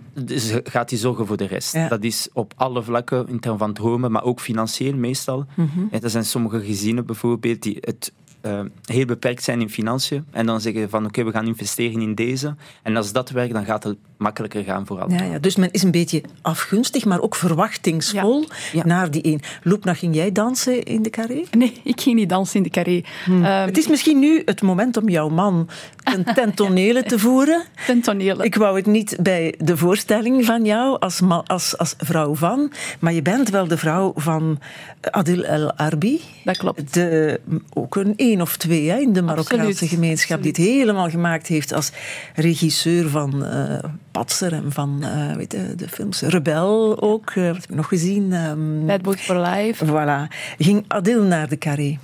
gaat 0.64 0.90
hij 0.90 0.98
zorgen 0.98 1.26
voor 1.26 1.36
de 1.36 1.46
rest. 1.46 1.72
Dat 1.88 2.04
is 2.04 2.28
op 2.32 2.52
alle 2.56 2.82
vlakken, 2.82 3.28
in 3.28 3.40
termen 3.40 3.58
van 3.58 3.72
dromen, 3.72 4.12
maar 4.12 4.24
ook 4.24 4.40
financieel 4.40 4.94
meestal. 4.94 5.46
Mm 5.54 5.70
-hmm. 5.74 5.88
Er 6.02 6.10
zijn 6.10 6.24
sommige 6.24 6.60
gezinnen 6.60 7.06
bijvoorbeeld 7.06 7.62
die 7.62 7.76
het 7.80 8.12
uh, 8.42 8.60
heel 8.84 9.04
beperkt 9.04 9.42
zijn 9.42 9.60
in 9.60 9.70
financiën. 9.70 10.24
En 10.30 10.46
dan 10.46 10.60
zeggen 10.60 10.90
van 10.90 11.00
oké, 11.00 11.08
okay, 11.08 11.24
we 11.24 11.38
gaan 11.38 11.46
investeren 11.46 12.00
in 12.00 12.14
deze. 12.14 12.54
En 12.82 12.96
als 12.96 13.12
dat 13.12 13.30
werkt, 13.30 13.52
dan 13.52 13.64
gaat 13.64 13.84
het 13.84 13.96
makkelijker 14.22 14.64
gaan 14.64 14.86
voor 14.86 15.04
Ja, 15.08 15.22
ja, 15.22 15.38
dus 15.38 15.56
men 15.56 15.70
is 15.70 15.82
een 15.82 15.90
beetje 15.90 16.22
afgunstig, 16.42 17.04
maar 17.04 17.20
ook 17.20 17.34
verwachtingsvol 17.34 18.40
ja. 18.40 18.48
Ja. 18.72 18.86
naar 18.86 19.10
die 19.10 19.26
een. 19.26 19.40
Loepna, 19.62 19.94
ging 19.94 20.14
jij 20.14 20.32
dansen 20.32 20.82
in 20.82 21.02
de 21.02 21.10
carré? 21.10 21.44
Nee, 21.50 21.80
ik 21.84 22.00
ging 22.00 22.16
niet 22.16 22.28
dansen 22.28 22.56
in 22.56 22.62
de 22.62 22.70
carré. 22.70 23.02
Hmm. 23.24 23.44
Um, 23.44 23.50
het 23.50 23.78
is 23.78 23.88
misschien 23.88 24.18
nu 24.18 24.42
het 24.44 24.62
moment 24.62 24.96
om 24.96 25.08
jouw 25.08 25.28
man 25.28 25.68
ten, 26.02 26.24
ten 26.34 26.54
tonele 26.54 27.02
te 27.02 27.18
voeren. 27.18 27.62
Ten 27.86 28.00
tonele. 28.00 28.44
Ik 28.44 28.54
wou 28.54 28.76
het 28.76 28.86
niet 28.86 29.16
bij 29.20 29.54
de 29.58 29.76
voorstelling 29.76 30.44
van 30.44 30.64
jou 30.64 30.98
als, 31.00 31.20
als, 31.46 31.78
als 31.78 31.94
vrouw 31.98 32.34
van, 32.34 32.72
maar 32.98 33.12
je 33.12 33.22
bent 33.22 33.48
wel 33.48 33.66
de 33.66 33.78
vrouw 33.78 34.12
van 34.16 34.58
Adil 35.00 35.42
El 35.44 35.72
Arbi. 35.72 36.20
Dat 36.44 36.56
klopt. 36.56 36.94
De, 36.94 37.40
ook 37.72 37.96
een 37.96 38.16
één 38.32 38.40
of 38.40 38.56
twee 38.56 38.90
hè, 38.90 38.96
in 38.98 39.12
de 39.12 39.22
Marokkaanse 39.22 39.66
Absoluut. 39.66 39.92
gemeenschap 39.92 40.36
Absoluut. 40.36 40.56
die 40.56 40.64
het 40.64 40.74
helemaal 40.74 41.10
gemaakt 41.10 41.46
heeft 41.46 41.72
als 41.72 41.90
regisseur 42.34 43.08
van 43.08 43.44
uh, 43.44 43.78
Patser 44.10 44.52
en 44.52 44.72
van 44.72 44.98
uh, 45.00 45.36
weet 45.36 45.52
je, 45.52 45.74
de 45.76 45.88
films 45.88 46.20
Rebel 46.20 47.00
ook. 47.00 47.34
Uh, 47.34 47.46
wat 47.46 47.54
heb 47.54 47.64
ik 47.70 47.74
nog 47.74 47.88
gezien? 47.88 48.32
Um, 48.32 48.86
Bad 48.86 49.02
Boys 49.02 49.20
for 49.20 49.38
Life. 49.38 49.86
Voilà. 49.86 50.34
Ging 50.58 50.84
Adil 50.88 51.22
naar 51.22 51.48
de 51.48 51.58
carré? 51.58 51.98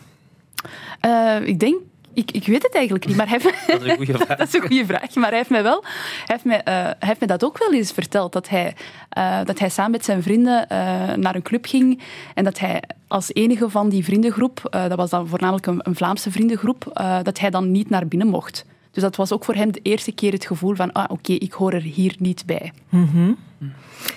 ik 1.45 1.61
denk 1.61 1.77
ik, 2.19 2.31
ik, 2.31 2.47
weet 2.47 2.63
het 2.63 2.75
eigenlijk 2.75 3.07
niet, 3.07 3.17
maar 3.17 3.29
hij 3.29 3.39
heeft, 3.43 3.67
dat 3.67 3.83
is 3.83 3.91
een 3.91 3.97
goede 3.97 4.19
vraag. 4.19 4.39
dat 4.39 4.47
is 4.47 4.55
een 4.55 4.61
goede 4.61 4.87
vraag. 4.87 5.15
Maar 5.15 5.29
hij 5.29 5.37
heeft 5.37 5.51
mij 5.51 5.63
wel, 5.63 5.85
hij 5.85 6.25
heeft 6.27 6.45
mij, 6.45 6.59
uh, 6.59 6.65
hij 6.65 6.97
heeft 6.99 7.19
mij 7.19 7.29
dat 7.29 7.45
ook 7.45 7.59
wel 7.59 7.73
eens 7.73 7.93
verteld 7.93 8.33
dat 8.33 8.49
hij, 8.49 8.75
uh, 9.19 9.39
dat 9.45 9.59
hij 9.59 9.69
samen 9.69 9.91
met 9.91 10.05
zijn 10.05 10.23
vrienden 10.23 10.67
uh, 10.73 10.79
naar 11.15 11.35
een 11.35 11.43
club 11.43 11.67
ging 11.67 12.01
en 12.35 12.45
dat 12.45 12.59
hij 12.59 12.83
als 13.09 13.35
enige 13.35 13.71
van 13.71 13.89
die 13.89 14.05
vriendengroep, 14.05 14.61
dat 14.71 14.95
was 14.95 15.11
dan 15.11 15.29
voornamelijk 15.29 15.67
een, 15.67 15.81
een 15.83 15.97
Vlaamse 15.97 16.31
vriendengroep, 16.31 17.01
dat 17.23 17.39
hij 17.39 17.51
dan 17.51 17.71
niet 17.71 17.91
naar 17.91 18.07
binnen 18.07 18.29
mocht. 18.29 18.65
Dus 18.99 19.07
dat 19.07 19.17
was 19.17 19.33
ook 19.33 19.45
voor 19.45 19.55
hem 19.55 19.73
de 19.73 19.81
eerste 19.83 20.13
keer 20.13 20.33
het 20.33 20.47
gevoel 20.47 20.75
van, 20.75 20.93
ah, 20.93 21.05
oké, 21.09 21.33
ik 21.33 21.53
hoor 21.53 21.73
er 21.73 21.83
hier 21.83 22.15
niet 22.19 22.47
bij. 22.47 22.73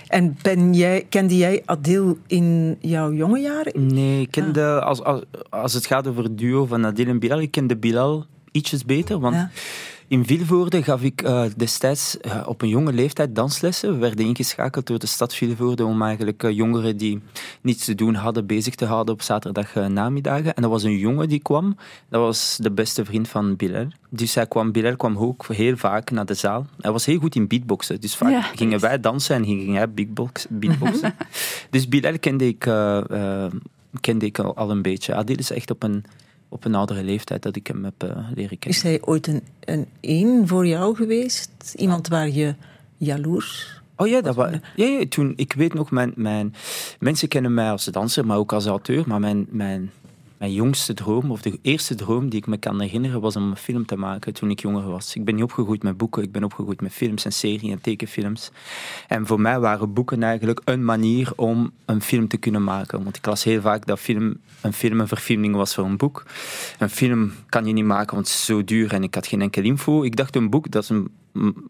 En 0.07 0.37
ben 0.41 0.73
jij, 0.73 1.05
kende 1.09 1.37
jij 1.37 1.61
Adil 1.65 2.17
in 2.27 2.77
jouw 2.79 3.13
jonge 3.13 3.39
jaren? 3.39 3.93
Nee, 3.93 4.21
ik 4.21 4.31
kende, 4.31 4.81
als, 4.81 5.03
als, 5.03 5.21
als 5.49 5.73
het 5.73 5.85
gaat 5.85 6.07
over 6.07 6.23
het 6.23 6.37
duo 6.37 6.65
van 6.65 6.85
Adil 6.85 7.07
en 7.07 7.19
Bilal, 7.19 7.39
ik 7.39 7.51
kende 7.51 7.77
Bilal 7.77 8.25
ietsjes 8.51 8.85
beter, 8.85 9.19
want 9.19 9.35
Ja. 9.35 9.49
In 10.11 10.25
Vilvoorde 10.25 10.83
gaf 10.83 11.01
ik 11.01 11.21
eh, 11.21 11.43
destijds 11.55 12.17
eh, 12.17 12.43
op 12.45 12.61
een 12.61 12.67
jonge 12.69 12.93
leeftijd 12.93 13.35
danslessen. 13.35 13.93
We 13.93 13.97
werden 13.97 14.25
ingeschakeld 14.25 14.87
door 14.87 14.99
de 14.99 15.07
stad 15.07 15.33
Vilvoorde 15.33 15.85
om 15.85 16.01
eigenlijk 16.01 16.43
eh, 16.43 16.51
jongeren 16.51 16.97
die 16.97 17.21
niets 17.61 17.85
te 17.85 17.95
doen 17.95 18.15
hadden 18.15 18.45
bezig 18.45 18.75
te 18.75 18.85
houden 18.85 19.13
op 19.13 19.21
zaterdag 19.21 19.73
namiddagen. 19.75 20.55
En 20.55 20.61
dat 20.61 20.71
was 20.71 20.83
een 20.83 20.97
jongen 20.97 21.29
die 21.29 21.39
kwam, 21.39 21.77
dat 22.09 22.21
was 22.21 22.57
de 22.61 22.71
beste 22.71 23.05
vriend 23.05 23.27
van 23.27 23.55
Bilal. 23.55 23.87
Dus 24.09 24.35
hij 24.35 24.47
kwam, 24.47 24.71
Bilal 24.71 24.95
kwam 24.95 25.17
ook 25.17 25.47
heel 25.47 25.77
vaak 25.77 26.11
naar 26.11 26.25
de 26.25 26.33
zaal. 26.33 26.65
Hij 26.81 26.91
was 26.91 27.05
heel 27.05 27.19
goed 27.19 27.35
in 27.35 27.47
beatboxen, 27.47 28.01
dus 28.01 28.15
vaak 28.15 28.31
Ja. 28.31 28.41
gingen 28.41 28.79
wij 28.79 28.99
dansen 28.99 29.35
en 29.35 29.45
ging 29.45 29.75
hij 29.75 29.91
beatbox, 29.91 30.45
beatboxen. 30.49 31.13
dus 31.69 31.87
Bilal 31.87 32.19
kende 32.19 32.47
ik, 32.47 32.59
kende 33.99 34.25
ik 34.25 34.39
al, 34.39 34.55
al 34.55 34.71
een 34.71 34.81
beetje. 34.81 35.15
Adil 35.15 35.37
is 35.37 35.51
echt 35.51 35.71
op 35.71 35.83
een, 35.83 36.05
op 36.51 36.65
een 36.65 36.75
oudere 36.75 37.03
leeftijd 37.03 37.41
dat 37.41 37.55
ik 37.55 37.67
hem 37.67 37.83
heb 37.83 38.03
eh, 38.03 38.09
leren 38.09 38.59
kennen. 38.59 38.79
Is 38.79 38.81
hij 38.81 39.01
ooit 39.01 39.27
een, 39.27 39.41
een 39.59 39.87
één 39.99 40.47
voor 40.47 40.67
jou 40.67 40.95
geweest? 40.95 41.73
Iemand 41.75 42.07
waar 42.07 42.29
je 42.29 42.55
jaloers... 42.97 43.79
Oh 43.95 44.07
ja, 44.07 44.21
dat 44.21 44.35
was, 44.35 44.51
ja, 44.75 44.85
ja, 44.85 45.05
toen, 45.09 45.33
ik 45.35 45.53
weet 45.53 45.73
nog, 45.73 45.91
mijn, 45.91 46.13
mijn, 46.15 46.53
mensen 46.99 47.27
kennen 47.27 47.53
mij 47.53 47.71
als 47.71 47.85
danser, 47.85 48.25
maar 48.25 48.37
ook 48.37 48.53
als 48.53 48.65
auteur. 48.65 49.03
Maar 49.07 49.19
mijn, 49.19 49.47
mijn, 49.49 49.91
mijn 50.41 50.53
jongste 50.53 50.93
droom, 50.93 51.31
of 51.31 51.41
de 51.41 51.59
eerste 51.61 51.95
droom 51.95 52.29
die 52.29 52.39
ik 52.39 52.47
me 52.47 52.57
kan 52.57 52.81
herinneren, 52.81 53.21
was 53.21 53.35
om 53.35 53.49
een 53.49 53.57
film 53.57 53.85
te 53.85 53.95
maken 53.95 54.33
toen 54.33 54.49
ik 54.49 54.59
jonger 54.59 54.89
was. 54.89 55.15
Ik 55.15 55.25
ben 55.25 55.35
niet 55.35 55.43
opgegroeid 55.43 55.83
met 55.83 55.97
boeken, 55.97 56.23
ik 56.23 56.31
ben 56.31 56.43
opgegroeid 56.43 56.81
met 56.81 56.91
films 56.91 57.25
en 57.25 57.31
series 57.31 57.71
en 57.71 57.81
tekenfilms. 57.81 58.51
En 59.07 59.27
voor 59.27 59.41
mij 59.41 59.59
waren 59.59 59.93
boeken 59.93 60.23
eigenlijk 60.23 60.61
een 60.65 60.85
manier 60.85 61.31
om 61.35 61.71
een 61.85 62.01
film 62.01 62.27
te 62.27 62.37
kunnen 62.37 62.63
maken. 62.63 63.03
Want 63.03 63.17
ik 63.17 63.25
las 63.25 63.43
heel 63.43 63.61
vaak 63.61 63.85
dat 63.85 63.99
film, 63.99 64.37
een 64.61 64.73
film 64.73 64.99
een 64.99 65.07
verfilming 65.07 65.55
was 65.55 65.73
voor 65.73 65.85
een 65.85 65.97
boek. 65.97 66.25
Een 66.79 66.89
film 66.89 67.31
kan 67.49 67.65
je 67.65 67.73
niet 67.73 67.85
maken, 67.85 68.15
want 68.15 68.27
het 68.27 68.35
is 68.35 68.45
zo 68.45 68.63
duur 68.63 68.93
en 68.93 69.03
ik 69.03 69.15
had 69.15 69.27
geen 69.27 69.41
enkel 69.41 69.63
info. 69.63 70.03
Ik 70.03 70.15
dacht 70.15 70.35
een 70.35 70.49
boek, 70.49 70.71
dat 70.71 70.83
is 70.83 70.89
een 70.89 71.11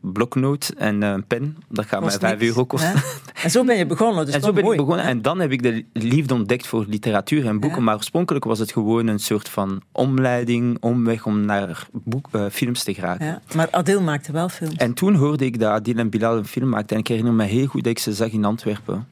bloknoot 0.02 0.74
en 0.78 1.04
eh, 1.04 1.10
een 1.10 1.26
pen. 1.26 1.58
Dat 1.70 1.86
gaat 1.86 2.02
mij 2.02 2.12
vijf 2.12 2.42
euro 2.42 2.66
kosten. 2.66 2.92
hè? 2.92 3.00
En 3.44 3.52
zo 3.52 3.64
ben 3.64 3.78
je 3.78 3.86
begonnen, 3.86 4.26
dus 4.26 4.36
En 4.36 4.42
zo 4.42 4.54
ben 4.54 4.64
mooi. 4.64 4.78
ik 4.80 4.86
begonnen. 4.86 5.06
En 5.10 5.22
dan 5.22 5.40
heb 5.40 5.52
ik 5.52 5.64
de 5.64 5.86
liefde 5.94 6.34
ontdekt 6.34 6.68
voor 6.68 6.86
literatuur 6.88 7.46
en 7.48 7.60
boeken. 7.60 7.80
Ja. 7.80 7.86
Maar 7.86 7.96
oorspronkelijk 7.96 8.46
was 8.46 8.60
het 8.60 8.72
gewoon 8.72 9.08
een 9.08 9.20
soort 9.20 9.50
van 9.50 9.82
omleiding, 9.92 10.78
omweg 10.80 11.26
om 11.26 11.46
naar 11.46 11.88
boek, 11.92 12.28
eh, 12.32 12.46
films 12.52 12.84
te 12.84 12.94
geraken. 12.94 13.26
Ja, 13.26 13.42
maar 13.56 13.68
Adil 13.72 14.02
maakte 14.02 14.32
wel 14.32 14.50
films. 14.50 14.76
En 14.76 14.94
toen 14.94 15.16
hoorde 15.16 15.46
ik 15.46 15.60
dat 15.60 15.70
Adil 15.72 15.96
en 15.98 16.10
Bilal 16.10 16.38
een 16.38 16.46
film 16.46 16.70
maakten. 16.70 16.96
En 16.96 17.02
ik 17.02 17.08
herinner 17.08 17.34
me 17.34 17.44
heel 17.44 17.66
goed 17.68 17.84
dat 17.84 17.92
ik 17.92 18.00
ze 18.00 18.14
zag 18.14 18.30
in 18.32 18.46
Antwerpen. 18.46 19.08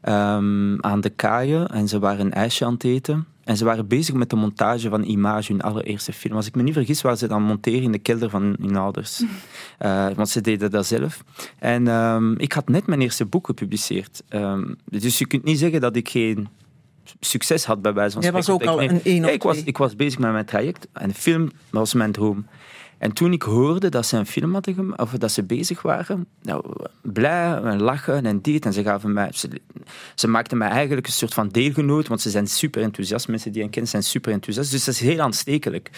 Ehm, 0.00 0.76
aan 0.80 1.00
de 1.00 1.10
kaaien. 1.10 1.68
En 1.68 1.88
ze 1.88 1.98
waren 1.98 2.26
een 2.26 2.32
ijsje 2.32 2.64
aan 2.64 2.72
het 2.72 2.84
eten. 2.84 3.26
En 3.44 3.56
ze 3.56 3.64
waren 3.64 3.86
bezig 3.88 4.14
met 4.14 4.30
de 4.30 4.36
montage 4.36 4.88
van 4.88 5.02
Image, 5.02 5.52
hun 5.52 5.60
allereerste 5.62 6.12
film. 6.12 6.36
Als 6.36 6.46
ik 6.46 6.54
me 6.54 6.62
niet 6.62 6.72
vergis, 6.74 7.02
waren 7.02 7.18
ze 7.18 7.26
dan 7.28 7.42
monteren 7.42 7.82
in 7.82 7.92
de 7.92 7.98
kelder 7.98 8.30
van 8.30 8.56
hun 8.60 8.76
ouders. 8.76 9.22
Eh, 9.78 10.06
want 10.14 10.28
ze 10.28 10.40
deden 10.40 10.70
dat 10.70 10.86
zelf. 10.86 11.24
En 11.58 11.88
ehm, 11.88 12.32
ik 12.32 12.52
had 12.52 12.68
net 12.68 12.86
mijn 12.86 13.00
eerste 13.00 13.24
boek 13.24 13.46
gepubliceerd. 13.46 14.22
Ehm, 14.28 14.74
dus 14.84 15.18
je 15.18 15.26
kunt 15.26 15.44
niet 15.44 15.58
zeggen 15.58 15.80
dat 15.80 15.96
ik 15.96 16.08
geen 16.08 16.48
succes 17.20 17.64
had 17.64 17.82
bij 17.82 17.92
wijze 17.92 18.12
van 18.12 18.22
Jij 18.22 18.32
was 18.32 18.44
spreken. 18.44 18.66
ook 18.68 18.72
al 18.78 18.82
Ik- 18.82 18.90
een 18.90 19.02
één 19.02 19.24
of 19.24 19.30
ik, 19.30 19.42
was, 19.42 19.52
twee. 19.54 19.66
ik 19.66 19.78
was 19.78 19.96
bezig 19.96 20.18
met 20.18 20.32
mijn 20.32 20.44
traject. 20.44 20.88
En 20.92 21.08
de 21.08 21.14
film 21.14 21.50
was 21.70 21.94
mijn 21.94 22.12
droom. 22.12 22.46
En 22.98 23.12
toen 23.12 23.32
ik 23.32 23.42
hoorde 23.42 23.88
dat 23.88 24.06
ze 24.06 24.16
een 24.16 24.26
film 24.26 24.52
hadden 24.52 24.74
gemaakt, 24.74 25.00
of 25.00 25.10
dat 25.10 25.30
ze 25.30 25.42
bezig 25.42 25.82
waren, 25.82 26.26
nou, 26.42 26.64
blij 27.02 27.54
en 27.62 27.82
lachen 27.82 28.26
en 28.26 28.40
dit. 28.40 28.64
En 28.64 28.72
ze 28.72 28.82
gaven 28.82 29.12
mij, 29.12 29.28
ze, 29.32 29.48
ze, 30.14 30.28
maakten 30.28 30.58
mij 30.58 30.68
eigenlijk 30.68 31.06
een 31.06 31.12
soort 31.12 31.34
van 31.34 31.48
deelgenoot, 31.48 32.08
want 32.08 32.20
ze 32.20 32.30
zijn 32.30 32.46
super 32.46 32.82
enthousiast. 32.82 33.28
Mensen 33.28 33.52
die 33.52 33.62
een 33.62 33.70
kennen 33.70 33.90
zijn 33.90 34.02
super 34.02 34.32
enthousiast. 34.32 34.70
Dus 34.70 34.84
dat 34.84 34.94
is 34.94 35.00
heel 35.00 35.20
aanstekelijk. 35.20 35.90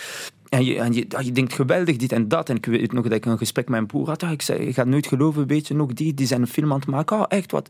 En 0.48 0.64
je, 0.64 0.78
en 0.78 0.92
je, 0.92 1.06
je, 1.22 1.32
denkt 1.32 1.52
geweldig 1.52 1.96
dit 1.96 2.12
en 2.12 2.28
dat. 2.28 2.48
En 2.48 2.56
ik 2.56 2.66
weet 2.66 2.92
nog 2.92 3.04
dat 3.04 3.12
ik 3.12 3.24
een 3.24 3.38
gesprek 3.38 3.64
met 3.64 3.74
mijn 3.74 3.86
broer 3.86 4.08
had. 4.08 4.20
dat 4.20 4.30
ik 4.30 4.42
zei, 4.42 4.64
je 4.64 4.72
gaat 4.72 4.86
nooit 4.86 5.06
geloven, 5.06 5.46
weet 5.46 5.68
je 5.68 5.74
nog, 5.74 5.92
die, 5.92 6.14
die 6.14 6.26
zijn 6.26 6.40
een 6.40 6.46
film 6.46 6.72
aan 6.72 6.78
het 6.78 6.88
maken. 6.88 7.18
Oh, 7.18 7.24
echt 7.28 7.50
wat. 7.50 7.68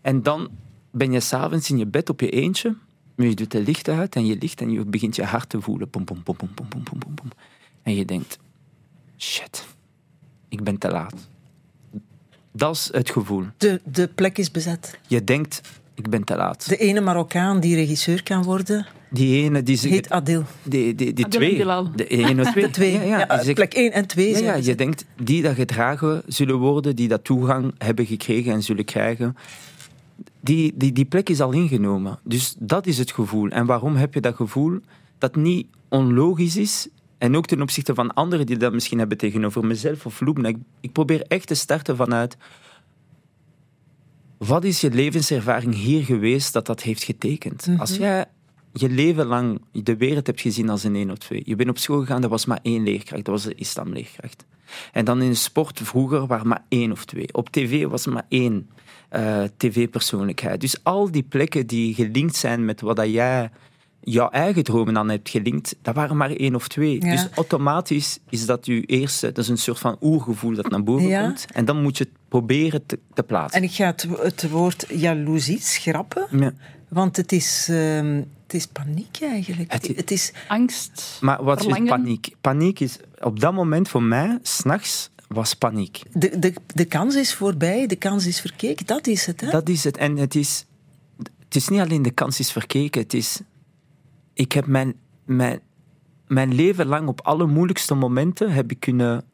En 0.00 0.22
dan 0.22 0.48
ben 0.90 1.12
je 1.12 1.20
s'avonds 1.20 1.70
in 1.70 1.78
je 1.78 1.86
bed 1.86 2.10
op 2.10 2.20
je 2.20 2.30
eentje. 2.30 2.74
Maar 3.14 3.26
je 3.26 3.34
doet 3.34 3.50
de 3.50 3.62
licht 3.62 3.88
uit 3.88 4.16
en 4.16 4.26
je 4.26 4.36
ligt 4.40 4.60
en 4.60 4.70
je 4.70 4.84
begint 4.84 5.16
je 5.16 5.24
hart 5.24 5.48
te 5.48 5.60
voelen. 5.60 5.90
Pom, 5.90 6.04
pom, 6.04 6.22
pom, 6.22 6.36
pom, 6.36 6.54
pom, 6.54 6.68
pom, 6.68 6.82
pom, 6.98 7.14
pom. 7.14 7.28
En 7.82 7.94
je 7.94 8.04
denkt, 8.04 8.38
shit, 9.16 9.64
ik 10.48 10.62
ben 10.64 10.78
te 10.78 10.88
laat. 10.90 11.14
Dat 12.52 12.74
is 12.74 12.88
het 12.92 13.10
gevoel. 13.10 13.44
De, 13.56 13.80
de 13.84 14.08
plek 14.08 14.38
is 14.38 14.50
bezet. 14.50 14.98
Je 15.06 15.24
denkt, 15.24 15.60
ik 15.94 16.08
ben 16.10 16.24
te 16.24 16.36
laat. 16.36 16.68
De 16.68 16.76
ene 16.76 17.00
Marokkaan 17.00 17.60
die 17.60 17.74
regisseur 17.74 18.22
kan 18.22 18.42
worden, 18.42 18.86
Die 19.10 19.42
ene, 19.44 19.62
die, 19.62 19.76
ze- 19.76 19.88
heet 19.88 20.10
Adil. 20.10 20.42
die, 20.62 20.94
die, 20.94 21.12
die 21.12 21.24
Adil 21.24 21.38
twee. 21.40 21.56
Bilal. 21.56 21.90
De 21.96 22.06
ene, 22.06 22.44
twee. 22.52 22.64
De 22.64 22.70
twee. 22.70 22.92
Ja, 22.92 23.02
ja. 23.02 23.18
Ja, 23.18 23.26
Die 23.26 23.42
zegt- 23.44 23.54
plek 23.54 23.74
1 23.74 23.92
en 23.92 24.06
2. 24.06 24.30
Ja, 24.30 24.38
ja, 24.38 24.54
je 24.54 24.74
denkt, 24.74 25.04
die 25.22 25.42
dat 25.42 25.54
gedragen 25.54 26.22
zullen 26.26 26.56
worden, 26.58 26.96
die 26.96 27.08
dat 27.08 27.24
toegang 27.24 27.74
hebben 27.78 28.06
gekregen 28.06 28.52
en 28.52 28.62
zullen 28.62 28.84
krijgen, 28.84 29.36
die, 30.40 30.72
die, 30.76 30.92
die 30.92 31.04
plek 31.04 31.28
is 31.28 31.40
al 31.40 31.52
ingenomen. 31.52 32.18
Dus 32.22 32.54
dat 32.58 32.86
is 32.86 32.98
het 32.98 33.12
gevoel. 33.12 33.48
En 33.48 33.66
waarom 33.66 33.96
heb 33.96 34.14
je 34.14 34.20
dat 34.20 34.34
gevoel? 34.36 34.78
Dat 35.18 35.36
niet 35.36 35.66
onlogisch 35.88 36.56
is. 36.56 36.88
En 37.24 37.36
ook 37.36 37.46
ten 37.46 37.62
opzichte 37.62 37.94
van 37.94 38.14
anderen 38.14 38.46
die 38.46 38.56
dat 38.56 38.72
misschien 38.72 38.98
hebben 38.98 39.18
tegenover 39.18 39.66
mezelf 39.66 40.06
of 40.06 40.20
Loebna. 40.20 40.48
Ik, 40.48 40.56
ik 40.80 40.92
probeer 40.92 41.22
echt 41.28 41.46
te 41.46 41.54
starten 41.54 41.96
vanuit... 41.96 42.36
Wat 44.38 44.64
is 44.64 44.80
je 44.80 44.90
levenservaring 44.90 45.74
hier 45.74 46.04
geweest 46.04 46.52
dat 46.52 46.66
dat 46.66 46.82
heeft 46.82 47.02
getekend? 47.02 47.68
Als 47.78 47.96
jij 47.96 48.24
je 48.72 48.88
leven 48.88 49.26
lang 49.26 49.60
de 49.72 49.96
wereld 49.96 50.26
hebt 50.26 50.40
gezien 50.40 50.68
als 50.68 50.84
een 50.84 50.94
één 50.94 51.10
of 51.10 51.18
twee. 51.18 51.42
Je 51.44 51.56
bent 51.56 51.68
op 51.68 51.78
school 51.78 52.00
gegaan, 52.00 52.20
dat 52.20 52.30
was 52.30 52.46
maar 52.46 52.58
één 52.62 52.82
leerkracht. 52.82 53.24
Dat 53.24 53.34
was 53.34 53.44
de 53.44 53.54
islamleerkracht. 53.54 54.44
En 54.92 55.04
dan 55.04 55.22
in 55.22 55.30
de 55.30 55.34
sport 55.34 55.80
vroeger 55.82 56.26
waren 56.26 56.48
maar 56.48 56.64
één 56.68 56.92
of 56.92 57.04
twee. 57.04 57.28
Op 57.32 57.50
tv 57.50 57.86
was 57.86 58.06
maar 58.06 58.26
één 58.28 58.70
eh, 59.08 59.42
tv-persoonlijkheid. 59.56 60.60
Dus 60.60 60.84
al 60.84 61.10
die 61.10 61.22
plekken 61.22 61.66
die 61.66 61.94
gelinkt 61.94 62.36
zijn 62.36 62.64
met 62.64 62.80
wat 62.80 62.96
dat 62.96 63.10
jij 63.10 63.50
jouw 64.06 64.28
eigen 64.30 64.64
dromen 64.64 64.98
aan 64.98 65.08
hebt 65.08 65.28
gelinkt, 65.28 65.76
dat 65.82 65.94
waren 65.94 66.16
maar 66.16 66.30
één 66.30 66.54
of 66.54 66.68
twee. 66.68 67.04
Ja. 67.04 67.10
Dus 67.10 67.28
automatisch 67.34 68.18
is 68.30 68.46
dat 68.46 68.66
je 68.66 68.80
eerste, 68.80 69.26
dat 69.26 69.38
is 69.44 69.48
een 69.50 69.58
soort 69.58 69.78
van 69.78 69.96
oergevoel 70.00 70.54
dat 70.54 70.70
naar 70.70 70.82
boven 70.82 71.06
Ja. 71.08 71.22
komt. 71.26 71.46
En 71.52 71.64
dan 71.64 71.82
moet 71.82 71.98
je 71.98 72.04
het 72.04 72.12
proberen 72.28 72.86
te, 72.86 72.98
te 73.14 73.22
plaatsen. 73.22 73.60
En 73.60 73.66
ik 73.68 73.72
ga 73.74 73.86
het, 73.86 74.06
het 74.18 74.50
woord 74.50 74.86
jaloezie 74.88 75.60
schrappen, 75.60 76.26
Ja. 76.30 76.52
want 76.88 77.16
het 77.16 77.32
is, 77.32 77.66
ehm, 77.70 78.22
het 78.42 78.54
is 78.54 78.66
paniek 78.66 79.18
eigenlijk. 79.20 79.72
Het- 79.72 79.86
Het, 79.96 80.10
is, 80.10 80.32
Angst. 80.48 81.18
Maar 81.20 81.44
wat 81.44 81.58
Verlangen. 81.60 81.84
is 81.84 81.90
paniek? 81.90 82.34
Paniek 82.40 82.80
is 82.80 82.96
op 83.20 83.40
dat 83.40 83.52
moment 83.54 83.88
voor 83.88 84.02
mij, 84.02 84.38
s'nachts, 84.42 85.10
was 85.28 85.54
paniek. 85.54 86.00
de, 86.12 86.38
de, 86.38 86.54
de 86.74 86.84
kans 86.84 87.14
is 87.14 87.34
voorbij, 87.34 87.86
de 87.86 87.96
kans 87.96 88.26
is 88.26 88.40
verkeken, 88.40 88.86
dat 88.86 89.06
is 89.06 89.26
het. 89.26 89.40
Hè? 89.40 89.50
Dat 89.50 89.68
is 89.68 89.84
het. 89.84 89.96
En 89.96 90.16
het 90.16 90.34
is, 90.34 90.64
het 91.44 91.56
is 91.56 91.68
niet 91.68 91.80
alleen 91.80 92.02
de 92.02 92.10
kans 92.10 92.38
is 92.38 92.52
verkeken. 92.52 93.00
Het 93.02 93.14
is, 93.14 93.40
ik 94.34 94.52
heb 94.52 94.66
mijn, 94.66 94.94
mijn, 95.24 95.60
mijn 96.26 96.54
leven 96.54 96.86
lang 96.86 97.08
op 97.08 97.20
alle 97.20 97.46
moeilijkste 97.46 97.94
momenten 97.94 98.52
heb 98.52 98.70
ik 98.70 98.80
kunnen. 98.80 99.24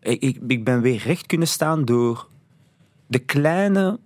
Ik, 0.00 0.22
ik, 0.22 0.38
ik 0.46 0.64
ben 0.64 0.80
weer 0.80 1.02
recht 1.04 1.26
kunnen 1.26 1.48
staan 1.48 1.84
door 1.84 2.28
de 3.06 3.18
kleine 3.18 3.98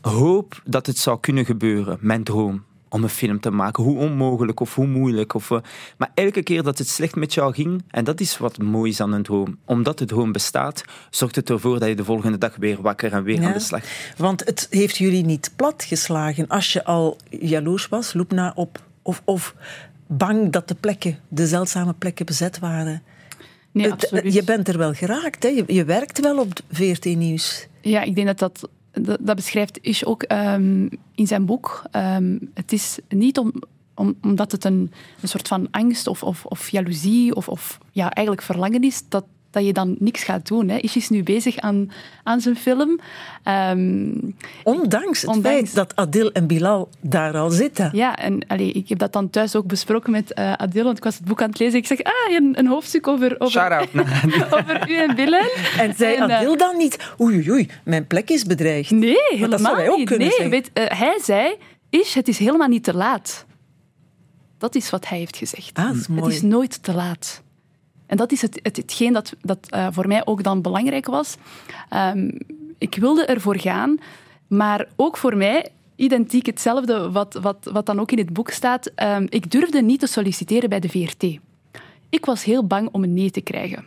hoop 0.00 0.62
dat 0.64 0.86
het 0.86 0.98
zou 0.98 1.20
kunnen 1.20 1.44
gebeuren. 1.44 1.98
Mijn 2.00 2.24
droom 2.24 2.64
om 2.88 3.02
een 3.02 3.08
film 3.08 3.40
te 3.40 3.50
maken. 3.50 3.82
Hoe 3.84 3.98
onmogelijk 3.98 4.60
of 4.60 4.74
hoe 4.74 4.86
moeilijk. 4.86 5.34
Of, 5.34 5.50
eh, 5.50 5.58
maar 5.98 6.10
elke 6.14 6.42
keer 6.42 6.62
dat 6.62 6.78
het 6.78 6.88
slecht 6.88 7.14
met 7.14 7.34
jou 7.34 7.52
ging, 7.54 7.82
en 7.88 8.04
dat 8.04 8.20
is 8.20 8.38
wat 8.38 8.58
mooi 8.58 8.90
is 8.90 9.00
aan 9.00 9.12
een 9.12 9.22
droom. 9.22 9.58
Omdat 9.64 9.98
de 9.98 10.04
droom 10.04 10.32
bestaat, 10.32 10.84
zorgt 11.10 11.36
het 11.36 11.50
ervoor 11.50 11.78
dat 11.78 11.88
je 11.88 11.94
de 11.94 12.04
volgende 12.04 12.38
dag 12.38 12.56
weer 12.56 12.82
wakker 12.82 13.12
en 13.12 13.22
weer 13.22 13.40
Ja. 13.40 13.46
aan 13.46 13.52
de 13.52 13.58
slag. 13.58 13.82
Want 14.16 14.44
het 14.44 14.66
heeft 14.70 14.96
jullie 14.96 15.24
niet 15.24 15.52
platgeslagen 15.56 16.48
als 16.48 16.72
je 16.72 16.84
al 16.84 17.16
jaloers 17.30 17.88
was, 17.88 18.12
Loepna, 18.12 18.52
op, 18.54 18.82
of, 19.04 19.22
of 19.24 19.54
bang 20.06 20.52
dat 20.52 20.68
de 20.68 20.74
plekken, 20.74 21.18
de 21.28 21.46
zeldzame 21.46 21.92
plekken 21.92 22.26
bezet 22.26 22.58
waren. 22.58 23.02
Nee, 23.72 23.92
absoluut. 23.92 24.34
je 24.34 24.44
bent 24.44 24.68
er 24.68 24.78
wel 24.78 24.92
geraakt, 24.92 25.42
hè? 25.42 25.48
Je, 25.48 25.64
je 25.66 25.84
werkt 25.84 26.20
wel 26.20 26.38
op 26.38 26.52
VRT 26.70 27.04
Nieuws. 27.04 27.66
Ja, 27.80 28.02
ik 28.02 28.14
denk 28.14 28.26
dat 28.26 28.38
dat, 28.38 28.68
dat, 29.20 29.36
beschrijft 29.36 29.78
Ish 29.82 30.02
ook 30.02 30.22
ehm, 30.22 30.88
in 31.14 31.26
zijn 31.26 31.46
boek. 31.46 31.82
Ehm, 31.90 32.38
het 32.54 32.72
is 32.72 32.98
niet 33.08 33.38
om, 33.38 33.52
om, 33.94 34.16
omdat 34.22 34.52
het 34.52 34.64
een, 34.64 34.92
een 35.20 35.28
soort 35.28 35.48
van 35.48 35.68
angst 35.70 36.06
of, 36.06 36.22
of, 36.22 36.44
of 36.44 36.68
jaloezie 36.68 37.34
of, 37.34 37.48
of 37.48 37.78
ja, 37.92 38.10
eigenlijk 38.10 38.46
verlangen 38.46 38.82
is, 38.82 39.02
dat, 39.08 39.24
dat 39.54 39.64
je 39.66 39.72
dan 39.72 39.96
niks 39.98 40.22
gaat 40.22 40.46
doen. 40.48 40.68
Hè. 40.68 40.76
Ishi 40.76 40.98
is 40.98 41.08
nu 41.08 41.22
bezig 41.22 41.56
aan, 41.58 41.90
aan 42.22 42.40
zijn 42.40 42.56
film. 42.56 42.98
Ehm, 43.42 44.10
ondanks 44.62 45.20
het 45.20 45.30
ondanks- 45.30 45.48
feit 45.48 45.74
dat 45.74 45.96
Adil 45.96 46.32
en 46.32 46.46
Bilal 46.46 46.88
daar 47.00 47.36
al 47.36 47.50
zitten. 47.50 47.90
ja, 47.92 48.16
en 48.16 48.46
allee, 48.46 48.72
ik 48.72 48.88
heb 48.88 48.98
dat 48.98 49.12
dan 49.12 49.30
thuis 49.30 49.56
ook 49.56 49.66
besproken 49.66 50.10
met 50.10 50.32
eh 50.32 50.52
Adil, 50.52 50.84
want 50.84 50.96
ik 50.96 51.04
was 51.04 51.14
het 51.14 51.24
boek 51.24 51.42
aan 51.42 51.48
het 51.48 51.58
lezen. 51.58 51.78
Ik 51.78 51.86
zeg, 51.86 52.02
ah, 52.02 52.12
een, 52.36 52.58
een 52.58 52.66
hoofdstuk 52.66 53.08
over, 53.08 53.34
over, 53.38 53.88
over 54.58 54.90
u 54.90 54.96
en 54.96 55.14
Bilal. 55.14 55.48
En 55.78 55.94
zei 55.96 56.14
En, 56.14 56.30
eh, 56.30 56.36
Adil 56.36 56.56
dan 56.56 56.76
niet, 56.76 57.14
oei, 57.20 57.34
oei, 57.36 57.50
oei, 57.50 57.68
mijn 57.84 58.06
plek 58.06 58.30
is 58.30 58.44
bedreigd. 58.44 58.90
Nee, 58.90 59.16
helemaal 59.28 59.48
dat 59.50 59.60
zou 59.60 59.76
hij 59.76 59.90
ook 59.90 59.96
niet. 59.98 60.08
kunnen 60.08 60.26
nee, 60.28 60.36
zeggen. 60.36 60.50
weet, 60.50 60.70
eh, 60.72 60.98
hij 60.98 61.18
zei, 61.22 61.54
Ish, 61.90 62.14
het 62.14 62.28
is 62.28 62.38
helemaal 62.38 62.68
niet 62.68 62.84
te 62.84 62.94
laat. 62.94 63.46
Dat 64.58 64.74
is 64.74 64.90
wat 64.90 65.08
hij 65.08 65.18
heeft 65.18 65.36
gezegd. 65.36 65.78
Ah, 65.78 65.90
is. 65.90 66.06
Het 66.14 66.26
is 66.26 66.42
nooit 66.42 66.82
te 66.82 66.94
laat. 66.94 67.42
En 68.06 68.16
dat 68.16 68.32
is 68.32 68.42
het, 68.42 68.60
het, 68.62 68.76
hetgeen 68.76 69.12
dat, 69.12 69.34
dat 69.42 69.58
eh, 69.68 69.86
voor 69.90 70.08
mij 70.08 70.26
ook 70.26 70.42
dan 70.42 70.62
belangrijk 70.62 71.06
was. 71.06 71.36
Ehm, 71.88 72.30
ik 72.78 72.94
wilde 72.94 73.24
ervoor 73.24 73.58
gaan, 73.58 73.98
maar 74.46 74.88
ook 74.96 75.16
voor 75.16 75.36
mij 75.36 75.68
identiek 75.96 76.46
hetzelfde 76.46 77.10
wat, 77.10 77.34
wat, 77.34 77.68
wat 77.72 77.86
dan 77.86 78.00
ook 78.00 78.12
in 78.12 78.18
het 78.18 78.32
boek 78.32 78.50
staat. 78.50 78.86
Ehm, 78.94 79.26
ik 79.28 79.50
durfde 79.50 79.82
niet 79.82 80.00
te 80.00 80.06
solliciteren 80.06 80.68
bij 80.68 80.80
de 80.80 80.88
VRT. 80.88 81.38
Ik 82.08 82.24
was 82.24 82.44
heel 82.44 82.66
bang 82.66 82.88
om 82.92 83.02
een 83.02 83.14
nee 83.14 83.30
te 83.30 83.40
krijgen. 83.40 83.84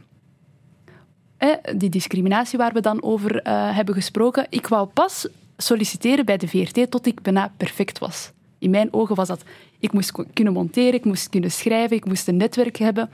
Eh, 1.38 1.49
die 1.75 1.89
discriminatie 1.89 2.58
waar 2.58 2.73
we 2.73 2.82
dan 2.82 3.03
over 3.03 3.41
eh, 3.41 3.75
hebben 3.75 3.95
gesproken. 3.95 4.47
Ik 4.49 4.67
wou 4.67 4.88
pas 4.88 5.27
solliciteren 5.58 6.25
bij 6.25 6.38
de 6.38 6.47
VRT 6.47 6.91
tot 6.91 7.06
ik 7.06 7.21
bijna 7.21 7.53
perfect 7.58 7.99
was. 7.99 8.32
In 8.60 8.69
mijn 8.69 8.93
ogen 8.93 9.15
was 9.15 9.27
dat, 9.27 9.43
ik 9.80 9.91
moest 9.91 10.12
kunnen 10.34 10.53
monteren, 10.53 10.93
ik 10.93 11.06
moest 11.06 11.30
kunnen 11.30 11.51
schrijven, 11.51 11.97
ik 11.97 12.06
moest 12.06 12.27
een 12.27 12.38
netwerk 12.38 12.77
hebben. 12.77 13.10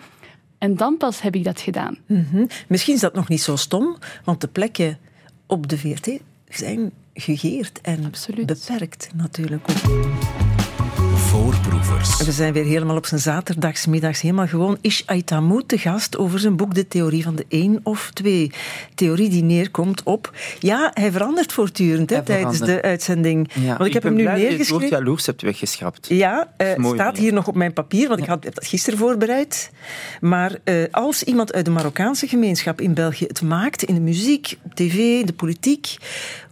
En 0.64 0.76
dan 0.76 0.98
pas 0.98 1.22
heb 1.22 1.36
ik 1.36 1.44
dat 1.44 1.62
gedaan. 1.62 1.98
Mhm. 2.06 2.46
Misschien 2.68 2.94
is 2.94 3.00
dat 3.00 3.14
nog 3.14 3.28
niet 3.28 3.42
zo 3.42 3.56
stom, 3.56 3.98
want 4.24 4.42
de 4.42 4.48
plekken 4.48 4.98
op 5.46 5.70
de 5.70 5.78
VRT 5.78 6.20
zijn 6.50 6.92
gegeerd 7.14 7.82
en 7.82 8.06
Absoluut. 8.06 8.46
beperkt 8.46 9.10
natuurlijk 9.16 9.70
ook. 9.70 10.53
Voorproevers. 11.34 12.24
We 12.24 12.32
zijn 12.32 12.54
weer 12.54 12.66
helemaal 12.66 12.96
op 12.96 13.06
zijn 13.06 13.20
zaterdagsmiddags, 13.20 14.22
helemaal 14.22 14.48
gewoon 14.48 14.78
Ish 14.82 15.02
Aitamout 15.06 15.68
te 15.68 15.78
gast 15.78 16.18
over 16.18 16.40
zijn 16.40 16.56
boek 16.56 16.74
De 16.76 16.88
Theorie 16.88 17.24
van 17.24 17.36
de 17.36 17.46
één 17.48 17.80
of 17.84 18.12
twee. 18.14 18.52
Theorie 18.96 19.30
die 19.30 19.44
neerkomt 19.44 20.04
op... 20.04 20.32
Ja, 20.60 20.92
hij 20.94 21.12
verandert 21.12 21.54
voortdurend 21.54 22.10
hè, 22.10 22.16
Hij 22.16 22.26
tijdens 22.26 22.58
verandert. 22.58 22.84
de 22.84 22.88
uitzending. 22.90 23.50
Ja, 23.54 23.78
want 23.78 23.86
ik, 23.86 23.94
heb 23.94 24.02
ben 24.02 24.12
hem 24.12 24.20
nu 24.22 24.28
blij 24.28 24.42
dat 24.42 24.52
je 24.52 24.58
het 24.58 24.58
woord 24.58 24.82
neergeschreven. 24.82 24.98
jaloers 24.98 25.26
hebt 25.26 25.42
weggeschrapt. 25.42 26.08
Ja, 26.08 26.54
eh, 26.58 26.76
mooi 26.76 26.96
staat 26.96 27.18
hier 27.18 27.34
nog 27.34 27.48
op 27.48 27.56
mijn 27.56 27.74
papier, 27.74 28.08
want 28.08 28.20
ik 28.20 28.28
had, 28.28 28.44
heb 28.44 28.56
dat 28.56 28.68
gisteren 28.68 29.00
voorbereid. 29.00 29.72
Maar 30.22 30.58
eh, 30.64 30.84
als 30.92 31.24
iemand 31.24 31.54
uit 31.54 31.66
de 31.66 31.72
Marokkaanse 31.72 32.28
gemeenschap 32.28 32.82
in 32.82 32.94
België 32.94 33.26
het 33.26 33.42
maakt, 33.42 33.84
in 33.84 33.96
de 33.96 34.02
muziek, 34.02 34.58
op 34.64 34.76
tv, 34.76 34.96
in 35.20 35.26
de 35.26 35.34
politiek, 35.34 35.96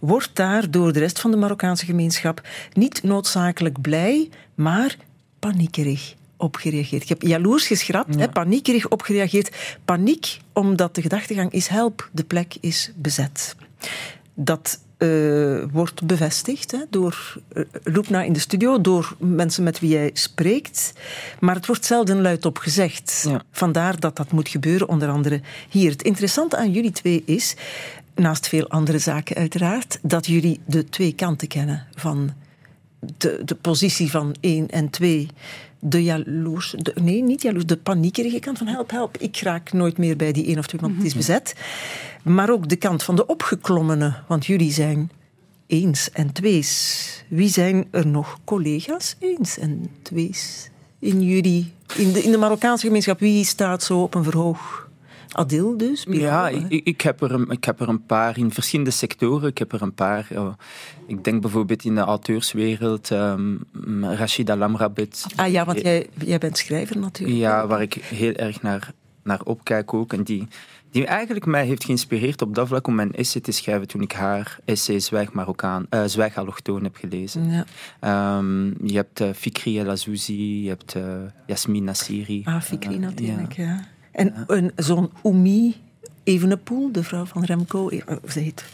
wordt 0.00 0.30
daar 0.32 0.70
door 0.70 0.92
de 0.92 0.98
rest 0.98 1.20
van 1.20 1.30
de 1.30 1.36
Marokkaanse 1.36 1.84
gemeenschap 1.84 2.40
niet 2.72 3.02
noodzakelijk 3.02 3.80
blij, 3.80 4.28
maar 4.54 4.96
paniekerig 5.38 6.14
op 6.36 6.56
gereageerd. 6.56 7.02
Ik 7.02 7.08
heb 7.08 7.22
jaloers 7.22 7.66
geschrapt, 7.66 8.14
hè, 8.14 8.28
paniekerig 8.28 8.88
op 8.88 9.02
gereageerd. 9.02 9.76
Paniek, 9.84 10.38
omdat 10.52 10.94
de 10.94 11.02
gedachtegang 11.02 11.52
is 11.52 11.66
help, 11.66 12.10
de 12.12 12.24
plek 12.24 12.54
is 12.60 12.92
bezet. 12.96 13.56
Dat 14.34 14.80
eh, 15.02 15.64
wordt 15.72 16.06
bevestigd 16.06 16.70
hè, 16.70 16.78
door 16.90 17.36
uh, 17.52 17.64
Loepna 17.84 18.22
in 18.22 18.32
de 18.32 18.38
studio, 18.38 18.80
door 18.80 19.16
mensen 19.18 19.64
met 19.64 19.80
wie 19.80 19.90
jij 19.90 20.10
spreekt. 20.12 20.92
Maar 21.40 21.54
het 21.54 21.66
wordt 21.66 21.84
zelden 21.84 22.20
luidop 22.20 22.58
gezegd. 22.58 23.24
Ja. 23.28 23.42
Vandaar 23.50 24.00
dat 24.00 24.16
dat 24.16 24.32
moet 24.32 24.48
gebeuren, 24.48 24.88
onder 24.88 25.08
andere 25.08 25.40
hier. 25.68 25.90
Het 25.90 26.02
interessante 26.02 26.56
aan 26.56 26.72
jullie 26.72 26.90
twee 26.90 27.22
is, 27.26 27.56
naast 28.14 28.48
veel 28.48 28.68
andere 28.68 28.98
zaken 28.98 29.36
uiteraard, 29.36 29.98
dat 30.02 30.26
jullie 30.26 30.60
de 30.66 30.84
twee 30.84 31.12
kanten 31.12 31.48
kennen 31.48 31.86
van 31.94 32.32
de, 33.16 33.40
de 33.44 33.54
positie 33.54 34.10
van 34.10 34.34
één 34.40 34.68
en 34.68 34.90
twee. 34.90 35.28
De 35.78 36.02
jaloers, 36.02 36.74
de, 36.78 36.92
nee, 37.00 37.22
niet 37.22 37.42
jaloers, 37.42 37.66
de 37.66 37.76
paniekerige 37.76 38.38
kant 38.38 38.58
van 38.58 38.66
help, 38.66 38.90
help, 38.90 39.16
ik 39.16 39.40
raak 39.40 39.72
nooit 39.72 39.98
meer 39.98 40.16
bij 40.16 40.32
die 40.32 40.46
één 40.46 40.58
of 40.58 40.66
twee, 40.66 40.80
want 40.80 40.96
het 40.96 41.04
is 41.04 41.14
bezet. 41.14 41.54
Maar 42.22 42.50
ook 42.50 42.68
de 42.68 42.76
kant 42.76 43.02
van 43.02 43.16
de 43.16 43.26
opgeklommen, 43.26 44.24
want 44.28 44.46
jullie 44.46 44.72
zijn 44.72 45.10
eens 45.66 46.10
en 46.10 46.32
twees. 46.32 47.24
Wie 47.28 47.48
zijn 47.48 47.88
er 47.90 48.06
nog 48.06 48.38
collega's 48.44 49.16
eens 49.18 49.58
en 49.58 49.90
twees 50.02 50.70
in 50.98 51.22
jullie, 51.22 51.72
in 51.96 52.12
de, 52.12 52.22
in 52.22 52.30
de 52.30 52.38
Marokkaanse 52.38 52.86
gemeenschap? 52.86 53.20
Wie 53.20 53.44
staat 53.44 53.82
zo 53.82 54.02
op 54.02 54.14
een 54.14 54.24
verhoog? 54.24 54.81
Adil 55.32 55.76
dus? 55.76 56.06
Ja, 56.08 56.48
ik, 56.48 56.84
ik, 56.84 57.00
heb 57.00 57.22
er 57.22 57.32
een, 57.32 57.50
ik 57.50 57.64
heb 57.64 57.80
er 57.80 57.88
een 57.88 58.06
paar 58.06 58.38
in 58.38 58.52
verschillende 58.52 58.90
sectoren. 58.90 59.48
Ik 59.48 59.58
heb 59.58 59.72
er 59.72 59.82
een 59.82 59.94
paar. 59.94 60.28
ik 61.06 61.24
denk 61.24 61.40
bijvoorbeeld 61.40 61.84
in 61.84 61.94
de 61.94 62.00
auteurswereld, 62.00 63.10
ehm 63.10 63.56
Rashida 64.00 64.56
Lamrabet. 64.56 65.26
Ah 65.36 65.50
ja, 65.50 65.64
want 65.64 65.80
jij, 65.80 66.06
jij 66.24 66.38
bent 66.38 66.58
schrijver 66.58 66.98
natuurlijk. 66.98 67.38
Ja, 67.38 67.66
waar 67.66 67.82
ik 67.82 67.94
heel 67.94 68.34
erg 68.34 68.62
naar, 68.62 68.92
naar 69.22 69.40
opkijk 69.44 69.94
ook. 69.94 70.12
En 70.12 70.22
die, 70.22 70.48
die 70.90 71.06
eigenlijk 71.06 71.46
mij 71.46 71.66
heeft 71.66 71.84
geïnspireerd 71.84 72.42
op 72.42 72.54
dat 72.54 72.68
vlak 72.68 72.86
om 72.86 72.94
mijn 72.94 73.12
essay 73.12 73.40
te 73.40 73.52
schrijven 73.52 73.88
toen 73.88 74.02
ik 74.02 74.12
haar 74.12 74.58
essay 74.64 75.00
Zwijg, 75.00 75.32
Marokkaan, 75.32 75.86
eh, 75.90 76.04
Zwijg 76.04 76.36
Allochtoon 76.36 76.82
heb 76.82 76.96
gelezen. 76.96 77.50
Ja. 77.50 77.64
Ehm, 78.00 78.86
je 78.86 78.94
hebt 78.94 79.20
eh, 79.20 79.28
Fikri 79.34 79.78
El 79.78 79.90
Azouzi, 79.90 80.62
je 80.62 80.68
hebt 80.68 80.94
eh, 80.94 81.02
Yasmin 81.46 81.84
Nassiri. 81.84 82.42
Ah, 82.44 82.60
Fikri 82.60 82.98
natuurlijk, 82.98 83.52
ja. 83.52 83.84
Ja. 84.12 84.18
En 84.20 84.44
een, 84.46 84.72
zo'n 84.76 85.10
Oemi 85.22 85.76
Evenepoel, 86.24 86.92
de 86.92 87.02
vrouw 87.02 87.24
van 87.24 87.44
Remco, 87.44 87.90
ze 88.28 88.38
heet. 88.40 88.64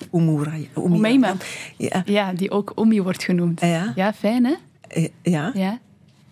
Oumeima. 0.74 1.35
Ja. 1.77 2.03
Ja, 2.05 2.33
die 2.33 2.51
ook 2.51 2.72
Omi 2.74 3.03
wordt 3.03 3.22
genoemd. 3.24 3.61
Ah, 3.61 3.68
ja? 3.68 3.92
Ja, 3.96 4.12
fijn 4.12 4.44
hè? 4.44 4.55
Eh, 4.88 5.09
ja. 5.22 5.51
Ja. 5.55 5.79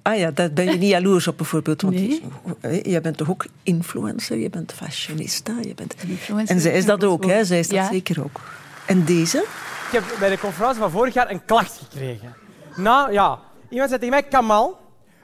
Ah 0.03 0.19
ja, 0.19 0.31
daar 0.31 0.53
ben 0.53 0.65
je 0.65 0.77
niet 0.79 0.91
jaloers 0.91 1.27
op 1.27 1.37
bijvoorbeeld. 1.37 1.83
Want 1.83 1.95
Nee. 1.95 2.23
eh, 2.61 2.83
jij 2.83 3.01
bent 3.01 3.17
toch 3.17 3.31
ook 3.31 3.47
influencer, 3.63 4.37
je 4.39 4.51
bent 4.51 4.73
fashionista. 4.73 5.55
Je 5.63 5.75
bent... 5.75 5.95
influencer, 6.07 6.55
En 6.57 6.61
zij 6.63 6.73
is 6.73 6.85
dat 6.85 7.05
ook, 7.05 7.25
hè? 7.25 7.45
Zij 7.45 7.59
is 7.59 7.69
dat 7.69 7.77
Ja. 7.77 7.89
zeker 7.91 8.25
ook. 8.25 8.41
En 8.87 9.05
deze? 9.05 9.39
Ik 9.87 9.93
heb 9.93 10.17
bij 10.19 10.29
de 10.31 10.39
conferentie 10.39 10.81
van 10.81 10.91
vorig 10.91 11.15
jaar 11.15 11.31
een 11.31 11.45
klacht 11.45 11.81
gekregen. 11.91 12.35
Nou 12.77 13.13
ja, 13.13 13.39
iemand 13.69 13.89
zei 13.89 14.01
tegen 14.01 14.11
mij, 14.11 14.23
Kamal, 14.23 14.79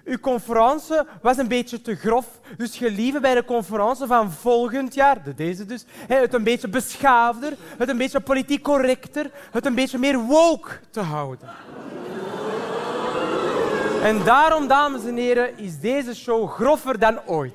uw 0.05 0.19
conferentie 0.19 0.97
was 1.23 1.37
een 1.37 1.49
beetje 1.49 1.81
te 1.81 1.95
grof. 1.95 2.27
Dus 2.57 2.77
gelieve 2.77 3.21
bij 3.21 3.35
de 3.35 3.45
conferentie 3.45 4.07
van 4.07 4.33
volgend 4.33 4.95
jaar, 4.95 5.23
de 5.23 5.35
deze 5.35 5.67
dus, 5.67 5.85
het 6.09 6.35
een 6.35 6.45
beetje 6.45 6.69
beschaafder, 6.69 7.57
het 7.79 7.89
een 7.89 7.97
beetje 7.97 8.21
politiek 8.21 8.63
correcter, 8.63 9.31
het 9.51 9.67
een 9.67 9.75
beetje 9.75 9.99
meer 9.99 10.19
woke 10.19 10.71
te 10.91 11.01
houden. 11.01 11.49
En 14.03 14.25
daarom, 14.25 14.67
dames 14.67 15.05
en 15.05 15.17
heren, 15.17 15.59
is 15.59 15.79
deze 15.79 16.15
show 16.15 16.51
groffer 16.51 16.99
dan 16.99 17.21
ooit. 17.27 17.55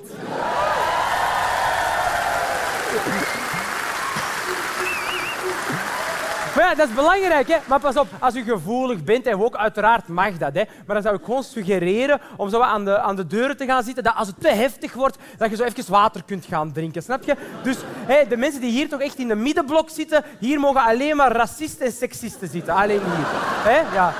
Maar 6.58 6.76
dat 6.76 6.88
is 6.88 6.96
belangrijk, 6.96 7.48
hè. 7.48 7.58
Maar 7.67 7.80
pas 7.80 7.98
op, 7.98 8.08
als 8.20 8.36
u 8.36 8.43
gevoelig 8.43 9.04
bent, 9.04 9.26
en 9.26 9.41
ook 9.41 9.56
uiteraard 9.56 10.08
mag 10.08 10.38
dat, 10.38 10.54
hè. 10.54 10.63
Maar 10.86 10.96
dan 10.96 11.02
zou 11.02 11.15
ik 11.15 11.24
gewoon 11.24 11.43
suggereren 11.43 12.20
om 12.36 12.50
zo 12.50 12.62
aan 12.62 12.86
de, 12.86 13.00
aan 13.00 13.15
de 13.15 13.28
deuren 13.28 13.58
te 13.58 13.65
gaan 13.65 13.84
zitten, 13.84 14.04
dat 14.04 14.15
als 14.15 14.28
het 14.28 14.41
te 14.41 14.50
heftig 14.50 14.93
wordt, 14.93 15.17
dat 15.38 15.50
je 15.50 15.56
zo 15.56 15.63
even 15.63 15.91
water 15.91 16.24
kunt 16.26 16.46
gaan 16.46 16.72
drinken, 16.72 17.04
snap 17.04 17.24
je? 17.24 17.36
Dus 17.63 17.78
hè, 18.06 18.28
de 18.28 18.38
mensen 18.38 18.62
die 18.62 18.72
hier 18.72 18.89
toch 18.89 19.02
echt 19.02 19.17
in 19.17 19.28
de 19.28 19.36
middenblok 19.36 19.89
zitten, 19.89 20.24
hier 20.39 20.60
mogen 20.60 20.82
alleen 20.82 21.15
maar 21.15 21.32
racisten 21.32 21.86
en 21.86 21.91
seksisten 21.91 22.48
zitten. 22.48 22.74
Alleen 22.74 23.00
hier. 23.00 23.26
Hè? 23.72 23.96
Ja. 23.96 24.13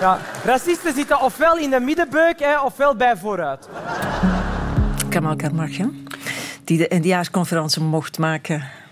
Ja. 0.00 0.18
Racisten 0.44 0.94
zitten 0.94 1.20
ofwel 1.20 1.56
in 1.58 1.70
de 1.70 1.80
middenbeuk, 1.80 2.38
hè, 2.38 2.60
ofwel 2.60 2.96
bij 2.96 3.16
vooruit. 3.16 3.68
Kamal 5.08 5.36
Karmach, 5.36 5.76
die 6.64 6.78
de 6.78 6.98
NDA-conferentie 6.98 7.82
mocht 7.82 8.18
maken. 8.18 8.85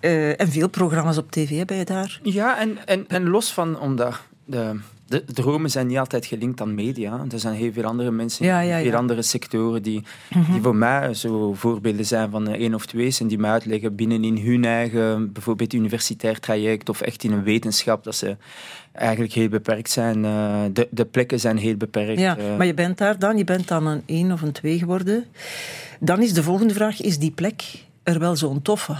Eh, 0.00 0.40
en 0.40 0.48
veel 0.48 0.68
programma's 0.68 1.16
op 1.16 1.30
tv 1.30 1.50
je 1.68 1.84
daar. 1.84 2.20
Ja, 2.22 2.58
en, 2.58 2.78
en, 2.86 3.04
en 3.08 3.28
los 3.28 3.52
van, 3.52 3.80
omdat 3.80 4.20
de, 4.44 4.76
de 5.10 5.24
dromen 5.24 5.70
zijn 5.70 5.86
niet 5.86 5.98
altijd 5.98 6.26
gelinkt 6.26 6.60
aan 6.60 6.74
media. 6.74 7.24
Er 7.30 7.38
zijn 7.38 7.54
heel 7.54 7.72
veel 7.72 7.84
andere 7.84 8.10
mensen 8.10 8.46
Ja, 8.46 8.60
ja, 8.60 8.94
andere 8.94 9.22
sectoren 9.22 9.82
die, 9.82 10.02
die 10.50 10.62
voor 10.62 10.76
mij 10.76 11.14
zo 11.14 11.54
voorbeelden 11.54 12.06
zijn 12.06 12.30
van 12.30 12.48
één 12.48 12.74
of 12.74 12.86
twee 12.86 13.16
en 13.20 13.26
die 13.26 13.38
mij 13.38 13.50
uitleggen 13.50 13.94
binnen 13.94 14.24
in 14.24 14.38
hun 14.38 14.64
eigen, 14.64 15.32
bijvoorbeeld 15.32 15.72
universitair 15.72 16.40
traject 16.40 16.88
of 16.88 17.00
echt 17.00 17.24
in 17.24 17.32
een 17.32 17.42
wetenschap, 17.42 18.04
dat 18.04 18.14
ze 18.14 18.36
eigenlijk 18.92 19.32
heel 19.32 19.48
beperkt 19.48 19.90
zijn. 19.90 20.24
Eh, 20.24 20.60
de, 20.72 20.88
de 20.90 21.04
plekken 21.04 21.40
zijn 21.40 21.56
heel 21.56 21.76
beperkt. 21.76 22.20
Ja, 22.20 22.36
eh. 22.36 22.56
maar 22.56 22.66
je 22.66 22.74
bent 22.74 22.98
daar 22.98 23.18
dan, 23.18 23.36
je 23.36 23.44
bent 23.44 23.68
dan 23.68 23.86
een 23.86 24.02
één 24.06 24.32
of 24.32 24.42
een 24.42 24.52
twee 24.52 24.78
geworden. 24.78 25.24
Dan 26.00 26.22
is 26.22 26.32
de 26.32 26.42
volgende 26.42 26.74
vraag, 26.74 27.00
is 27.00 27.18
die 27.18 27.30
plek 27.30 27.62
er 28.02 28.18
wel 28.18 28.36
zo'n 28.36 28.62
toffe? 28.62 28.96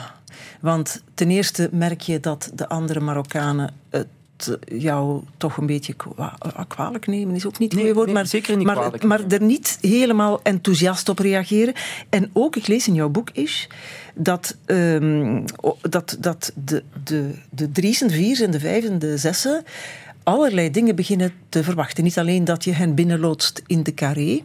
Want 0.61 1.03
ten 1.15 1.31
eerste 1.31 1.69
merk 1.73 2.01
je 2.01 2.21
dat 2.21 2.51
de 2.55 2.69
andere 2.69 3.01
Marokkanen 3.01 3.75
het 3.91 4.07
jou 4.65 5.23
toch 5.37 5.57
een 5.57 5.67
beetje 5.67 5.93
kwa 5.93 6.37
eh, 6.39 6.61
kwalijk 6.69 7.07
nemen, 7.07 7.35
is 7.35 7.47
ook 7.47 7.59
niet 7.59 7.73
het 7.73 7.83
Nee, 7.83 7.95
woord. 7.95 8.07
nee, 8.07 8.15
maar, 8.15 8.27
zeker 8.27 8.57
niet 8.57 8.67
maar, 8.67 8.77
kwalijk 8.77 9.03
maar 9.03 9.19
nemen. 9.19 9.39
er 9.39 9.43
niet 9.45 9.79
helemaal 9.81 10.41
enthousiast 10.43 11.09
op 11.09 11.19
reageren. 11.19 11.75
En 12.09 12.31
ook, 12.33 12.57
ik 12.57 12.67
lees 12.67 12.89
in 12.89 12.95
jouw 12.95 13.09
boek, 13.09 13.31
Ish, 13.31 13.67
dat, 14.15 14.57
ehm, 14.67 15.45
dat, 15.91 16.17
dat 16.21 16.53
de, 16.65 16.83
de, 17.05 17.31
de 17.51 17.71
drie's 17.73 18.01
en 18.01 18.09
de 18.09 18.15
vier's 18.15 18.41
en 18.41 18.51
de 18.51 18.61
vijf's 18.61 18.87
en 18.89 18.99
de 18.99 19.17
zes'en 19.17 19.65
allerlei 20.23 20.71
dingen 20.71 20.95
beginnen 20.97 21.33
te 21.49 21.65
verwachten. 21.65 22.05
Niet 22.05 22.19
alleen 22.19 22.45
dat 22.45 22.65
je 22.65 22.73
hen 22.73 22.95
binnenloodst 22.95 23.63
in 23.67 23.83
de 23.83 23.95
carré, 23.95 24.43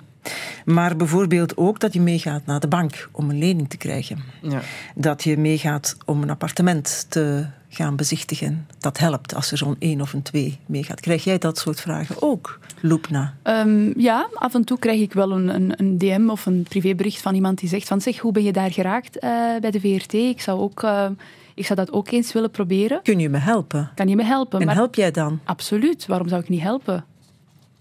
maar 0.65 0.95
bijvoorbeeld 0.95 1.57
ook 1.57 1.79
dat 1.79 1.93
je 1.93 2.01
meegaat 2.01 2.45
naar 2.45 2.59
de 2.59 2.67
bank 2.67 3.09
om 3.11 3.29
een 3.29 3.37
lening 3.37 3.69
te 3.69 3.77
krijgen. 3.77 4.23
Ja. 4.41 4.61
Dat 4.95 5.23
je 5.23 5.37
meegaat 5.37 5.97
om 6.05 6.21
een 6.21 6.29
appartement 6.29 7.05
te 7.09 7.45
gaan 7.75 7.95
bezichtigen. 7.95 8.67
Dat 8.79 8.97
helpt 8.97 9.35
als 9.35 9.51
er 9.51 9.57
zo'n 9.57 9.75
één 9.79 10.01
of 10.01 10.13
een 10.13 10.21
twee 10.21 10.59
meegaat. 10.65 10.99
Krijg 10.99 11.23
jij 11.23 11.37
dat 11.37 11.57
soort 11.57 11.81
vragen 11.81 12.15
ook, 12.19 12.59
Loepna? 12.81 13.33
Ehm, 13.41 13.99
ja, 13.99 14.27
af 14.33 14.53
en 14.53 14.63
toe 14.63 14.79
krijg 14.79 15.01
ik 15.01 15.13
wel 15.13 15.31
een, 15.31 15.47
een, 15.47 15.73
een 15.77 15.97
DM 15.97 16.29
of 16.29 16.45
een 16.45 16.65
privébericht 16.69 17.21
van 17.21 17.35
iemand 17.35 17.59
die 17.59 17.69
zegt 17.69 17.87
van 17.87 18.01
zeg, 18.01 18.17
hoe 18.17 18.31
ben 18.31 18.43
je 18.43 18.51
daar 18.51 18.71
geraakt 18.71 19.19
eh, 19.19 19.29
bij 19.61 19.71
de 19.71 19.79
VRT? 19.79 20.13
Ik 20.13 20.41
zou, 20.41 20.59
ook, 20.59 20.83
eh, 20.83 21.07
ik 21.53 21.65
zou 21.65 21.79
dat 21.79 21.91
ook 21.91 22.11
eens 22.11 22.33
willen 22.33 22.51
proberen. 22.51 23.01
Kun 23.01 23.19
je 23.19 23.29
me 23.29 23.37
helpen? 23.37 23.91
Kan 23.95 24.07
je 24.07 24.15
me 24.15 24.23
helpen? 24.23 24.59
En 24.59 24.65
Maar 24.65 24.75
help 24.75 24.95
jij 24.95 25.11
dan? 25.11 25.39
Absoluut. 25.43 26.05
Waarom 26.05 26.27
zou 26.27 26.41
ik 26.41 26.49
niet 26.49 26.61
helpen? 26.61 27.05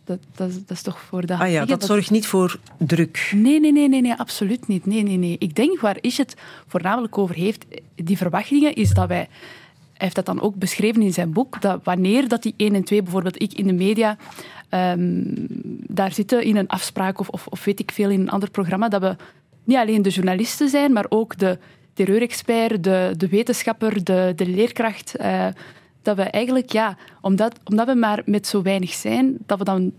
Dat, 0.05 0.19
dat, 0.35 0.49
is- 0.49 0.55
dat 0.67 0.71
is 0.77 0.83
toch 0.83 1.01
voor 1.01 1.21
Ah 1.23 1.29
ja, 1.39 1.45
liggend. 1.47 1.69
dat 1.69 1.85
zorgt 1.85 2.11
niet 2.11 2.27
voor 2.27 2.59
druk. 2.79 3.31
Nee, 3.35 3.61
nee, 3.61 3.73
nee, 3.73 3.89
nee, 3.89 4.01
nee, 4.01 4.15
absoluut 4.15 4.69
niet. 4.69 4.87
Nee, 4.87 5.03
nee, 5.03 5.17
nee. 5.17 5.37
Ik 5.39 5.55
denk 5.55 5.81
waar 5.81 5.97
Ish 6.01 6.17
het 6.17 6.37
voornamelijk 6.67 7.19
over 7.19 7.35
heeft, 7.35 7.65
die 7.95 8.17
verwachtingen, 8.17 8.75
is 8.75 8.91
dat 8.91 9.09
wij... 9.09 9.29
Hij 9.95 10.03
heeft 10.13 10.15
dat 10.15 10.27
dan 10.27 10.41
ook 10.41 10.55
beschreven 10.55 11.03
in 11.03 11.13
zijn 11.13 11.33
boek, 11.33 11.61
dat 11.61 11.81
wanneer 11.85 12.29
dat 12.29 12.43
die 12.43 12.55
1 12.57 12.75
en 12.75 12.85
2, 12.85 13.03
bijvoorbeeld 13.03 13.43
ik 13.43 13.53
in 13.53 13.67
de 13.67 13.73
media, 13.73 14.17
ehm, 14.69 15.23
daar 15.89 16.13
zitten 16.13 16.43
in 16.43 16.57
een 16.57 16.69
afspraak 16.69 17.21
of, 17.21 17.29
of, 17.29 17.47
of 17.47 17.65
weet 17.65 17.81
ik 17.81 17.91
veel 17.93 18.11
in 18.11 18.21
een 18.21 18.31
ander 18.31 18.51
programma, 18.51 18.89
dat 18.89 19.01
we 19.01 19.17
niet 19.65 19.77
alleen 19.79 20.03
de 20.03 20.09
journalisten 20.11 20.69
zijn, 20.69 20.93
maar 20.93 21.07
ook 21.09 21.39
de 21.39 21.59
terreurexpert, 21.93 22.85
de, 22.85 23.15
de 23.17 23.29
wetenschapper, 23.29 24.05
de, 24.05 24.33
de 24.37 24.47
leerkracht. 24.47 25.15
eh, 25.15 25.47
dat 26.05 26.17
we 26.17 26.23
eigenlijk, 26.23 26.73
ja, 26.73 26.97
omdat, 27.21 27.59
omdat 27.65 27.87
we 27.87 27.95
maar 27.95 28.23
met 28.25 28.47
zo 28.47 28.63
weinig 28.63 28.93
zijn, 28.93 29.37
dat 29.47 29.59
we 29.59 29.65
dan 29.65 29.93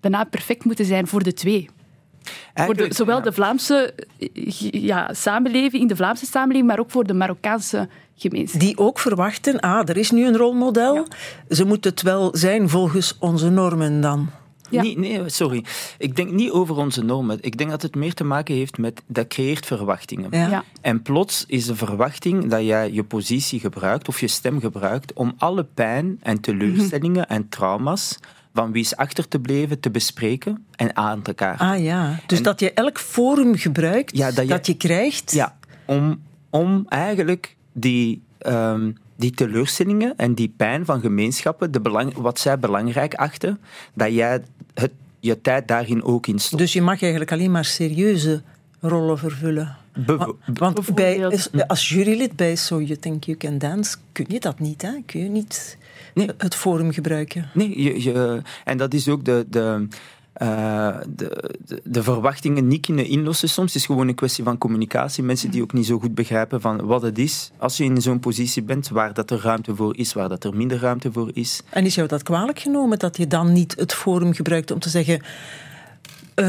bijna 0.00 0.24
perfect 0.24 0.64
moeten 0.64 0.84
zijn 0.84 1.06
voor 1.06 1.22
de 1.22 1.32
twee. 1.32 1.68
Voor 2.54 2.76
de, 2.76 2.86
zowel 2.94 3.16
ja. 3.16 3.22
de 3.22 3.32
Vlaamse 3.32 3.94
eh, 4.18 4.28
ja, 4.70 5.12
samenleving, 5.12 5.82
in 5.82 5.88
de 5.88 5.96
Vlaamse 5.96 6.26
samenleving, 6.26 6.66
maar 6.66 6.78
ook 6.78 6.90
voor 6.90 7.04
de 7.04 7.14
Marokkaanse 7.14 7.88
gemeenschap. 8.16 8.60
Die 8.60 8.78
ook 8.78 8.98
verwachten, 8.98 9.60
ah, 9.60 9.88
er 9.88 9.96
is 9.96 10.10
nu 10.10 10.26
een 10.26 10.36
rolmodel. 10.36 11.06
Ze 11.48 11.64
moeten 11.64 11.90
het 11.90 12.02
wel 12.02 12.36
zijn 12.36 12.68
volgens 12.68 13.16
onze 13.18 13.50
normen 13.50 14.00
dan. 14.00 14.30
Ja. 14.70 14.82
Niet, 14.82 14.98
nee, 14.98 15.28
sorry. 15.28 15.64
Ik 15.98 16.16
denk 16.16 16.30
niet 16.30 16.50
over 16.50 16.76
onze 16.76 17.02
normen. 17.04 17.38
Ik 17.40 17.58
denk 17.58 17.70
dat 17.70 17.82
het 17.82 17.94
meer 17.94 18.14
te 18.14 18.24
maken 18.24 18.54
heeft 18.54 18.78
met 18.78 19.02
dat 19.06 19.26
creëert 19.26 19.66
verwachtingen. 19.66 20.28
Ja. 20.30 20.48
Ja. 20.48 20.64
En 20.80 21.02
plots 21.02 21.44
is 21.46 21.66
de 21.66 21.76
verwachting 21.76 22.50
dat 22.50 22.64
jij 22.64 22.92
je 22.92 23.04
positie 23.04 23.60
gebruikt 23.60 24.08
of 24.08 24.20
je 24.20 24.28
stem 24.28 24.60
gebruikt 24.60 25.12
om 25.12 25.34
alle 25.38 25.64
pijn 25.74 26.18
en 26.22 26.40
teleurstellingen 26.40 27.26
en 27.28 27.48
trauma's 27.48 28.18
van 28.54 28.72
wie 28.72 28.82
is 28.82 28.96
achter 28.96 29.28
te 29.28 29.38
blijven 29.40 29.80
te 29.80 29.90
bespreken 29.90 30.64
en 30.76 30.96
aan 30.96 31.20
elkaar. 31.24 31.56
Ah 31.58 31.82
ja, 31.82 32.20
dus 32.26 32.38
En- 32.38 32.44
dat 32.44 32.60
je 32.60 32.72
elk 32.72 32.98
forum 32.98 33.56
gebruikt 33.56 34.16
Ja, 34.16 34.30
dat, 34.30 34.48
dat 34.48 34.66
je, 34.66 34.72
je- 34.72 34.78
krijgt. 34.78 35.32
Ja, 35.32 35.56
om, 35.84 36.22
om 36.50 36.84
eigenlijk 36.88 37.56
die, 37.72 38.22
ehm, 38.38 38.92
die 39.16 39.30
teleurstellingen 39.30 40.14
en 40.16 40.34
die 40.34 40.54
pijn 40.56 40.84
van 40.84 41.00
gemeenschappen, 41.00 41.72
de 41.72 41.80
belang, 41.80 42.14
wat 42.14 42.38
zij 42.38 42.58
belangrijk 42.58 43.14
achten, 43.14 43.60
dat 43.94 44.12
jij 44.12 44.42
het, 44.74 44.92
je 45.20 45.40
tijd 45.40 45.68
daarin 45.68 46.02
ook 46.02 46.26
in 46.26 46.38
stopt. 46.38 46.62
Dus 46.62 46.72
je 46.72 46.82
mag 46.82 47.02
eigenlijk 47.02 47.32
alleen 47.32 47.50
maar 47.50 47.64
serieuze 47.64 48.42
rollen 48.80 49.18
vervullen. 49.18 49.76
Want, 50.06 50.34
want 50.54 50.94
bij, 50.94 51.30
als 51.66 51.88
jurylid 51.88 52.36
bij 52.36 52.56
So 52.56 52.80
You 52.80 52.98
Think 52.98 53.24
You 53.24 53.36
Can 53.36 53.58
Dance 53.58 53.96
kun 54.12 54.24
je 54.28 54.40
dat 54.40 54.58
niet. 54.58 54.82
Hè? 54.82 54.90
Kun 55.06 55.20
je 55.20 55.28
niet 55.28 55.76
Nee. 56.14 56.28
het 56.38 56.54
forum 56.54 56.92
gebruiken. 56.92 57.50
Nee, 57.54 57.82
je, 57.82 58.02
je, 58.02 58.42
en 58.64 58.76
dat 58.78 58.94
is 58.94 59.08
ook 59.08 59.24
de, 59.24 59.46
de, 59.48 59.86
eh, 60.34 60.96
de, 61.08 61.54
de, 61.64 61.80
de 61.84 62.02
verwachtingen 62.02 62.68
niet 62.68 62.86
kunnen 62.86 63.06
inlossen 63.06 63.48
soms. 63.48 63.72
Het 63.72 63.80
is 63.80 63.86
gewoon 63.86 64.08
een 64.08 64.14
kwestie 64.14 64.44
van 64.44 64.58
communicatie. 64.58 65.22
Mensen 65.22 65.50
die 65.50 65.62
ook 65.62 65.72
niet 65.72 65.86
zo 65.86 65.98
goed 65.98 66.14
begrijpen 66.14 66.60
van 66.60 66.86
wat 66.86 67.02
het 67.02 67.18
is. 67.18 67.50
Als 67.58 67.76
je 67.76 67.84
in 67.84 68.02
zo'n 68.02 68.20
positie 68.20 68.62
bent, 68.62 68.88
waar 68.88 69.14
dat 69.14 69.30
er 69.30 69.40
ruimte 69.40 69.74
voor 69.74 69.96
is, 69.96 70.12
waar 70.12 70.28
dat 70.28 70.44
er 70.44 70.56
minder 70.56 70.78
ruimte 70.78 71.12
voor 71.12 71.30
is. 71.32 71.62
En 71.70 71.84
is 71.84 71.94
jou 71.94 72.08
dat 72.08 72.22
kwalijk 72.22 72.58
genomen 72.58 72.98
dat 72.98 73.16
je 73.16 73.26
dan 73.26 73.52
niet 73.52 73.74
het 73.76 73.94
forum 73.94 74.32
gebruikt 74.32 74.70
om 74.70 74.78
te 74.78 74.88
zeggen. 74.88 75.22
Eh, 76.34 76.46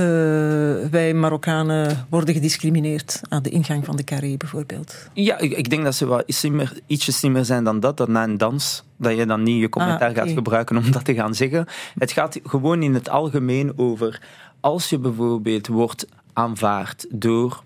wij 0.92 1.14
Marokkanen 1.14 2.06
worden 2.10 2.34
gediscrimineerd 2.34 3.22
aan 3.30 3.44
de 3.44 3.50
ingang 3.50 3.86
van 3.86 3.96
de 3.96 4.04
carré 4.04 4.38
bijvoorbeeld. 4.38 5.08
Ja, 5.14 5.40
ik, 5.40 5.52
ik 5.52 5.70
denk 5.70 5.84
dat 5.84 5.96
ze 5.96 6.08
wel 6.08 6.24
slimmer, 6.28 6.74
ietsje 6.88 7.12
slimmer 7.12 7.46
zijn 7.46 7.64
dan 7.64 7.80
dat. 7.80 7.98
Dat 7.98 8.08
na 8.08 8.24
een 8.24 8.38
dans, 8.38 8.84
dat 8.98 9.18
je 9.18 9.26
dan 9.26 9.44
niet 9.44 9.62
je 9.62 9.70
commentaar 9.70 10.10
Ah, 10.10 10.10
oké. 10.10 10.20
gaat 10.20 10.30
gebruiken 10.32 10.78
om 10.78 10.92
dat 10.92 11.06
te 11.06 11.14
gaan 11.14 11.36
zeggen. 11.36 11.66
Het 11.98 12.12
gaat 12.12 12.40
gewoon 12.44 12.84
in 12.84 12.94
het 12.94 13.10
algemeen 13.10 13.78
over... 13.78 14.22
Als 14.60 14.90
je 14.90 15.00
bijvoorbeeld 15.00 15.68
wordt 15.68 16.08
aanvaard 16.34 17.06
door 17.10 17.64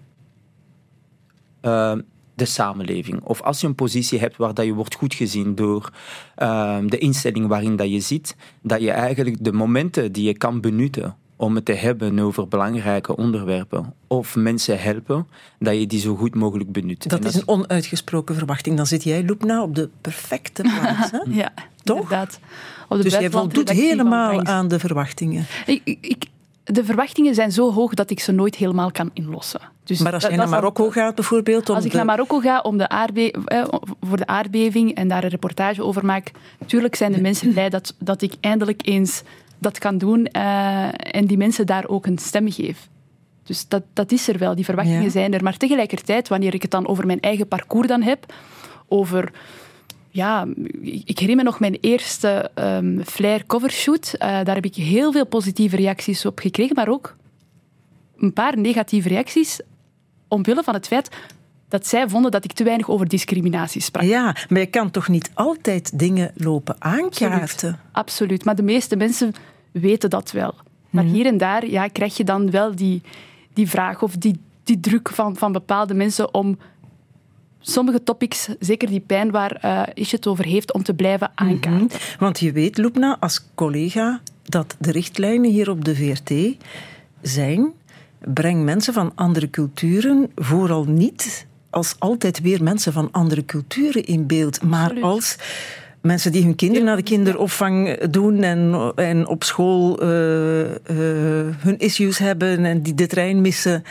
eh, 1.62 1.96
de 2.36 2.46
samenleving. 2.46 3.22
Of 3.24 3.42
als 3.42 3.62
je 3.62 3.68
een 3.68 3.76
positie 3.76 4.20
hebt 4.20 4.38
waar 4.38 4.54
dat 4.54 4.66
je 4.66 4.74
wordt 4.74 4.96
goed 4.96 5.14
gezien 5.14 5.56
door 5.56 5.92
eh, 6.36 6.78
de 6.86 6.98
instelling 6.98 7.48
waarin 7.48 7.76
dat 7.76 7.92
je 7.92 8.00
zit, 8.00 8.36
dat 8.62 8.82
je 8.82 8.92
eigenlijk 8.92 9.44
de 9.44 9.52
momenten 9.52 10.12
die 10.12 10.26
je 10.26 10.38
kan 10.38 10.62
benutten 10.62 11.16
om 11.41 11.56
het 11.56 11.65
te 11.65 11.73
hebben 11.73 12.19
over 12.19 12.47
belangrijke 12.47 13.15
onderwerpen 13.15 13.93
of 14.08 14.36
mensen 14.36 14.82
helpen, 14.82 15.28
dat 15.60 15.80
je 15.80 15.88
die 15.88 15.99
zo 15.99 16.15
goed 16.15 16.36
mogelijk 16.36 16.71
benut. 16.71 17.10
Dat 17.10 17.25
is 17.25 17.36
een 17.36 17.47
onuitgesproken 17.47 18.36
verwachting. 18.36 18.78
Dan 18.78 18.86
zit 18.88 19.04
jij, 19.04 19.23
Loepna, 19.25 19.63
op 19.63 19.75
de 19.75 19.89
perfecte 20.02 20.62
plaats. 20.62 21.12
Hè? 21.12 21.19
Ja, 21.41 21.52
Toch? 21.84 21.95
inderdaad. 21.97 22.39
Op 22.89 22.97
de 22.97 23.04
Dus 23.04 23.13
jij 23.13 23.30
voldoet 23.30 23.69
helemaal 23.71 24.43
aan 24.45 24.67
de 24.67 24.80
verwachtingen. 24.80 25.45
Ik, 25.65 25.82
ik, 26.02 26.25
de 26.63 26.86
verwachtingen 26.86 27.36
zijn 27.36 27.52
zo 27.52 27.71
hoog 27.73 27.93
dat 27.93 28.10
ik 28.10 28.19
ze 28.19 28.32
nooit 28.32 28.56
helemaal 28.56 28.91
kan 28.91 29.10
inlossen. 29.13 29.62
Dus 29.84 29.99
Maar 29.99 30.13
als 30.13 30.21
dat- 30.21 30.32
jij 30.32 30.39
naar 30.39 30.49
al- 30.49 30.54
Marokko 30.54 30.89
gaat 30.89 31.15
bijvoorbeeld... 31.15 31.69
Om 31.69 31.75
Als 31.75 31.86
ik 31.86 31.91
de- 31.91 31.97
naar 31.97 32.06
Marokko 32.06 32.39
ga 32.39 32.60
om 32.62 32.78
de 32.78 32.89
aardbe 32.89 33.32
eh, 33.32 33.63
voor 34.02 34.17
de 34.17 34.28
aardbeving 34.28 34.95
en 34.95 35.08
daar 35.08 35.23
een 35.23 35.30
reportage 35.30 35.84
over 35.84 36.06
maak, 36.06 36.32
natuurlijk 36.60 36.95
zijn 36.95 37.12
de 37.12 37.21
mensen 37.28 37.52
blij 37.52 37.69
dat, 37.69 37.95
dat 37.99 38.21
ik 38.21 38.34
eindelijk 38.39 38.82
eens 38.88 39.21
dat 39.60 39.78
kan 39.78 39.98
doen 39.98 40.26
eh, 40.26 40.88
en 41.15 41.26
die 41.26 41.38
mensen 41.38 41.65
daar 41.65 41.88
ook 41.88 42.06
een 42.06 42.17
stem 42.17 42.52
geef. 42.52 42.89
Dus 43.43 43.67
dat, 43.67 43.84
dat 43.93 44.12
is 44.12 44.28
er 44.28 44.38
wel, 44.38 44.56
die 44.56 44.65
verwachtingen 44.65 45.04
Ja. 45.04 45.10
zijn 45.10 45.34
er. 45.34 45.43
Maar 45.43 45.58
tegelijkertijd, 45.58 46.28
wanneer 46.28 46.54
ik 46.54 46.62
het 46.62 46.72
dan 46.72 46.88
over 46.88 47.06
mijn 47.06 47.19
eigen 47.19 47.48
parcours 47.48 47.88
dan 47.88 48.02
heb, 48.02 48.34
over... 48.88 49.32
Ja, 50.12 50.48
ik 50.82 51.19
herinner 51.19 51.36
me 51.36 51.43
nog 51.43 51.60
mijn 51.60 51.78
eerste 51.82 52.52
ehm 52.54 53.02
Flair 53.02 53.45
covershoot. 53.45 54.13
Eh, 54.13 54.28
daar 54.43 54.56
heb 54.56 54.65
ik 54.65 54.76
heel 54.76 55.12
veel 55.12 55.26
positieve 55.26 55.76
reacties 55.76 56.26
op 56.26 56.39
gekregen, 56.39 56.76
maar 56.76 56.88
ook 56.88 57.15
een 58.17 58.34
paar 58.34 58.58
negatieve 58.58 59.10
reacties 59.10 59.60
omwille 60.28 60.63
van 60.63 60.74
het 60.74 60.88
feit 60.88 61.10
dat 61.70 61.88
zij 61.88 62.10
vonden 62.10 62.32
dat 62.32 62.44
ik 62.44 62.52
te 62.52 62.64
weinig 62.64 62.90
over 62.90 63.08
discriminatie 63.08 63.82
sprak. 63.82 64.04
Ja, 64.04 64.36
maar 64.50 64.60
je 64.60 64.66
kan 64.66 64.92
toch 64.92 65.08
niet 65.08 65.32
altijd 65.34 66.00
dingen 66.00 66.32
lopen 66.36 66.76
aankaarten? 66.80 67.42
Absoluut. 67.42 67.78
Absoluut. 67.92 68.46
Maar 68.46 68.56
de 68.56 68.64
meeste 68.64 68.96
mensen 68.96 69.34
weten 69.72 70.10
dat 70.10 70.32
wel. 70.32 70.56
Maar 70.90 71.04
hier 71.04 71.26
en 71.26 71.38
daar 71.38 71.70
ja, 71.70 71.88
krijg 71.88 72.18
je 72.18 72.24
dan 72.24 72.52
wel 72.52 72.76
die, 72.76 73.02
die 73.54 73.70
vraag 73.70 74.02
of 74.02 74.16
die, 74.16 74.40
die 74.64 74.80
druk 74.80 75.10
van, 75.10 75.36
van 75.36 75.52
bepaalde 75.52 75.94
mensen 75.94 76.34
om 76.34 76.58
sommige 77.60 78.04
topics, 78.04 78.50
zeker 78.60 78.88
die 78.88 79.00
pijn 79.00 79.32
waar 79.32 79.90
Isje 79.94 80.16
het 80.16 80.28
over 80.28 80.46
heeft, 80.46 80.74
om 80.74 80.84
te 80.84 80.94
blijven 80.94 81.32
aankaarten. 81.36 82.00
Want 82.20 82.40
je 82.40 82.52
weet, 82.52 82.78
Loepna, 82.78 83.18
als 83.20 83.46
collega, 83.56 84.22
dat 84.44 84.76
de 84.80 84.92
richtlijnen 84.92 85.52
hier 85.52 85.70
op 85.70 85.86
de 85.86 85.96
VRT 85.96 86.34
zijn... 87.22 87.72
breng 88.20 88.64
mensen 88.64 88.94
van 88.94 89.12
andere 89.16 89.50
culturen 89.50 90.32
vooral 90.36 90.86
niet 90.86 91.48
als 91.70 91.96
altijd 92.00 92.42
weer 92.42 92.64
mensen 92.64 92.94
van 92.94 93.10
andere 93.12 93.46
culturen 93.46 94.06
in 94.06 94.28
beeld, 94.28 94.62
maar 94.64 94.84
Absoluut. 94.84 95.04
als 95.04 95.38
mensen 96.02 96.32
die 96.32 96.44
hun 96.44 96.56
kinderen 96.56 96.86
naar 96.86 96.96
de 96.96 97.04
kinderopvang 97.04 98.00
doen 98.00 98.44
en, 98.44 98.92
en 98.96 99.28
op 99.28 99.44
school 99.44 100.02
eh, 100.02 100.62
eh, 100.66 100.76
hun 101.58 101.78
issues 101.78 102.18
hebben 102.18 102.66
en 102.66 102.82
die 102.82 102.94
de 102.94 103.08
trein 103.08 103.42
missen 103.42 103.84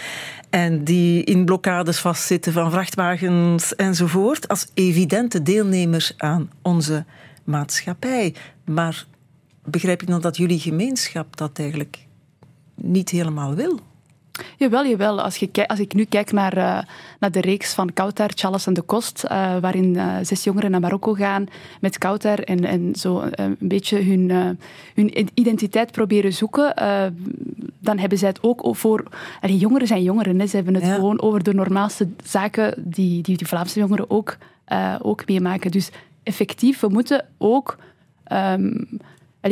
en 0.51 0.85
die 0.85 1.25
in 1.25 1.45
blokkades 1.45 1.99
vastzitten 1.99 2.53
van 2.53 2.71
vrachtwagens 2.71 3.75
enzovoort, 3.77 4.49
als 4.49 4.67
evidente 4.75 5.43
deelnemers 5.43 6.15
aan 6.17 6.51
onze 6.63 7.05
maatschappij. 7.45 8.35
Maar 8.65 9.07
begrijp 9.65 10.03
ik 10.03 10.09
dan 10.09 10.21
dat 10.21 10.37
jullie 10.37 10.59
gemeenschap 10.59 11.37
dat 11.37 11.59
eigenlijk 11.59 11.99
niet 12.75 13.11
helemaal 13.11 13.55
wil? 13.55 13.81
Jawel, 14.57 14.87
jawel. 14.87 15.23
Als, 15.23 15.37
je, 15.37 15.69
als 15.69 15.79
ik 15.79 15.95
nu 15.95 16.05
kijk 16.05 16.33
naar, 16.33 16.57
uh, 16.57 16.79
naar 17.21 17.31
de 17.31 17.41
reeks 17.41 17.75
van 17.75 17.93
Kautar, 17.93 18.31
Charles 18.35 18.67
en 18.67 18.75
de 18.75 18.83
Kost, 18.83 19.25
uh, 19.25 19.57
waarin 19.61 19.95
uh, 19.95 20.17
zes 20.23 20.45
jongeren 20.45 20.71
naar 20.71 20.81
Marokko 20.81 21.13
gaan 21.13 21.47
met 21.81 21.99
Kautar 21.99 22.39
en, 22.39 22.65
en 22.65 22.95
zo 22.95 23.29
een 23.31 23.57
beetje 23.59 24.03
hun, 24.03 24.59
hun 24.95 25.29
identiteit 25.35 25.93
proberen 25.93 26.33
zoeken, 26.33 26.75
dan 27.81 27.99
hebben 27.99 28.19
zij 28.19 28.29
het 28.29 28.43
ook 28.43 28.77
voor... 28.77 29.05
Allee, 29.41 29.57
jongeren 29.57 29.87
zijn 29.87 30.03
jongeren, 30.03 30.41
hè. 30.41 30.47
ze 30.47 30.57
hebben 30.57 30.75
het 30.75 30.85
ja. 30.85 30.95
gewoon 30.95 31.21
over 31.21 31.43
de 31.43 31.55
normaalste 31.55 32.09
zaken 32.25 32.75
die 32.77 33.23
die, 33.23 33.37
die 33.37 33.47
Vlaamse 33.47 33.79
jongeren 33.79 34.11
ook, 34.11 34.37
ook 35.03 35.27
meemaken. 35.27 35.71
Dus 35.71 35.91
effectief, 36.23 36.81
we 36.81 36.89
moeten 36.89 37.25
ook... 37.39 37.77
Um, 38.33 38.89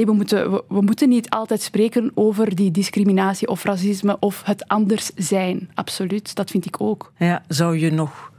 we, 0.05 0.13
moeten, 0.13 0.51
we, 0.51 0.81
moeten 0.81 1.09
niet 1.09 1.31
altijd 1.31 1.63
spreken 1.63 2.11
over 2.15 2.55
die 2.55 2.71
discriminatie 2.71 3.49
of 3.49 3.65
racisme 3.65 4.17
of 4.21 4.43
het 4.45 4.69
anders 4.69 5.11
zijn. 5.15 5.71
Absoluut, 5.75 6.35
dat 6.35 6.51
vind 6.51 6.67
ik 6.67 6.81
ook. 6.81 7.13
Ja, 7.17 7.43
zou 7.49 7.79
je 7.79 7.93
nog 7.93 8.33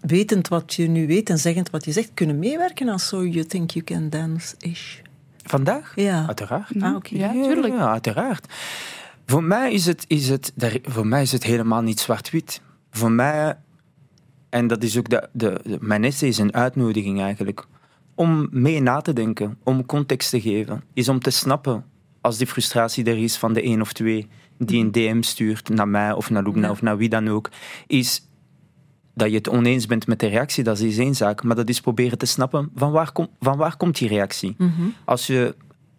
wetend 0.00 0.48
wat 0.48 0.74
je 0.74 0.88
nu 0.88 1.06
weet 1.06 1.30
en 1.30 1.38
zeggend 1.38 1.70
wat 1.70 1.84
je 1.84 1.92
zegt, 1.92 2.10
kunnen 2.14 2.38
meewerken 2.38 2.88
aan 2.88 2.98
So 2.98 3.24
You 3.24 3.44
Think 3.44 3.70
You 3.70 3.84
Can 3.84 4.08
Dance-ish? 4.10 4.98
Vandaag? 5.42 5.92
Ja. 5.96 6.26
Uiteraard. 6.26 6.70
Ah, 6.80 6.94
oké. 6.94 7.16
Ja, 7.16 7.32
tuurlijk. 7.32 7.74
Ja, 7.74 7.90
uiteraard. 7.90 8.52
Voor 9.26 9.44
mij 9.44 9.72
is 9.72 9.86
het, 9.86 10.04
is 10.08 10.28
het, 10.28 10.52
voor 10.82 11.06
mij 11.06 11.22
is 11.22 11.32
het 11.32 11.44
helemaal 11.44 11.82
niet 11.82 12.00
zwart-wit. 12.00 12.60
Voor 12.90 13.10
mij, 13.10 13.56
en 14.48 14.66
dat 14.66 14.82
is 14.82 14.98
ook 14.98 15.08
de, 15.08 15.28
de, 15.32 15.60
de, 15.64 15.78
mijn 15.80 16.04
essay 16.04 16.28
is 16.28 16.38
een 16.38 16.54
uitnodiging 16.54 17.20
eigenlijk 17.20 17.66
om 18.14 18.48
mee 18.50 18.80
na 18.80 19.00
te 19.00 19.12
denken, 19.12 19.58
om 19.62 19.86
context 19.86 20.30
te 20.30 20.40
geven, 20.40 20.82
is 20.92 21.08
om 21.08 21.20
te 21.20 21.30
snappen 21.30 21.84
als 22.20 22.36
die 22.36 22.46
frustratie 22.46 23.04
er 23.04 23.18
is 23.18 23.36
van 23.36 23.52
de 23.52 23.62
één 23.62 23.80
of 23.80 23.92
twee 23.92 24.28
die 24.58 24.84
een 24.84 24.92
DM 24.92 25.22
stuurt 25.22 25.68
naar 25.68 25.88
mij 25.88 26.12
of 26.12 26.30
naar 26.30 26.42
Lubna 26.42 26.70
of 26.70 26.82
naar 26.82 26.96
wie 26.96 27.08
dan 27.08 27.28
ook, 27.28 27.50
is 27.86 28.28
dat 29.14 29.28
je 29.30 29.36
het 29.36 29.48
oneens 29.48 29.86
bent 29.86 30.06
met 30.06 30.20
de 30.20 30.26
reactie, 30.26 30.64
dat 30.64 30.78
is 30.78 30.98
één 30.98 31.14
zaak. 31.14 31.42
Maar 31.42 31.56
dat 31.56 31.68
is 31.68 31.80
proberen 31.80 32.18
te 32.18 32.26
snappen 32.26 32.70
van 32.74 32.92
waar, 32.92 33.12
kom, 33.12 33.28
van 33.40 33.56
waar 33.56 33.76
komt 33.76 33.98
die 33.98 34.08
reactie. 34.08 34.54
Mm 34.58 34.94
Als 35.04 35.26
je 35.26 35.54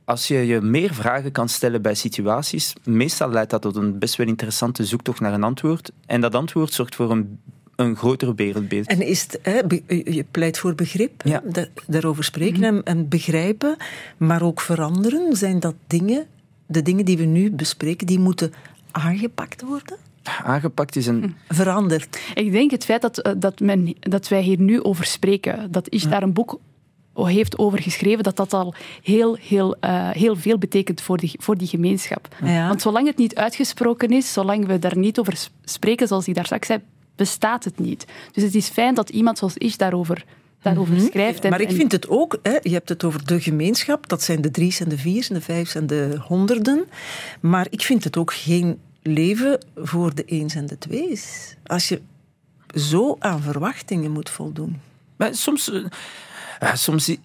als 0.05 0.27
je 0.27 0.37
je 0.37 0.61
meer 0.61 0.93
vragen 0.93 1.31
kan 1.31 1.49
stellen 1.49 1.81
bij 1.81 1.93
situaties, 1.93 2.73
meestal 2.83 3.29
leidt 3.29 3.49
dat 3.49 3.61
tot 3.61 3.75
een 3.75 3.99
best 3.99 4.15
wel 4.15 4.27
interessante 4.27 4.85
zoektocht 4.85 5.19
naar 5.19 5.33
een 5.33 5.43
antwoord. 5.43 5.91
En 6.05 6.21
dat 6.21 6.35
antwoord 6.35 6.73
zorgt 6.73 6.95
voor 6.95 7.11
een 7.11 7.39
een 7.75 7.95
groter 7.95 8.35
wereldbeeld. 8.35 8.87
En 8.87 9.01
is 9.01 9.21
het, 9.21 9.39
hè, 9.41 9.59
je 9.87 10.25
pleit 10.31 10.57
voor 10.57 10.75
begrip, 10.75 11.21
ja. 11.23 11.43
daarover 11.87 12.23
spreken 12.23 12.63
en, 12.63 12.83
en, 12.83 13.09
begrijpen, 13.09 13.77
maar 14.17 14.41
ook 14.41 14.61
veranderen. 14.61 15.35
Zijn 15.35 15.59
dat 15.59 15.75
dingen, 15.87 16.25
de 16.65 16.81
dingen 16.81 17.05
die 17.05 17.17
we 17.17 17.25
nu 17.25 17.51
bespreken, 17.51 18.07
die 18.07 18.19
moeten 18.19 18.53
aangepakt 18.91 19.61
worden? 19.61 19.97
Aangepakt 20.43 20.95
is 20.95 21.07
een... 21.07 21.21
Hm. 21.47 21.53
Veranderd. 21.53 22.19
Ik 22.33 22.51
denk 22.51 22.71
het 22.71 22.85
feit 22.85 23.01
dat, 23.01 23.17
eh, 23.17 23.33
dat, 23.37 23.59
men, 23.59 23.95
dat 23.99 24.27
wij 24.27 24.41
hier 24.41 24.59
nu 24.59 24.83
over 24.83 25.05
spreken, 25.05 25.71
dat 25.71 25.89
is 25.89 26.03
daar 26.03 26.23
een 26.23 26.33
boek 26.33 26.59
heeft 27.15 27.57
over 27.57 27.81
geschreven, 27.81 28.23
dat 28.23 28.35
dat 28.35 28.53
al 28.53 28.73
heel, 29.01 29.37
heel, 29.41 29.75
uh, 29.81 30.09
heel 30.09 30.35
veel 30.35 30.57
betekent 30.57 31.01
voor 31.01 31.17
die, 31.17 31.31
voor 31.37 31.57
die 31.57 31.67
gemeenschap. 31.67 32.27
Ja. 32.43 32.67
Want 32.67 32.81
zolang 32.81 33.07
het 33.07 33.17
niet 33.17 33.35
uitgesproken 33.35 34.09
is, 34.09 34.33
zolang 34.33 34.65
we 34.65 34.79
daar 34.79 34.97
niet 34.97 35.19
over 35.19 35.47
spreken, 35.63 36.07
zoals 36.07 36.27
ik 36.27 36.35
daar 36.35 36.45
straks 36.45 36.67
zei, 36.67 36.79
bestaat 37.15 37.63
het 37.63 37.79
niet. 37.79 38.05
Dus 38.31 38.43
het 38.43 38.55
is 38.55 38.67
fijn 38.69 38.93
dat 38.93 39.09
iemand 39.09 39.37
zoals 39.37 39.57
ik 39.57 39.77
daarover, 39.77 40.25
daarover 40.61 40.93
Mhm. 40.95 41.05
schrijft. 41.05 41.43
En, 41.43 41.49
maar 41.49 41.61
ik 41.61 41.71
vind 41.71 41.91
het 41.91 42.09
ook, 42.09 42.37
hè, 42.43 42.57
je 42.61 42.69
hebt 42.73 42.89
het 42.89 43.03
over 43.03 43.25
de 43.25 43.41
gemeenschap, 43.41 44.09
dat 44.09 44.23
zijn 44.23 44.41
de 44.41 44.51
drie's 44.51 44.79
en 44.79 44.89
de 44.89 44.97
vier's 44.97 45.29
en 45.29 45.35
de 45.35 45.41
vijf's 45.41 45.75
en 45.75 45.87
de 45.87 46.17
honderden. 46.27 46.85
Maar 47.39 47.67
ik 47.69 47.81
vind 47.81 48.03
het 48.03 48.17
ook 48.17 48.33
geen 48.33 48.79
leven 49.01 49.65
voor 49.75 50.15
de 50.15 50.23
eens 50.25 50.55
en 50.55 50.65
de 50.65 50.77
twee's. 50.77 51.55
Als 51.65 51.87
je 51.87 52.01
zo 52.75 53.15
aan 53.19 53.41
verwachtingen 53.41 54.11
moet 54.11 54.29
voldoen. 54.29 54.79
Maar 55.15 55.35
soms, 55.35 55.71
eh, 56.59 56.73
soms. 56.73 57.15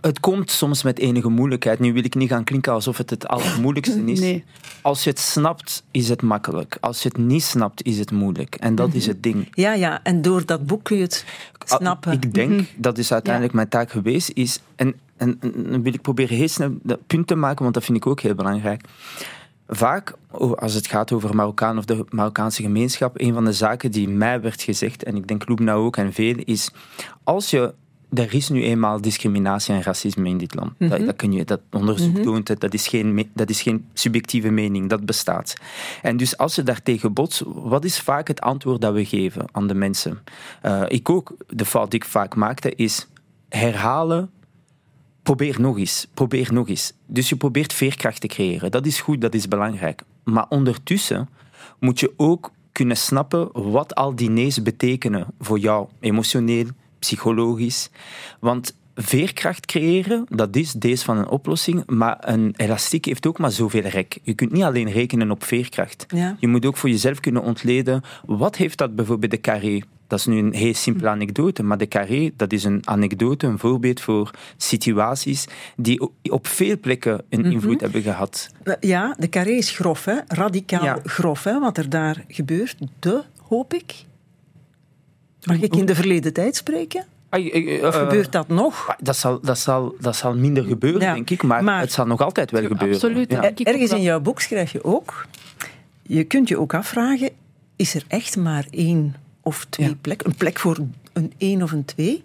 Het 0.00 0.20
komt 0.20 0.50
soms 0.50 0.82
met 0.82 0.98
enige 0.98 1.28
moeilijkheid. 1.28 1.78
Nu 1.78 1.92
wil 1.92 2.04
ik 2.04 2.14
niet 2.14 2.28
gaan 2.28 2.44
klinken 2.44 2.72
alsof 2.72 2.96
het 2.96 3.10
het 3.10 3.28
allermoeilijkste 3.28 4.04
is. 4.04 4.20
Nee. 4.20 4.44
Als 4.82 5.04
je 5.04 5.10
het 5.10 5.18
snapt, 5.18 5.82
is 5.90 6.08
het 6.08 6.22
makkelijk. 6.22 6.76
Als 6.80 7.02
je 7.02 7.08
het 7.08 7.18
niet 7.18 7.42
snapt, 7.42 7.84
is 7.84 7.98
het 7.98 8.10
moeilijk. 8.10 8.54
En 8.54 8.74
dat 8.74 8.94
is 8.94 9.06
het 9.06 9.22
ding. 9.22 9.48
Ja, 9.50 9.72
ja, 9.72 10.02
en 10.02 10.22
door 10.22 10.46
dat 10.46 10.66
boek 10.66 10.84
kun 10.84 10.96
je 10.96 11.02
het 11.02 11.24
snappen. 11.64 12.12
Ik 12.12 12.34
denk, 12.34 12.68
dat 12.76 12.98
is 12.98 13.12
uiteindelijk 13.12 13.54
mijn 13.54 13.68
taak 13.68 13.90
geweest, 13.90 14.30
is... 14.34 14.60
En, 14.76 14.94
en, 15.16 15.38
wil 15.82 15.94
ik 15.94 16.02
proberen 16.02 16.36
heel 16.36 16.48
snel 16.48 16.76
dat 16.82 17.06
punt 17.06 17.26
te 17.26 17.34
maken, 17.34 17.62
want 17.62 17.74
dat 17.74 17.84
vind 17.84 17.96
ik 17.96 18.06
ook 18.06 18.20
heel 18.20 18.34
belangrijk. 18.34 18.84
Vaak, 19.68 20.12
als 20.54 20.74
het 20.74 20.86
gaat 20.86 21.12
over 21.12 21.34
Marokkaan 21.34 21.78
of 21.78 21.84
de 21.84 22.04
Marokkaanse 22.08 22.62
gemeenschap, 22.62 23.20
een 23.20 23.32
van 23.32 23.44
de 23.44 23.52
zaken 23.52 23.90
die 23.90 24.08
mij 24.08 24.40
werd 24.40 24.62
gezegd, 24.62 25.02
en 25.02 25.16
ik 25.16 25.28
denk 25.28 25.48
Loebna 25.48 25.72
ook 25.72 25.96
en 25.96 26.12
veel, 26.12 26.34
is 26.44 26.70
als 27.24 27.50
je 27.50 27.74
er 28.12 28.34
is 28.34 28.48
nu 28.48 28.62
eenmaal 28.62 29.00
discriminatie 29.00 29.74
en 29.74 29.82
racisme 29.82 30.28
in 30.28 30.38
dit 30.38 30.54
land. 30.54 30.72
dat, 30.78 31.06
dat, 31.06 31.16
kun 31.16 31.32
je, 31.32 31.44
dat 31.44 31.60
onderzoek 31.70 32.16
toont 32.16 32.48
het, 32.48 32.60
dat 32.60 32.74
is, 32.74 32.88
geen, 32.88 33.30
dat 33.34 33.50
is 33.50 33.62
geen 33.62 33.86
subjectieve 33.92 34.50
mening, 34.50 34.88
dat 34.88 35.06
bestaat. 35.06 35.54
En 36.02 36.16
dus 36.16 36.36
als 36.36 36.54
je 36.54 36.62
daartegen 36.62 37.12
botst, 37.12 37.42
wat 37.46 37.84
is 37.84 38.00
vaak 38.00 38.28
het 38.28 38.40
antwoord 38.40 38.80
dat 38.80 38.94
we 38.94 39.04
geven 39.04 39.44
aan 39.52 39.66
de 39.66 39.74
mensen? 39.74 40.18
Eh, 40.62 40.82
ik 40.88 41.10
ook, 41.10 41.36
de 41.48 41.64
fout 41.64 41.90
die 41.90 42.00
ik 42.00 42.06
vaak 42.06 42.34
maakte, 42.34 42.74
is 42.74 43.06
herhalen 43.48 44.30
probeer 45.22 45.60
nog 45.60 45.78
eens, 45.78 46.06
probeer 46.14 46.52
nog 46.52 46.68
eens. 46.68 46.92
Dus 47.06 47.28
je 47.28 47.36
probeert 47.36 47.72
veerkracht 47.72 48.20
te 48.20 48.26
creëren. 48.26 48.70
Dat 48.70 48.86
is 48.86 49.00
goed, 49.00 49.20
dat 49.20 49.34
is 49.34 49.48
belangrijk. 49.48 50.02
Maar 50.24 50.46
ondertussen 50.48 51.28
moet 51.78 52.00
je 52.00 52.12
ook 52.16 52.50
kunnen 52.72 52.96
snappen 52.96 53.48
wat 53.52 53.94
al 53.94 54.14
die 54.14 54.30
nee's 54.30 54.62
betekenen 54.62 55.26
voor 55.38 55.58
jou, 55.58 55.88
emotioneel, 56.00 56.66
psychologisch. 56.98 57.90
Want 58.40 58.74
veerkracht 58.94 59.66
creëren, 59.66 60.26
dat 60.28 60.56
is 60.56 60.72
deze 60.72 61.04
van 61.04 61.18
een 61.18 61.28
oplossing, 61.28 61.82
maar 61.86 62.16
een 62.20 62.54
elastiek 62.56 63.04
heeft 63.04 63.26
ook 63.26 63.38
maar 63.38 63.50
zoveel 63.50 63.82
rek. 63.82 64.18
Je 64.22 64.34
kunt 64.34 64.52
niet 64.52 64.62
alleen 64.62 64.90
rekenen 64.90 65.30
op 65.30 65.44
veerkracht. 65.44 66.06
Ja. 66.08 66.36
Je 66.40 66.48
moet 66.48 66.66
ook 66.66 66.76
voor 66.76 66.88
jezelf 66.88 67.20
kunnen 67.20 67.42
ontleden, 67.42 68.02
wat 68.26 68.56
heeft 68.56 68.78
dat 68.78 68.94
bijvoorbeeld 68.94 69.30
de 69.30 69.40
carré 69.40 69.82
dat 70.06 70.18
is 70.18 70.26
nu 70.26 70.38
een 70.38 70.54
heel 70.54 70.74
simpele 70.74 71.08
anekdote, 71.08 71.62
maar 71.62 71.78
de 71.78 71.88
carré, 71.88 72.30
dat 72.36 72.52
is 72.52 72.64
een 72.64 72.80
anekdote, 72.84 73.46
een 73.46 73.58
voorbeeld 73.58 74.00
voor 74.00 74.30
situaties 74.56 75.46
die 75.76 76.08
op 76.22 76.46
veel 76.46 76.78
plekken 76.78 77.24
een 77.28 77.44
invloed 77.44 77.80
hebben 77.80 78.02
gehad. 78.02 78.48
Ja, 78.80 79.16
de 79.18 79.28
carré 79.28 79.50
is 79.50 79.70
grof, 79.70 80.04
hè? 80.04 80.14
radicaal 80.26 80.84
Ja. 80.84 80.98
grof, 81.04 81.44
hè? 81.44 81.60
wat 81.60 81.78
er 81.78 81.88
daar 81.88 82.24
gebeurt. 82.28 82.76
De, 82.98 83.22
hoop 83.42 83.74
ik. 83.74 83.94
Mag 85.46 85.60
ik 85.60 85.76
in 85.76 85.86
de 85.86 85.94
verleden 85.94 86.32
tijd 86.32 86.56
spreken? 86.56 87.04
Ai, 87.28 87.50
eh, 87.50 87.84
Of 87.86 87.94
eh, 87.94 88.00
gebeurt 88.00 88.32
dat 88.32 88.48
nog? 88.48 88.96
Dat 89.00 89.16
zal, 89.16 89.40
dat, 89.40 89.58
zal, 89.58 89.94
dat 90.00 90.16
zal 90.16 90.34
minder 90.36 90.64
gebeuren, 90.64 91.00
Ja, 91.00 91.14
denk 91.14 91.30
ik, 91.30 91.42
maar, 91.42 91.64
maar- 91.64 91.80
het 91.80 91.92
zal 91.92 92.06
nog 92.06 92.20
altijd 92.20 92.50
wel 92.50 92.62
gebeuren. 92.62 92.94
Absoluut, 92.94 93.30
Ja. 93.30 93.38
ook 93.48 93.58
Ergens 93.60 93.90
in 93.90 94.02
jouw 94.02 94.20
boek 94.20 94.40
schrijf 94.40 94.72
je 94.72 94.84
ook, 94.84 95.26
je 96.02 96.24
kunt 96.24 96.48
je 96.48 96.58
ook 96.58 96.74
afvragen, 96.74 97.30
is 97.76 97.94
er 97.94 98.04
echt 98.08 98.36
maar 98.36 98.66
één 98.70 99.14
of 99.40 99.66
twee 99.68 99.88
Ja. 99.88 99.94
plekken? 100.00 100.26
Een 100.28 100.34
plek 100.36 100.58
voor 100.58 100.78
een 101.12 101.32
één 101.36 101.62
of 101.62 101.72
een 101.72 101.84
twee? 101.84 102.22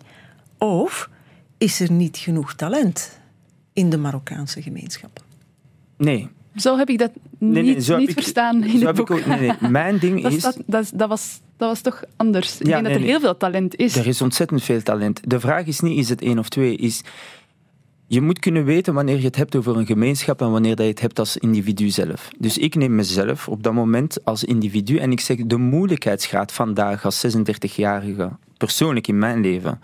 Of 0.58 1.10
is 1.58 1.80
er 1.80 1.92
niet 1.92 2.18
genoeg 2.18 2.54
talent 2.54 3.20
in 3.74 3.90
de 3.90 3.98
Marokkaanse 3.98 4.62
gemeenschap? 4.62 5.24
Nee. 5.98 6.28
Zo 6.56 6.78
heb 6.78 6.90
ik 6.90 6.98
dat 6.98 7.12
niet, 7.38 7.52
Nee, 7.52 7.64
nee, 7.64 7.82
zo 7.82 7.92
heb 7.92 8.00
niet 8.00 8.10
ik- 8.10 8.16
verstaan 8.16 8.64
in 8.64 8.80
zo 8.80 8.86
het 8.88 8.96
boek. 8.96 9.12
ook- 9.12 9.26
nee, 9.26 9.40
nee. 9.40 9.70
Mijn 9.70 9.98
ding 10.04 10.22
dat, 10.22 10.32
is... 10.32 10.42
dat, 10.42 10.58
dat, 10.66 10.92
dat 10.94 11.10
was, 11.10 11.40
dat 11.62 11.70
was 11.70 11.82
toch 11.82 12.04
anders. 12.16 12.60
Ik 12.60 12.68
Ja, 12.68 12.72
denk 12.74 12.84
dat 12.84 12.94
er 12.94 13.00
nee. 13.00 13.10
heel 13.10 13.20
veel 13.20 13.38
talent 13.38 13.76
is. 13.76 13.96
Er 13.96 14.08
is 14.08 14.22
ontzettend 14.22 14.64
veel 14.64 14.82
talent. 14.82 15.20
De 15.30 15.40
vraag 15.40 15.66
is 15.66 15.80
niet, 15.80 15.98
is 15.98 16.10
het 16.10 16.22
één 16.22 16.40
of 16.40 16.50
twee? 16.50 16.76
Is, 16.76 17.02
je 18.08 18.22
moet 18.22 18.40
kunnen 18.40 18.66
weten 18.66 18.94
wanneer 18.94 19.18
je 19.18 19.26
het 19.26 19.36
hebt 19.36 19.56
over 19.56 19.78
een 19.78 19.86
gemeenschap 19.86 20.42
en 20.42 20.52
wanneer 20.52 20.76
dat 20.76 20.86
je 20.86 20.92
het 20.92 21.02
hebt 21.02 21.20
als 21.20 21.38
individu 21.38 21.90
zelf. 21.90 22.30
Dus 22.40 22.58
ik 22.58 22.76
neem 22.76 22.96
mezelf 22.96 23.48
op 23.48 23.64
dat 23.64 23.74
moment 23.74 24.26
als 24.26 24.44
individu 24.44 24.98
en 24.98 25.12
ik 25.12 25.20
zeg 25.20 25.38
de 25.46 25.58
moeilijkheidsgraad 25.58 26.52
vandaag 26.52 27.06
als 27.06 27.26
36-jarige, 27.38 28.30
persoonlijk 28.58 29.08
in 29.08 29.18
mijn 29.18 29.42
leven, 29.42 29.82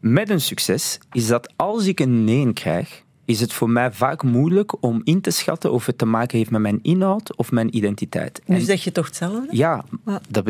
met 0.00 0.30
een 0.30 0.40
succes, 0.40 0.98
is 1.12 1.26
dat 1.26 1.52
als 1.56 1.86
ik 1.86 2.00
een 2.00 2.24
nee 2.24 2.52
krijg, 2.52 3.02
is 3.24 3.40
het 3.40 3.52
voor 3.52 3.70
mij 3.70 3.92
vaak 3.92 4.22
moeilijk 4.22 4.82
om 4.82 5.00
in 5.04 5.20
te 5.20 5.30
schatten 5.30 5.72
of 5.72 5.86
het 5.86 5.98
te 5.98 6.04
maken 6.04 6.38
heeft 6.38 6.50
met 6.50 6.60
mijn 6.60 6.78
inhoud 6.82 7.36
of 7.36 7.50
mijn 7.52 7.76
identiteit. 7.76 8.42
Nu 8.46 8.54
En- 8.56 8.62
zeg 8.62 8.84
je 8.84 8.92
toch 8.92 9.06
hetzelfde? 9.06 9.46
ja, 9.50 9.84
dat 10.28 10.44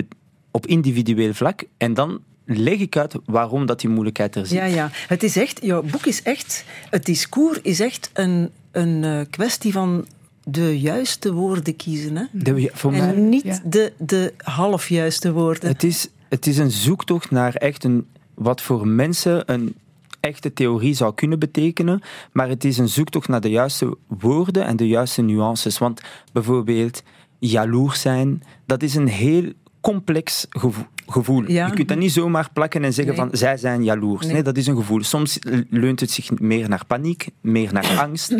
op 0.54 0.66
individueel 0.66 1.34
vlak. 1.34 1.64
En 1.76 1.94
dan 1.94 2.20
leg 2.44 2.78
ik 2.78 2.96
uit 2.96 3.14
waarom 3.24 3.66
dat 3.66 3.80
die 3.80 3.90
moeilijkheid 3.90 4.34
er 4.36 4.46
zit. 4.46 4.58
Ja, 4.58 4.64
ja. 4.64 4.90
Het 5.08 5.22
is 5.22 5.36
echt, 5.36 5.58
jouw 5.62 5.82
boek 5.82 6.06
is 6.06 6.22
echt, 6.22 6.64
het 6.90 7.04
discours 7.04 7.58
is 7.62 7.80
echt 7.80 8.10
een, 8.12 8.50
een 8.72 9.04
eh, 9.04 9.20
kwestie 9.30 9.72
van 9.72 10.06
de 10.44 10.80
juiste 10.80 11.32
woorden 11.32 11.76
kiezen. 11.76 12.16
Hè? 12.16 12.24
De- 12.32 12.70
voor 12.72 12.90
mij, 12.90 13.00
En 13.14 13.28
niet 13.28 13.42
Ja. 13.44 13.60
de, 13.64 13.92
de 13.98 14.32
halfjuiste 14.36 15.32
woorden. 15.32 15.68
het, 15.68 15.82
is, 15.82 16.08
het 16.28 16.46
is 16.46 16.58
een 16.58 16.70
zoektocht 16.70 17.30
naar 17.30 17.54
echt 17.54 17.84
een, 17.84 18.06
wat 18.34 18.62
voor 18.62 18.86
mensen 18.88 19.52
een 19.52 19.74
echte 20.20 20.52
theorie 20.52 20.94
zou 20.94 21.14
kunnen 21.14 21.38
betekenen, 21.38 22.00
maar 22.32 22.48
het 22.48 22.64
is 22.64 22.78
een 22.78 22.88
zoektocht 22.88 23.28
naar 23.28 23.40
de 23.40 23.50
juiste 23.50 23.96
woorden 24.06 24.64
en 24.66 24.76
de 24.76 24.86
juiste 24.88 25.22
nuances. 25.22 25.78
Want 25.78 26.00
bijvoorbeeld, 26.32 27.02
jaloers 27.38 28.00
zijn, 28.00 28.42
dat 28.66 28.82
is 28.82 28.94
een 28.94 29.08
heel 29.08 29.52
complex 29.84 30.46
gevo- 30.50 30.86
gevoel. 31.06 31.50
Ja. 31.50 31.66
Je 31.66 31.72
kunt 31.72 31.88
dat 31.88 31.98
niet 31.98 32.12
zomaar 32.12 32.48
plakken 32.52 32.84
en 32.84 32.92
zeggen 32.92 33.14
Nee. 33.16 33.26
van 33.28 33.36
zij 33.38 33.56
zijn 33.56 33.84
jaloers. 33.84 34.24
Nee. 34.24 34.32
Nee. 34.32 34.42
dat 34.42 34.56
is 34.56 34.66
een 34.66 34.76
gevoel. 34.76 35.02
Soms 35.02 35.38
leunt 35.70 36.00
het 36.00 36.10
zich 36.10 36.38
meer 36.40 36.68
naar 36.68 36.84
paniek, 36.86 37.26
meer 37.40 37.72
naar 37.72 37.98
angst. 38.06 38.34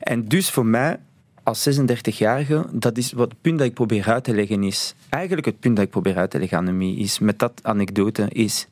En 0.00 0.24
dus 0.28 0.50
voor 0.50 0.66
mij, 0.66 0.98
als 1.42 1.68
36-jarige, 1.80 2.66
dat 2.72 2.98
is 2.98 3.12
wat 3.12 3.28
het 3.30 3.40
punt 3.40 3.58
dat 3.58 3.66
ik 3.66 3.74
probeer 3.74 4.08
uit 4.08 4.24
te 4.24 4.34
leggen 4.34 4.62
is. 4.62 4.94
Eigenlijk 5.08 5.46
het 5.46 5.60
punt 5.60 5.76
dat 5.76 5.84
ik 5.84 5.90
probeer 5.90 6.16
uit 6.16 6.30
te 6.30 6.38
leggen, 6.38 6.58
Annemie, 6.58 6.96
is 6.98 7.18
met 7.18 7.38
dat 7.38 7.52
anekdote, 7.62 8.26
is 8.28 8.66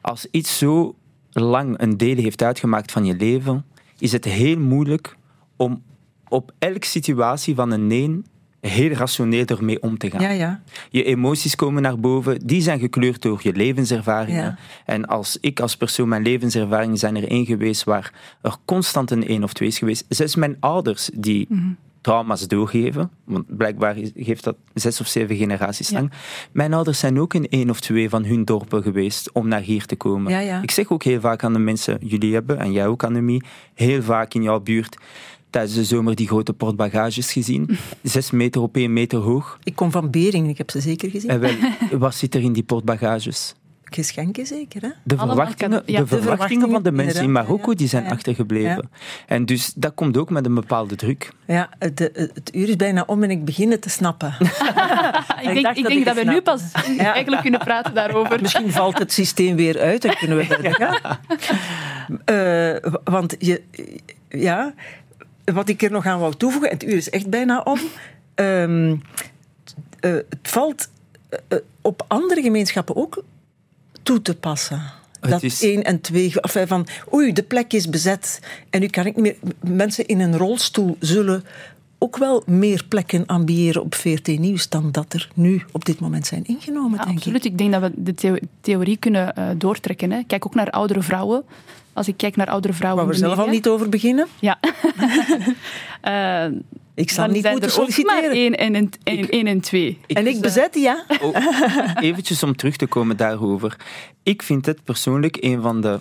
als 0.00 0.26
iets 0.30 0.58
zo 0.58 0.94
lang 1.32 1.80
een 1.80 1.96
deel 1.96 2.16
heeft 2.16 2.42
uitgemaakt 2.42 2.92
van 2.92 3.04
je 3.04 3.16
leven, 3.16 3.64
is 3.98 4.12
het 4.12 4.24
heel 4.24 4.58
moeilijk 4.58 5.16
om 5.56 5.82
op 6.28 6.52
elke 6.58 6.86
situatie 6.86 7.54
van 7.54 7.70
een 7.70 7.86
nee 7.86 8.22
heel 8.60 8.90
rationeel 8.90 9.44
ermee 9.44 9.82
om 9.82 9.98
te 9.98 10.10
gaan. 10.10 10.20
Ja, 10.20 10.30
ja. 10.30 10.62
Je 10.90 11.04
emoties 11.04 11.54
komen 11.54 11.82
naar 11.82 12.00
boven, 12.00 12.46
die 12.46 12.62
zijn 12.62 12.78
gekleurd 12.78 13.22
door 13.22 13.40
je 13.42 13.52
levenservaringen. 13.52 14.44
Ja. 14.44 14.58
En 14.84 15.06
als 15.06 15.38
ik 15.40 15.60
als 15.60 15.76
persoon, 15.76 16.08
mijn 16.08 16.22
levenservaringen 16.22 16.96
zijn 16.96 17.16
er 17.16 17.28
één 17.28 17.46
geweest 17.46 17.84
waar 17.84 18.12
er 18.42 18.56
constant 18.64 19.10
een 19.10 19.26
één 19.26 19.42
of 19.42 19.52
twee 19.52 19.68
is 19.68 19.78
geweest. 19.78 20.04
Zelfs 20.08 20.36
mijn 20.36 20.56
ouders 20.60 21.10
die 21.14 21.48
trauma's 22.00 22.48
doorgeven, 22.48 23.10
want 23.24 23.56
blijkbaar 23.56 23.96
geeft 24.14 24.44
dat 24.44 24.56
zes 24.74 25.00
of 25.00 25.06
zeven 25.06 25.36
generaties 25.36 25.90
lang. 25.90 26.12
Mijn 26.52 26.74
ouders 26.74 26.98
zijn 26.98 27.20
ook 27.20 27.34
een 27.34 27.48
één 27.48 27.70
of 27.70 27.80
twee 27.80 28.08
van 28.08 28.24
hun 28.24 28.44
dorpen 28.44 28.82
geweest 28.82 29.32
om 29.32 29.48
naar 29.48 29.60
hier 29.60 29.86
te 29.86 29.96
komen. 29.96 30.62
Ik 30.62 30.70
zeg 30.70 30.90
ook 30.90 31.02
heel 31.02 31.20
vaak 31.20 31.44
aan 31.44 31.52
de 31.52 31.58
mensen, 31.58 31.98
jullie 32.00 32.34
hebben, 32.34 32.58
en 32.58 32.72
jij 32.72 32.86
ook 32.86 33.04
Annemie, 33.04 33.42
heel 33.74 34.02
vaak 34.02 34.34
in 34.34 34.42
jouw 34.42 34.60
buurt 34.60 34.96
tijdens 35.56 35.76
de 35.76 35.84
zomer 35.84 36.14
die 36.14 36.26
grote 36.26 36.52
portbagages 36.52 37.32
gezien. 37.32 37.78
Zes 38.02 38.30
meter 38.30 38.60
op 38.60 38.76
één 38.76 38.92
meter 38.92 39.18
hoog. 39.18 39.58
Ik 39.64 39.76
kom 39.76 39.90
van 39.90 40.10
Bering, 40.10 40.48
ik 40.48 40.58
heb 40.58 40.70
ze 40.70 40.80
zeker 40.80 41.10
gezien. 41.10 41.30
En 41.30 41.40
wel, 41.40 41.54
wat 41.98 42.14
zit 42.14 42.34
er 42.34 42.40
in 42.40 42.52
die 42.52 42.62
portbagages? 42.62 43.54
Geschenken 43.84 44.46
zeker, 44.46 44.82
hè? 44.82 44.88
De 45.02 45.16
verwachtingen, 45.16 45.82
ja, 45.86 46.00
de 46.00 46.06
de 46.06 46.22
verwachtingen 46.22 46.70
van 46.70 46.82
de 46.82 46.92
mensen 46.92 47.22
in 47.22 47.32
Marokko 47.32 47.74
die 47.74 47.88
zijn 47.88 48.02
ja, 48.02 48.08
ja. 48.08 48.14
achtergebleven. 48.14 48.90
En 49.26 49.46
dus 49.46 49.72
dat 49.76 49.94
komt 49.94 50.16
ook 50.16 50.30
met 50.30 50.46
een 50.46 50.54
bepaalde 50.54 50.96
druk. 50.96 51.32
Ja, 51.46 51.68
het, 51.78 51.98
het, 51.98 52.30
het 52.34 52.54
uur 52.54 52.68
is 52.68 52.76
bijna 52.76 53.04
om 53.06 53.22
en 53.22 53.30
ik 53.30 53.44
begin 53.44 53.70
het 53.70 53.82
te 53.82 53.90
snappen. 53.90 54.34
ik 55.42 55.54
denk, 55.54 55.56
ik 55.56 55.64
dat 55.64 55.74
denk 55.74 55.88
ik 55.88 56.04
dat 56.04 56.14
we 56.14 56.24
nu 56.24 56.40
pas 56.40 56.62
eigenlijk 56.98 57.42
kunnen 57.42 57.60
praten 57.60 57.94
daarover. 57.94 58.40
Misschien 58.40 58.72
valt 58.72 58.98
het 58.98 59.12
systeem 59.12 59.56
weer 59.56 59.80
uit 59.80 60.04
en 60.04 60.16
kunnen 60.16 60.36
we 60.36 60.44
verder 60.44 60.74
gaan. 60.74 61.18
Eh, 62.24 62.92
want 63.04 63.36
je, 63.38 63.62
ja, 64.28 64.74
wat 65.54 65.68
ik 65.68 65.82
er 65.82 65.90
nog 65.90 66.06
aan 66.06 66.18
wou 66.18 66.34
toevoegen, 66.34 66.70
het 66.70 66.84
uur 66.84 66.96
is 66.96 67.10
echt 67.10 67.30
bijna 67.30 67.60
om. 67.60 67.78
Ehm, 68.34 68.96
eh, 70.00 70.10
het 70.12 70.38
valt 70.42 70.88
eh, 71.28 71.38
eh, 71.48 71.58
op 71.80 72.04
andere 72.08 72.42
gemeenschappen 72.42 72.96
ook 72.96 73.22
toe 74.02 74.22
te 74.22 74.34
passen. 74.36 74.82
Het 75.20 75.30
dat 75.30 75.42
is- 75.42 75.62
één 75.62 75.84
en 75.84 76.00
twee, 76.00 76.42
of 76.42 76.56
van 76.66 76.86
oei, 77.12 77.32
de 77.32 77.42
plek 77.42 77.72
is 77.72 77.88
bezet 77.90 78.40
en 78.70 78.80
nu 78.80 78.86
kan 78.86 79.06
ik 79.06 79.16
niet 79.16 79.24
meer. 79.24 79.36
Mensen 79.72 80.06
in 80.06 80.20
een 80.20 80.36
rolstoel 80.36 80.96
zullen 81.00 81.44
ook 81.98 82.16
wel 82.16 82.42
meer 82.46 82.84
plekken 82.88 83.26
ambiëren 83.26 83.82
op 83.82 83.94
VRT 83.94 84.26
Nieuws 84.38 84.68
dan 84.68 84.92
dat 84.92 85.12
er 85.12 85.28
nu 85.34 85.62
op 85.72 85.84
dit 85.84 86.00
moment 86.00 86.26
zijn 86.26 86.44
ingenomen, 86.46 86.98
Ja, 86.98 87.04
denk 87.04 87.16
absoluut. 87.16 87.44
ik. 87.44 87.50
Ik 87.52 87.58
denk 87.58 87.72
dat 87.72 87.80
we 87.80 87.92
de 87.94 88.14
theo- 88.14 88.38
theorie 88.60 88.96
kunnen 88.96 89.58
doortrekken. 89.58 90.10
Hè. 90.10 90.22
Kijk 90.26 90.46
ook 90.46 90.54
naar 90.54 90.70
oudere 90.70 91.02
vrouwen. 91.02 91.44
Als 91.96 92.08
ik 92.08 92.16
kijk 92.16 92.36
naar 92.36 92.46
oudere 92.46 92.72
vrouwen. 92.74 93.04
Waar 93.04 93.12
we 93.12 93.18
zelf 93.18 93.38
al 93.38 93.46
niet 93.46 93.68
over 93.68 93.88
beginnen. 93.88 94.26
Ja. 94.40 94.58
Eh, 96.00 96.44
Ik 96.94 97.10
zal 97.10 97.24
dan 97.24 97.34
niet 97.34 97.42
moeten 97.44 97.62
er 97.62 97.70
solliciteren. 97.70 98.30
één 98.30 98.56
en, 98.58 98.74
een- 98.74 98.92
één, 99.02 99.28
één 99.28 99.46
en 99.46 99.60
twee. 99.60 99.98
En 100.06 100.26
ik 100.26 100.40
bezet 100.40 100.72
die, 100.72 100.82
ja. 100.82 101.04
Oh, 101.20 101.36
eventjes 102.00 102.42
om 102.42 102.56
terug 102.56 102.76
te 102.76 102.86
komen 102.86 103.16
daarover. 103.16 103.76
Ik 104.22 104.42
vind 104.42 104.66
het 104.66 104.84
persoonlijk 104.84 105.36
een 105.40 105.62
van 105.62 105.80
de... 105.80 106.00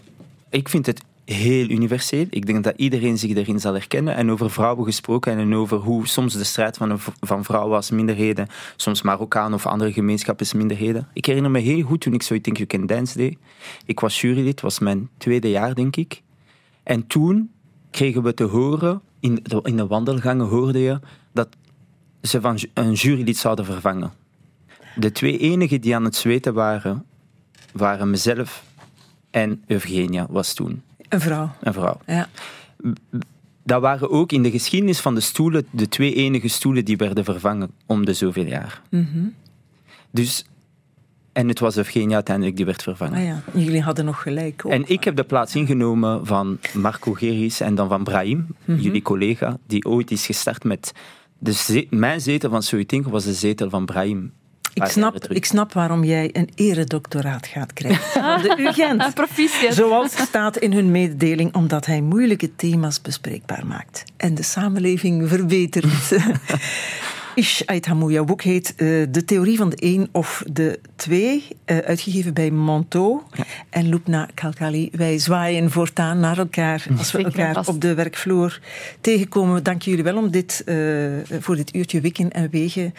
Ik 0.50 0.70
vind 0.70 0.86
het 0.86 1.02
heel 1.26 1.70
universeel. 1.70 2.26
Ik 2.30 2.46
denk 2.46 2.64
dat 2.64 2.74
iedereen 2.78 3.18
zich 3.18 3.36
erin 3.36 3.60
zal 3.60 3.74
herkennen. 3.74 4.16
En 4.16 4.32
over 4.32 4.52
vrouwen 4.52 4.86
gesproken 4.86 5.38
en 5.38 5.56
over 5.56 5.78
hoe 5.78 6.08
soms 6.08 6.34
de 6.34 6.44
strijd 6.44 6.78
van, 6.78 6.90
een 6.90 7.00
van 7.20 7.44
vrouwen 7.44 7.76
als 7.76 7.92
minderheden, 7.92 8.48
soms 8.76 9.02
Marokkaan 9.02 9.54
of 9.54 9.66
andere 9.66 9.94
gemeenschappen 9.94 10.58
minderheden. 10.58 11.08
Ik 11.14 11.26
herinner 11.26 11.52
me 11.52 11.60
heel 11.60 11.82
goed 11.82 12.02
toen 12.02 12.14
ik 12.14 12.24
zo 12.24 12.42
Think 12.42 12.58
You 12.58 12.68
Can 12.68 12.86
Dance 12.86 13.18
deed. 13.18 13.38
Ik 13.86 14.00
was 14.00 14.22
jurylid, 14.22 14.62
was 14.62 14.80
mijn 14.80 15.10
tweede 15.18 15.50
jaar, 15.50 15.76
denk 15.76 15.96
ik. 15.96 16.22
En 16.84 17.08
toen 17.08 17.52
kregen 17.92 18.24
we 18.24 18.34
te 18.34 18.44
horen, 18.44 19.02
in 19.20 19.40
de, 19.44 19.60
in 19.64 19.78
de 19.78 19.88
wandelgangen 19.88 20.46
hoorde 20.46 20.80
je, 20.80 21.00
dat 21.34 21.48
ze 22.22 22.42
van 22.42 22.60
een 22.74 22.94
jurylid 22.94 23.38
zouden 23.38 23.66
vervangen. 23.66 24.12
De 24.96 25.12
twee 25.12 25.38
enigen 25.38 25.82
die 25.82 25.96
aan 25.96 26.04
het 26.04 26.16
zweten 26.16 26.54
waren, 26.54 27.06
waren 27.74 28.10
mezelf 28.10 28.64
en 29.32 29.64
Eugenia, 29.68 30.28
was 30.30 30.54
toen 30.54 30.82
Een 31.10 31.20
vrouw. 31.22 31.52
een 31.62 31.74
vrouw. 31.74 32.00
Ja. 32.06 32.30
Dat 33.64 33.82
waren 33.82 34.10
ook 34.12 34.32
in 34.32 34.44
de 34.44 34.52
geschiedenis 34.52 35.00
van 35.00 35.16
de 35.16 35.22
stoelen 35.22 35.66
de 35.72 35.88
twee 35.88 36.14
enige 36.14 36.48
stoelen 36.48 36.86
die 36.86 36.98
werden 36.98 37.24
vervangen 37.24 37.72
om 37.86 38.06
de 38.06 38.14
zoveel 38.14 38.46
jaar. 38.46 38.82
Dus, 40.12 40.46
en 41.34 41.48
het 41.48 41.60
was 41.60 41.78
Eugenia 41.78 42.14
uiteindelijk 42.14 42.56
die 42.56 42.66
werd 42.66 42.84
vervangen. 42.84 43.18
Ah 43.20 43.26
ja, 43.26 43.42
jullie 43.62 43.82
hadden 43.82 44.06
nog 44.06 44.22
gelijk. 44.22 44.62
Ook. 44.66 44.72
En 44.72 44.84
ik 44.90 45.04
heb 45.04 45.16
de 45.16 45.24
plaats 45.24 45.56
ingenomen 45.56 46.26
van 46.26 46.58
Marco 46.74 47.14
Geris 47.14 47.60
en 47.60 47.76
dan 47.76 47.88
van 47.90 48.04
Brahim, 48.04 48.48
jullie 48.66 49.02
collega, 49.02 49.58
die 49.68 49.86
ooit 49.86 50.12
is 50.12 50.26
gestart 50.26 50.64
met... 50.64 50.92
De 51.38 51.54
ze- 51.54 51.88
mijn 51.90 52.22
zetel 52.22 52.50
van 52.50 52.64
Soitinko 52.64 53.10
was 53.10 53.24
de 53.24 53.34
zetel 53.34 53.70
van 53.70 53.86
Brahim. 53.86 54.32
Ik, 54.84 54.86
snap, 54.86 55.28
ik 55.28 55.46
snap 55.46 55.74
waarom 55.74 56.04
jij 56.04 56.30
een 56.34 56.50
eredoctoraat 56.56 57.48
gaat 57.48 57.74
krijgen. 57.74 58.22
Van 58.22 58.42
de 58.48 58.56
UGent. 58.58 59.02
Ah, 59.02 59.14
proficiat. 59.14 59.74
Zoals 59.74 60.18
staat 60.18 60.58
in 60.58 60.74
hun 60.74 60.92
mededeling, 60.92 61.56
omdat 61.56 61.86
hij 61.86 62.02
moeilijke 62.02 62.56
thema's 62.56 63.02
bespreekbaar 63.02 63.66
maakt 63.66 64.04
en 64.18 64.36
de 64.36 64.44
samenleving 64.44 65.30
verbetert. 65.30 66.12
Ish 67.36 67.62
Ait 67.66 67.86
Hamou, 67.86 68.12
jouw 68.12 68.24
boek 68.24 68.42
heet 68.42 68.70
eh, 68.76 68.88
De 69.10 69.24
Theorie 69.26 69.58
van 69.58 69.70
de 69.70 69.78
Eén 69.80 70.10
of 70.12 70.44
de 70.52 70.80
Twee, 70.96 71.48
eh, 71.66 71.78
uitgegeven 71.78 72.34
bij 72.34 72.52
Monto. 72.52 73.24
En 73.70 73.90
Loupna 73.90 74.30
Kalkali, 74.34 74.90
wij 74.92 75.18
zwaaien 75.20 75.72
voortaan 75.72 76.20
naar 76.20 76.38
elkaar 76.38 76.86
als 76.98 77.12
we 77.12 77.24
elkaar 77.24 77.68
op 77.68 77.82
de 77.82 77.94
werkvloer 77.94 78.60
tegenkomen. 79.02 79.64
Dank 79.64 79.82
jullie 79.82 80.04
wel 80.04 80.18
om 80.18 80.32
dit, 80.32 80.64
eh, 80.66 80.76
voor 81.40 81.56
dit 81.56 81.76
uurtje 81.76 82.02
wikken 82.02 82.32
en 82.32 82.50
wegen 82.50 82.94